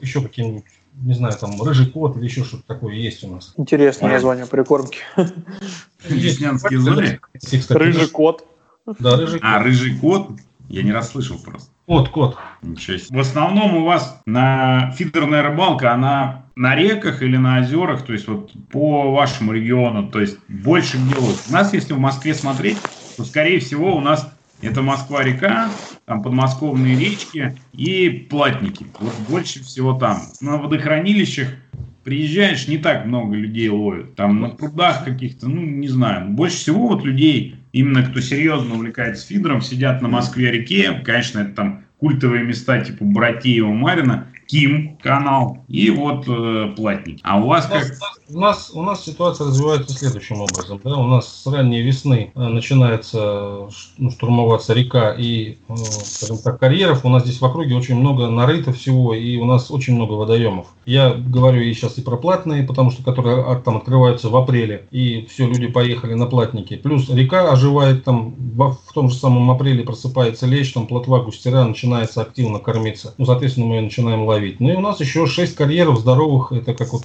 еще 0.00 0.20
каким-нибудь 0.22 0.64
не 1.00 1.14
знаю, 1.14 1.36
там 1.38 1.60
рыжий 1.62 1.86
кот 1.86 2.16
или 2.16 2.24
еще 2.24 2.44
что-то 2.44 2.64
такое 2.66 2.94
есть 2.94 3.22
у 3.22 3.28
нас. 3.28 3.54
Интересное 3.56 4.10
название 4.10 4.46
прикормки. 4.46 4.98
Веснянские 6.08 6.80
зоны? 6.80 7.20
Рыжий 7.68 8.08
кот. 8.08 8.44
Да, 8.98 9.16
рыжий 9.16 9.38
кот. 9.38 9.48
А, 9.48 9.62
рыжий 9.62 9.96
кот? 9.96 10.30
Я 10.68 10.82
не 10.82 10.92
расслышал 10.92 11.38
просто. 11.38 11.70
Кот, 11.86 12.10
кот. 12.10 12.36
Ничего 12.62 12.98
себе. 12.98 13.16
В 13.16 13.20
основном 13.20 13.76
у 13.76 13.84
вас 13.84 14.20
на 14.26 14.92
фидерная 14.92 15.42
рыбалка, 15.42 15.92
она 15.94 16.44
на 16.56 16.74
реках 16.74 17.22
или 17.22 17.36
на 17.36 17.60
озерах, 17.60 18.04
то 18.04 18.12
есть 18.12 18.28
вот 18.28 18.52
по 18.70 19.12
вашему 19.12 19.52
региону, 19.52 20.08
то 20.08 20.20
есть 20.20 20.38
больше 20.48 20.98
где 20.98 21.14
вот. 21.14 21.36
У 21.48 21.52
нас, 21.52 21.72
если 21.72 21.94
в 21.94 21.98
Москве 21.98 22.34
смотреть, 22.34 22.78
то, 23.16 23.24
скорее 23.24 23.60
всего, 23.60 23.96
у 23.96 24.00
нас 24.00 24.30
это 24.60 24.82
Москва-река, 24.82 25.70
там 26.04 26.22
подмосковные 26.22 26.98
речки 26.98 27.56
и 27.72 28.10
платники. 28.10 28.86
Вот 28.98 29.14
больше 29.28 29.62
всего 29.62 29.94
там. 29.94 30.20
На 30.40 30.56
водохранилищах 30.56 31.48
приезжаешь, 32.02 32.66
не 32.68 32.78
так 32.78 33.04
много 33.04 33.36
людей 33.36 33.68
ловят. 33.68 34.14
Там 34.16 34.40
на 34.40 34.48
прудах 34.48 35.04
каких-то, 35.04 35.48
ну, 35.48 35.60
не 35.60 35.88
знаю. 35.88 36.30
Больше 36.30 36.56
всего 36.56 36.88
вот 36.88 37.04
людей 37.04 37.57
именно 37.72 38.02
кто 38.02 38.20
серьезно 38.20 38.74
увлекается 38.74 39.26
фидером, 39.26 39.60
сидят 39.62 40.02
на 40.02 40.08
Москве-реке, 40.08 41.00
конечно, 41.04 41.40
это 41.40 41.52
там 41.52 41.84
культовые 41.98 42.44
места 42.44 42.80
типа 42.80 43.04
Братеева, 43.04 43.72
Марина, 43.72 44.28
Ким 44.48 44.96
канал 45.02 45.58
и 45.68 45.90
вот 45.90 46.26
э, 46.26 46.72
платник. 46.74 47.20
А 47.22 47.38
у 47.38 47.48
вас 47.48 47.66
у 47.66 47.68
как? 47.68 47.84
у 48.30 48.40
нас 48.40 48.70
у 48.72 48.82
нас 48.82 49.04
ситуация 49.04 49.46
развивается 49.46 49.92
следующим 49.92 50.40
образом. 50.40 50.80
Да? 50.82 50.96
У 50.96 51.06
нас 51.06 51.42
с 51.42 51.46
ранней 51.46 51.82
весны 51.82 52.32
э, 52.34 52.40
начинается 52.40 53.68
ну, 53.98 54.10
штурмоваться 54.10 54.72
река 54.72 55.14
и, 55.16 55.58
э, 55.68 55.76
скажем 55.76 56.38
так, 56.38 56.58
карьеров. 56.58 57.04
У 57.04 57.10
нас 57.10 57.24
здесь 57.24 57.42
в 57.42 57.44
округе 57.44 57.74
очень 57.74 57.96
много 57.96 58.28
нарыто 58.28 58.72
всего 58.72 59.12
и 59.12 59.36
у 59.36 59.44
нас 59.44 59.70
очень 59.70 59.94
много 59.94 60.12
водоемов. 60.12 60.68
Я 60.86 61.10
говорю 61.10 61.60
и 61.60 61.74
сейчас 61.74 61.98
и 61.98 62.02
про 62.02 62.16
платные, 62.16 62.62
потому 62.62 62.90
что 62.90 63.02
которые 63.02 63.44
а, 63.44 63.56
там 63.56 63.76
открываются 63.76 64.30
в 64.30 64.36
апреле 64.36 64.86
и 64.90 65.26
все 65.30 65.46
люди 65.46 65.66
поехали 65.66 66.14
на 66.14 66.24
платники. 66.24 66.76
Плюс 66.76 67.10
река 67.10 67.52
оживает 67.52 68.04
там 68.04 68.34
в, 68.34 68.78
в 68.86 68.92
том 68.94 69.10
же 69.10 69.16
самом 69.16 69.50
апреле 69.50 69.84
просыпается 69.84 70.46
лещ, 70.46 70.72
там 70.72 70.86
плотва 70.86 71.18
густера 71.18 71.64
начинается 71.64 72.22
активно 72.22 72.60
кормиться. 72.60 73.14
Ну, 73.18 73.26
соответственно, 73.26 73.66
мы 73.66 73.74
ее 73.76 73.82
начинаем 73.82 74.24
ловить 74.24 74.37
ловить. 74.38 74.60
Ну 74.60 74.70
и 74.70 74.74
у 74.74 74.80
нас 74.80 75.00
еще 75.00 75.26
6 75.26 75.54
карьеров 75.54 75.98
здоровых. 75.98 76.52
Это 76.52 76.74
как 76.74 76.92
вот, 76.92 77.04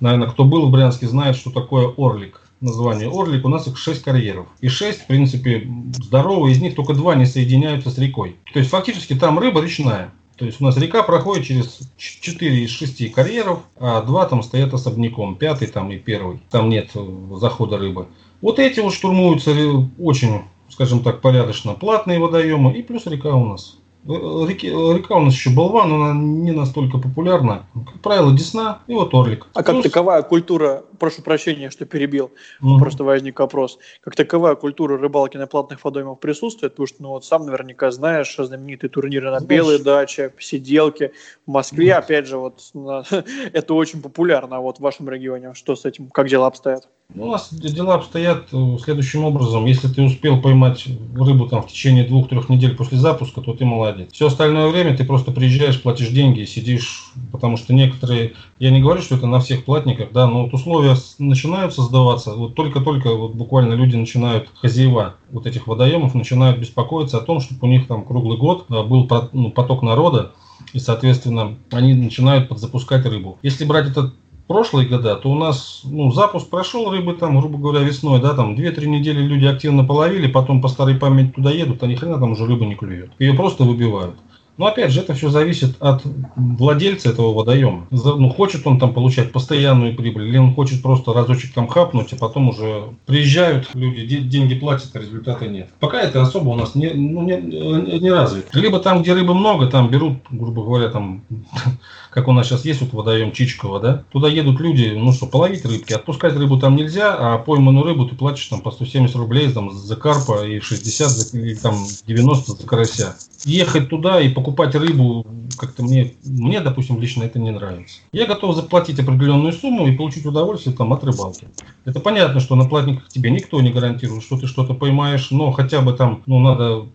наверное, 0.00 0.28
кто 0.28 0.44
был 0.44 0.66
в 0.66 0.70
Брянске, 0.70 1.06
знает, 1.06 1.36
что 1.36 1.50
такое 1.50 1.92
орлик. 1.96 2.40
Название 2.60 3.08
орлик, 3.08 3.44
у 3.44 3.48
нас 3.48 3.68
их 3.68 3.78
6 3.78 4.02
карьеров. 4.02 4.46
И 4.60 4.68
6, 4.68 5.02
в 5.02 5.06
принципе, 5.06 5.68
здоровые, 6.02 6.52
из 6.52 6.60
них 6.60 6.74
только 6.74 6.94
2 6.94 7.14
не 7.14 7.26
соединяются 7.26 7.90
с 7.90 7.98
рекой. 7.98 8.36
То 8.52 8.58
есть 8.58 8.70
фактически 8.70 9.14
там 9.14 9.38
рыба 9.38 9.62
речная. 9.62 10.12
То 10.36 10.44
есть 10.44 10.60
у 10.60 10.64
нас 10.64 10.76
река 10.76 11.02
проходит 11.02 11.46
через 11.46 11.80
4 11.96 12.64
из 12.64 12.70
6 12.70 13.12
карьеров, 13.12 13.60
а 13.76 14.02
2 14.02 14.26
там 14.26 14.42
стоят 14.42 14.72
особняком, 14.74 15.36
пятый 15.36 15.68
там 15.68 15.90
и 15.92 15.98
первый. 15.98 16.40
Там 16.50 16.68
нет 16.68 16.90
э, 16.94 17.04
захода 17.36 17.76
рыбы. 17.76 18.06
Вот 18.40 18.60
эти 18.60 18.78
вот 18.78 18.94
штурмуются 18.94 19.52
очень, 19.98 20.42
скажем 20.68 21.02
так, 21.02 21.20
порядочно 21.20 21.74
платные 21.74 22.20
водоемы 22.20 22.72
и 22.72 22.82
плюс 22.82 23.06
река 23.06 23.34
у 23.34 23.46
нас. 23.46 23.78
Реки, 24.08 24.68
река 24.68 25.16
у 25.16 25.20
нас 25.20 25.34
еще 25.34 25.50
Болван, 25.50 25.92
она 25.92 26.14
не 26.14 26.52
настолько 26.52 26.96
популярна. 26.96 27.66
Как 27.74 28.00
правило, 28.00 28.32
Десна 28.32 28.80
и 28.86 28.94
вот 28.94 29.12
Орлик. 29.12 29.46
А 29.52 29.62
как 29.62 29.74
Плюс... 29.74 29.84
таковая 29.84 30.22
культура, 30.22 30.82
прошу 30.98 31.20
прощения, 31.20 31.68
что 31.68 31.84
перебил, 31.84 32.30
угу. 32.62 32.78
просто 32.78 33.04
возник 33.04 33.38
вопрос. 33.38 33.78
Как 34.00 34.16
таковая 34.16 34.54
культура 34.54 34.96
рыбалки 34.96 35.36
на 35.36 35.46
платных 35.46 35.84
водоемах 35.84 36.20
присутствует? 36.20 36.72
Потому 36.72 36.86
что, 36.86 37.02
ну 37.02 37.08
вот 37.10 37.26
сам 37.26 37.44
наверняка 37.44 37.90
знаешь 37.90 38.34
знаменитые 38.34 38.88
турниры 38.88 39.30
на 39.30 39.40
Белой 39.40 39.78
даче, 39.78 40.32
сиделки. 40.38 41.12
В 41.46 41.50
Москве, 41.50 41.92
угу. 41.92 41.98
опять 41.98 42.26
же, 42.26 42.38
вот 42.38 42.62
это 43.52 43.74
очень 43.74 44.00
популярно. 44.00 44.56
А 44.56 44.60
вот 44.60 44.78
в 44.78 44.80
вашем 44.80 45.10
регионе 45.10 45.52
что 45.52 45.76
с 45.76 45.84
этим, 45.84 46.08
как 46.08 46.28
дела 46.28 46.46
обстоят? 46.46 46.88
Ну, 47.14 47.28
у 47.28 47.32
нас 47.32 47.48
дела 47.52 47.94
обстоят 47.94 48.48
э, 48.52 48.76
следующим 48.80 49.24
образом. 49.24 49.64
Если 49.64 49.88
ты 49.88 50.02
успел 50.02 50.40
поймать 50.40 50.84
рыбу 51.16 51.48
там 51.48 51.62
в 51.62 51.66
течение 51.66 52.04
двух-трех 52.04 52.48
недель 52.48 52.76
после 52.76 52.96
запуска, 52.96 53.40
то 53.40 53.54
ты 53.54 53.64
молодец. 53.64 54.10
Все 54.12 54.28
остальное 54.28 54.68
время 54.68 54.96
ты 54.96 55.04
просто 55.04 55.32
приезжаешь, 55.32 55.82
платишь 55.82 56.10
деньги 56.10 56.40
и 56.40 56.46
сидишь, 56.46 57.10
потому 57.32 57.56
что 57.56 57.74
некоторые, 57.74 58.34
я 58.60 58.70
не 58.70 58.80
говорю, 58.80 59.00
что 59.02 59.16
это 59.16 59.26
на 59.26 59.40
всех 59.40 59.64
платниках, 59.64 60.12
да, 60.12 60.28
но 60.28 60.44
вот 60.44 60.54
условия 60.54 60.94
начинают 61.18 61.74
создаваться, 61.74 62.34
вот 62.34 62.54
только-только 62.54 63.12
вот 63.12 63.34
буквально 63.34 63.72
люди 63.72 63.96
начинают, 63.96 64.50
хозяева 64.54 65.16
вот 65.32 65.46
этих 65.46 65.66
водоемов, 65.66 66.14
начинают 66.14 66.58
беспокоиться 66.58 67.16
о 67.16 67.22
том, 67.22 67.40
чтобы 67.40 67.66
у 67.66 67.70
них 67.70 67.88
там 67.88 68.04
круглый 68.04 68.38
год 68.38 68.66
э, 68.68 68.82
был 68.84 69.08
ну, 69.32 69.50
поток 69.50 69.82
народа, 69.82 70.32
и, 70.72 70.78
соответственно, 70.78 71.56
они 71.72 71.94
начинают 71.94 72.48
подзапускать 72.48 73.06
рыбу. 73.06 73.38
Если 73.42 73.64
брать 73.64 73.88
этот 73.88 74.14
прошлые 74.48 74.88
года, 74.88 75.14
то 75.14 75.30
у 75.30 75.36
нас 75.36 75.82
ну, 75.84 76.10
запуск 76.10 76.48
прошел 76.48 76.90
рыбы 76.90 77.14
там, 77.14 77.38
грубо 77.38 77.58
говоря, 77.58 77.86
весной, 77.86 78.20
да, 78.20 78.34
там 78.34 78.56
2-3 78.56 78.86
недели 78.86 79.20
люди 79.20 79.46
активно 79.46 79.84
половили, 79.84 80.26
потом 80.26 80.60
по 80.60 80.68
старой 80.68 80.96
памяти 80.96 81.34
туда 81.34 81.50
едут, 81.50 81.82
а 81.82 81.86
ни 81.86 81.94
хрена 81.94 82.18
там 82.18 82.32
уже 82.32 82.46
рыба 82.46 82.64
не 82.64 82.74
клюет. 82.74 83.12
Ее 83.20 83.34
просто 83.34 83.62
выбивают. 83.62 84.16
Но 84.58 84.66
опять 84.66 84.90
же, 84.90 85.00
это 85.00 85.14
все 85.14 85.30
зависит 85.30 85.76
от 85.80 86.02
владельца 86.34 87.10
этого 87.10 87.32
водоема. 87.32 87.86
Ну, 87.90 88.28
хочет 88.28 88.66
он 88.66 88.80
там 88.80 88.92
получать 88.92 89.30
постоянную 89.30 89.94
прибыль, 89.94 90.28
или 90.28 90.36
он 90.36 90.52
хочет 90.52 90.82
просто 90.82 91.12
разочек 91.12 91.54
там 91.54 91.68
хапнуть, 91.68 92.12
а 92.12 92.16
потом 92.16 92.48
уже 92.48 92.88
приезжают 93.06 93.70
люди, 93.74 94.18
деньги 94.18 94.56
платят, 94.56 94.90
а 94.94 94.98
результата 94.98 95.46
нет. 95.46 95.68
Пока 95.78 96.00
это 96.00 96.20
особо 96.20 96.48
у 96.48 96.54
нас 96.56 96.74
не, 96.74 96.90
ну, 96.90 97.22
не, 97.22 98.00
не 98.00 98.10
развито. 98.10 98.58
Либо 98.58 98.80
там, 98.80 99.02
где 99.02 99.14
рыбы 99.14 99.32
много, 99.32 99.68
там 99.68 99.90
берут, 99.90 100.18
грубо 100.28 100.64
говоря, 100.64 100.88
там, 100.88 101.22
как 102.10 102.26
у 102.26 102.32
нас 102.32 102.48
сейчас 102.48 102.64
есть 102.64 102.80
вот 102.80 102.92
водоем 102.92 103.30
Чичкова, 103.30 103.78
да, 103.78 104.04
туда 104.10 104.26
едут 104.28 104.58
люди, 104.58 104.92
ну 104.96 105.12
что, 105.12 105.26
половить 105.26 105.64
рыбки, 105.64 105.92
отпускать 105.92 106.34
рыбу 106.34 106.58
там 106.58 106.74
нельзя, 106.74 107.14
а 107.16 107.38
пойманную 107.38 107.84
рыбу 107.84 108.06
ты 108.06 108.16
платишь 108.16 108.46
там 108.46 108.60
по 108.60 108.72
170 108.72 109.14
рублей 109.14 109.52
там, 109.52 109.70
за 109.70 109.94
карпа 109.94 110.44
и 110.44 110.58
60, 110.58 111.08
за, 111.08 111.38
и 111.38 111.54
там 111.54 111.76
90 112.08 112.52
за 112.52 112.66
карася. 112.66 113.16
Ехать 113.44 113.88
туда 113.88 114.20
и 114.20 114.28
покупать 114.28 114.47
покупать 114.48 114.74
рыбу 114.74 115.26
как-то 115.58 115.82
мне, 115.82 116.14
мне, 116.24 116.60
допустим, 116.60 117.00
лично 117.00 117.24
это 117.24 117.38
не 117.38 117.50
нравится. 117.50 118.00
Я 118.12 118.26
готов 118.26 118.54
заплатить 118.56 118.98
определенную 118.98 119.52
сумму 119.52 119.86
и 119.86 119.96
получить 119.96 120.24
удовольствие 120.24 120.74
там 120.74 120.92
от 120.92 121.04
рыбалки. 121.04 121.48
Это 121.84 122.00
понятно, 122.00 122.40
что 122.40 122.54
на 122.54 122.64
платниках 122.64 123.08
тебе 123.08 123.30
никто 123.30 123.60
не 123.60 123.70
гарантирует, 123.70 124.22
что 124.22 124.38
ты 124.38 124.46
что-то 124.46 124.72
поймаешь, 124.72 125.30
но 125.30 125.50
хотя 125.50 125.82
бы 125.82 125.92
там, 125.92 126.22
ну, 126.26 126.38
надо 126.38 126.86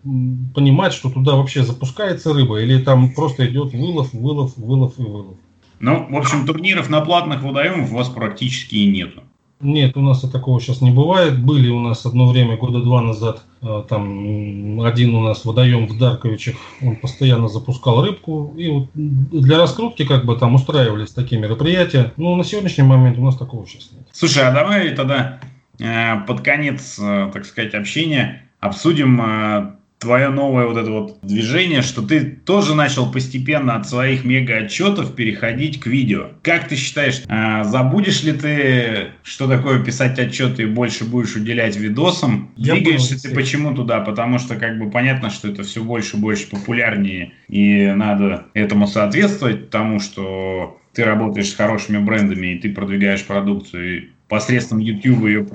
понимать, 0.54 0.94
что 0.94 1.10
туда 1.10 1.36
вообще 1.36 1.62
запускается 1.62 2.32
рыба, 2.32 2.60
или 2.60 2.82
там 2.82 3.12
просто 3.14 3.46
идет 3.46 3.72
вылов, 3.72 4.12
вылов, 4.12 4.56
вылов 4.56 4.98
и 4.98 5.02
вылов. 5.02 5.36
Ну, 5.78 6.08
в 6.10 6.16
общем, 6.16 6.46
турниров 6.46 6.88
на 6.88 7.02
платных 7.02 7.42
водоемах 7.42 7.92
у 7.92 7.96
вас 7.96 8.08
практически 8.08 8.76
и 8.76 8.90
нету. 8.90 9.22
Нет, 9.60 9.96
у 9.96 10.00
нас 10.00 10.20
такого 10.20 10.60
сейчас 10.60 10.80
не 10.80 10.90
бывает. 10.90 11.40
Были 11.40 11.68
у 11.70 11.80
нас 11.80 12.04
одно 12.04 12.28
время, 12.28 12.56
года 12.56 12.80
два 12.82 13.00
назад, 13.00 13.42
э, 13.62 13.84
там 13.88 14.80
один 14.80 15.14
у 15.14 15.20
нас 15.20 15.44
водоем 15.44 15.86
в 15.86 15.96
Дарковичах, 15.96 16.56
он 16.82 16.96
постоянно 16.96 17.48
запускал 17.48 18.04
рыбку. 18.04 18.52
И 18.56 18.68
вот 18.68 18.88
для 18.94 19.58
раскрутки 19.58 20.04
как 20.04 20.26
бы 20.26 20.36
там 20.36 20.54
устраивались 20.54 21.12
такие 21.12 21.40
мероприятия. 21.40 22.12
Но 22.16 22.36
на 22.36 22.44
сегодняшний 22.44 22.84
момент 22.84 23.16
у 23.18 23.24
нас 23.24 23.36
такого 23.36 23.66
сейчас 23.66 23.90
нет. 23.92 24.06
Слушай, 24.12 24.48
а 24.48 24.52
давай 24.52 24.90
тогда 24.90 25.40
э, 25.78 26.20
под 26.26 26.40
конец, 26.42 26.98
э, 27.00 27.30
так 27.32 27.46
сказать, 27.46 27.74
общения 27.74 28.50
обсудим 28.60 29.78
твое 30.04 30.28
новое 30.28 30.66
вот 30.66 30.76
это 30.76 30.90
вот 30.90 31.18
движение, 31.22 31.80
что 31.82 32.02
ты 32.02 32.20
тоже 32.24 32.74
начал 32.74 33.10
постепенно 33.10 33.74
от 33.74 33.88
своих 33.88 34.24
мега-отчетов 34.24 35.14
переходить 35.14 35.80
к 35.80 35.86
видео. 35.86 36.28
Как 36.42 36.68
ты 36.68 36.76
считаешь, 36.76 37.22
а, 37.28 37.64
забудешь 37.64 38.22
ли 38.22 38.32
ты, 38.32 39.08
что 39.22 39.48
такое 39.48 39.82
писать 39.82 40.18
отчеты 40.18 40.64
и 40.64 40.66
больше 40.66 41.04
будешь 41.04 41.34
уделять 41.34 41.76
видосам? 41.76 42.52
Я 42.56 42.74
Двигаешься 42.74 43.20
ты 43.20 43.34
почему 43.34 43.74
туда? 43.74 44.00
Потому 44.00 44.38
что 44.38 44.56
как 44.56 44.78
бы 44.78 44.90
понятно, 44.90 45.30
что 45.30 45.48
это 45.48 45.62
все 45.62 45.82
больше 45.82 46.16
и 46.16 46.20
больше 46.20 46.48
популярнее, 46.50 47.32
и 47.48 47.86
надо 47.86 48.46
этому 48.52 48.86
соответствовать, 48.86 49.70
тому, 49.70 50.00
что 50.00 50.78
ты 50.92 51.04
работаешь 51.04 51.48
с 51.48 51.54
хорошими 51.54 51.98
брендами, 51.98 52.54
и 52.54 52.58
ты 52.58 52.72
продвигаешь 52.72 53.24
продукцию, 53.24 53.96
и 53.96 54.08
посредством 54.28 54.78
YouTube 54.78 55.24
ее 55.24 55.46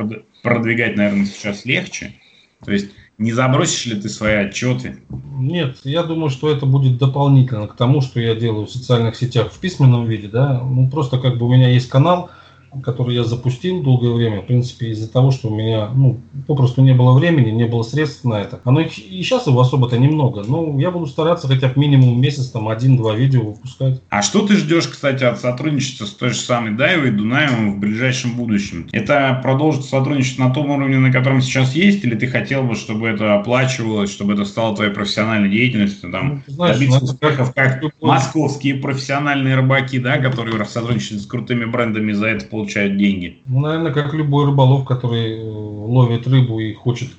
продвигать, 0.41 0.97
наверное, 0.97 1.25
сейчас 1.25 1.65
легче. 1.65 2.13
То 2.65 2.71
есть 2.71 2.91
не 3.19 3.34
забросишь 3.34 3.86
ли 3.86 3.99
ты 3.99 4.10
свои 4.10 4.36
отчеты? 4.36 4.97
Нет, 5.38 5.77
я 5.84 6.03
думаю, 6.03 6.29
что 6.29 6.49
это 6.49 6.65
будет 6.65 6.97
дополнительно 6.97 7.67
к 7.67 7.75
тому, 7.75 8.01
что 8.01 8.19
я 8.19 8.34
делаю 8.34 8.65
в 8.65 8.71
социальных 8.71 9.17
сетях 9.17 9.51
в 9.51 9.60
письменном 9.60 10.05
виде, 10.05 10.29
да. 10.29 10.62
Ну, 10.63 10.89
просто 10.89 11.19
как 11.19 11.38
бы 11.38 11.45
у 11.45 11.53
меня 11.53 11.69
есть 11.69 11.89
канал, 11.89 12.32
который 12.84 13.15
я 13.15 13.23
запустил 13.23 13.82
долгое 13.82 14.13
время, 14.13 14.41
в 14.41 14.45
принципе, 14.45 14.89
из-за 14.89 15.12
того, 15.12 15.32
что 15.32 15.49
у 15.49 15.55
меня, 15.55 15.89
ну, 15.93 16.19
попросту 16.47 16.82
не 16.82 16.93
было 16.93 17.17
времени, 17.17 17.51
не 17.51 17.65
было 17.65 17.84
средств 17.84 18.23
на 18.23 18.36
это. 18.36 18.60
Оно 18.63 18.82
и 18.82 18.89
сейчас 18.89 19.47
его 19.47 19.60
особо-то 19.60 19.97
немного, 19.97 20.43
но 20.47 20.79
я 20.79 20.91
буду 20.91 21.08
стараться 21.08 21.47
хотя 21.47 21.67
бы 21.69 21.73
минимум 21.79 22.19
месяц, 22.21 22.47
там, 22.47 22.69
один-два 22.69 23.15
видео 23.15 23.41
выпускать. 23.41 24.01
А 24.10 24.21
что 24.21 24.45
ты 24.45 24.55
ждешь, 24.55 24.88
кстати, 24.88 25.23
от 25.23 25.39
сотрудничества 25.39 26.05
с 26.05 26.12
той 26.12 26.29
же 26.29 26.39
самой 26.39 26.75
Дайвой 26.75 27.10
и 27.10 27.12
Дунаевым 27.12 27.75
в 27.75 27.79
ближайшем 27.79 28.36
будущем? 28.36 28.88
Это 28.91 29.39
продолжит 29.41 29.86
сотрудничество 29.86 30.43
на 30.43 30.53
том 30.53 30.69
уровне, 30.69 30.99
на 30.99 31.12
котором 31.12 31.41
сейчас 31.41 31.75
есть, 31.75 32.03
или 32.03 32.15
ты 32.15 32.27
хотел 32.27 32.63
бы, 32.63 32.75
чтобы 32.75 33.08
это 33.08 33.36
оплачивалось, 33.36 34.12
чтобы 34.12 34.34
это 34.34 34.45
стало 34.45 34.75
твоей 34.75 34.91
профессиональной 34.91 35.49
деятельностью, 35.49 36.12
там, 36.12 36.43
ну, 36.47 36.53
знаешь, 36.53 36.77
добиться 36.77 37.03
успехов, 37.03 37.53
как 37.53 37.84
московские 38.01 38.75
профессиональные 38.75 39.55
рыбаки, 39.55 39.99
да, 39.99 40.17
которые 40.17 40.63
сотрудничают 40.65 41.21
с 41.21 41.25
крутыми 41.25 41.65
брендами, 41.65 42.12
за 42.12 42.27
это 42.27 42.46
получают 42.46 42.58
деньги? 42.65 43.39
Ну, 43.45 43.62
наверное, 43.62 43.91
как 43.91 44.13
любой 44.13 44.45
рыболов, 44.45 44.85
который 44.85 45.37
э, 45.37 45.41
ловит 45.41 46.27
рыбу 46.27 46.60
и 46.60 46.73
хочет 46.73 47.10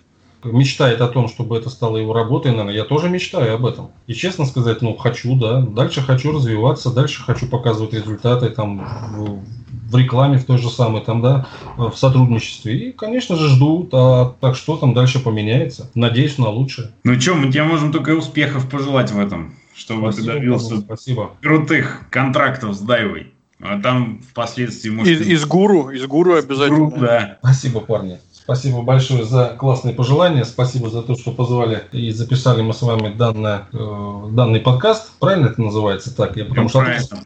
мечтает 0.45 1.01
о 1.01 1.09
том, 1.09 1.28
чтобы 1.28 1.57
это 1.57 1.70
стало 1.70 1.97
его 1.97 2.12
работой, 2.12 2.53
наверное, 2.53 2.74
я 2.74 2.84
тоже 2.84 3.09
мечтаю 3.09 3.55
об 3.55 3.66
этом. 3.66 3.91
И 4.07 4.14
честно 4.14 4.47
сказать, 4.47 4.82
ну, 4.82 4.95
хочу, 4.97 5.36
да, 5.36 5.61
дальше 5.61 6.01
хочу 6.01 6.32
развиваться, 6.32 6.93
дальше 6.93 7.22
хочу 7.22 7.47
показывать 7.47 7.93
результаты 7.93 8.49
там 8.51 8.86
в, 9.14 9.43
в 9.91 9.97
рекламе 9.97 10.38
в 10.38 10.45
той 10.45 10.59
же 10.59 10.70
самой, 10.70 11.03
там, 11.03 11.20
да, 11.20 11.47
в 11.76 11.93
сотрудничестве. 11.95 12.88
И, 12.88 12.93
конечно 12.93 13.36
же, 13.36 13.49
жду, 13.49 13.88
а 13.93 14.34
так 14.41 14.57
что 14.57 14.76
там 14.76 14.95
дальше 14.95 15.20
поменяется. 15.20 15.91
Надеюсь 15.95 16.38
на 16.38 16.49
лучшее. 16.49 16.91
Ну 17.05 17.20
что, 17.20 17.34
мы 17.34 17.51
тебе 17.51 17.64
можем 17.64 17.93
только 17.93 18.11
успехов 18.11 18.68
пожелать 18.68 19.11
в 19.11 19.18
этом, 19.18 19.55
чтобы 19.74 20.12
спасибо, 20.12 20.32
ты 20.32 20.38
добился 20.38 20.78
спасибо. 20.78 21.30
крутых 21.43 22.07
контрактов 22.11 22.74
с 22.74 22.80
Дайвой. 22.80 23.32
А 23.63 23.81
там 23.81 24.23
впоследствии 24.23 24.91
может... 24.91 25.21
Из, 25.21 25.27
из 25.27 25.45
гуру, 25.45 25.91
из 25.91 26.07
гуру 26.07 26.37
обязательно. 26.37 26.87
Гуру, 26.87 27.01
да. 27.01 27.39
Спасибо, 27.41 27.81
парни. 27.81 28.19
Спасибо 28.43 28.82
большое 28.82 29.24
за 29.24 29.57
классные 29.59 29.95
пожелания. 29.95 30.45
Спасибо 30.45 30.91
за 30.91 31.03
то, 31.03 31.16
что 31.16 31.32
позвали 31.32 31.84
и 31.93 32.11
записали 32.11 32.62
мы 32.62 32.72
с 32.72 32.82
вами 32.82 33.12
данное, 33.12 33.68
э, 33.72 34.28
данный 34.32 34.61
подкаст. 34.61 35.12
Правильно 35.18 35.47
это 35.47 35.61
называется 35.62 36.14
так? 36.14 36.36
Я 36.36 36.45
потому 36.45 36.68
что 36.68 36.84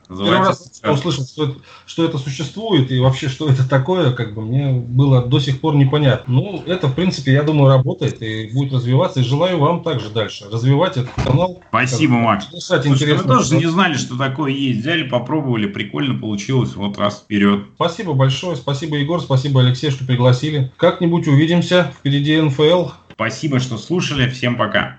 первый 0.09 0.39
раз 0.39 0.71
услышал, 0.85 1.25
что 1.27 1.45
это, 1.45 1.55
что 1.87 2.05
это 2.05 2.19
существует 2.19 2.91
и 2.91 3.01
вообще 3.01 3.29
что 3.29 3.49
это 3.49 3.69
такое, 3.69 4.13
как 4.13 4.35
бы 4.35 4.43
мне 4.43 4.73
было 4.73 5.25
до 5.25 5.41
сих 5.41 5.61
пор 5.61 5.77
непонятно. 5.77 6.35
Ну, 6.35 6.63
это, 6.67 6.89
в 6.89 6.95
принципе, 6.95 7.33
я 7.33 7.43
думаю, 7.43 7.71
работает 7.71 8.23
и 8.23 8.51
будет 8.53 8.73
развиваться. 8.73 9.21
И 9.21 9.25
желаю 9.25 9.59
вам 9.59 9.83
также 9.83 10.11
дальше 10.11 10.47
развивать 10.51 10.97
этот 10.97 11.13
канал. 11.25 11.61
Спасибо, 11.69 12.15
Макс. 12.15 12.47
Слушай, 12.51 13.15
мы 13.15 13.23
тоже 13.25 13.57
не 13.57 13.67
знали, 13.67 13.95
что 13.95 14.17
такое 14.17 14.53
есть. 14.53 14.81
Взяли, 14.81 15.05
попробовали, 15.05 15.67
прикольно 15.67 16.19
получилось. 16.19 16.75
Вот 16.75 16.99
раз 16.99 17.19
вперед. 17.19 17.65
Спасибо 17.77 18.15
большое. 18.15 18.57
Спасибо, 18.57 18.97
Егор. 18.97 19.21
Спасибо, 19.21 19.61
Алексей, 19.61 19.91
что 19.91 20.05
пригласили. 20.05 20.73
Как-нибудь 21.05 21.29
увидимся. 21.29 21.93
Впереди 21.99 22.41
НФЛ. 22.41 22.89
Спасибо, 23.13 23.61
что 23.61 23.77
слушали. 23.77 24.27
Всем 24.31 24.57
пока. 24.57 24.93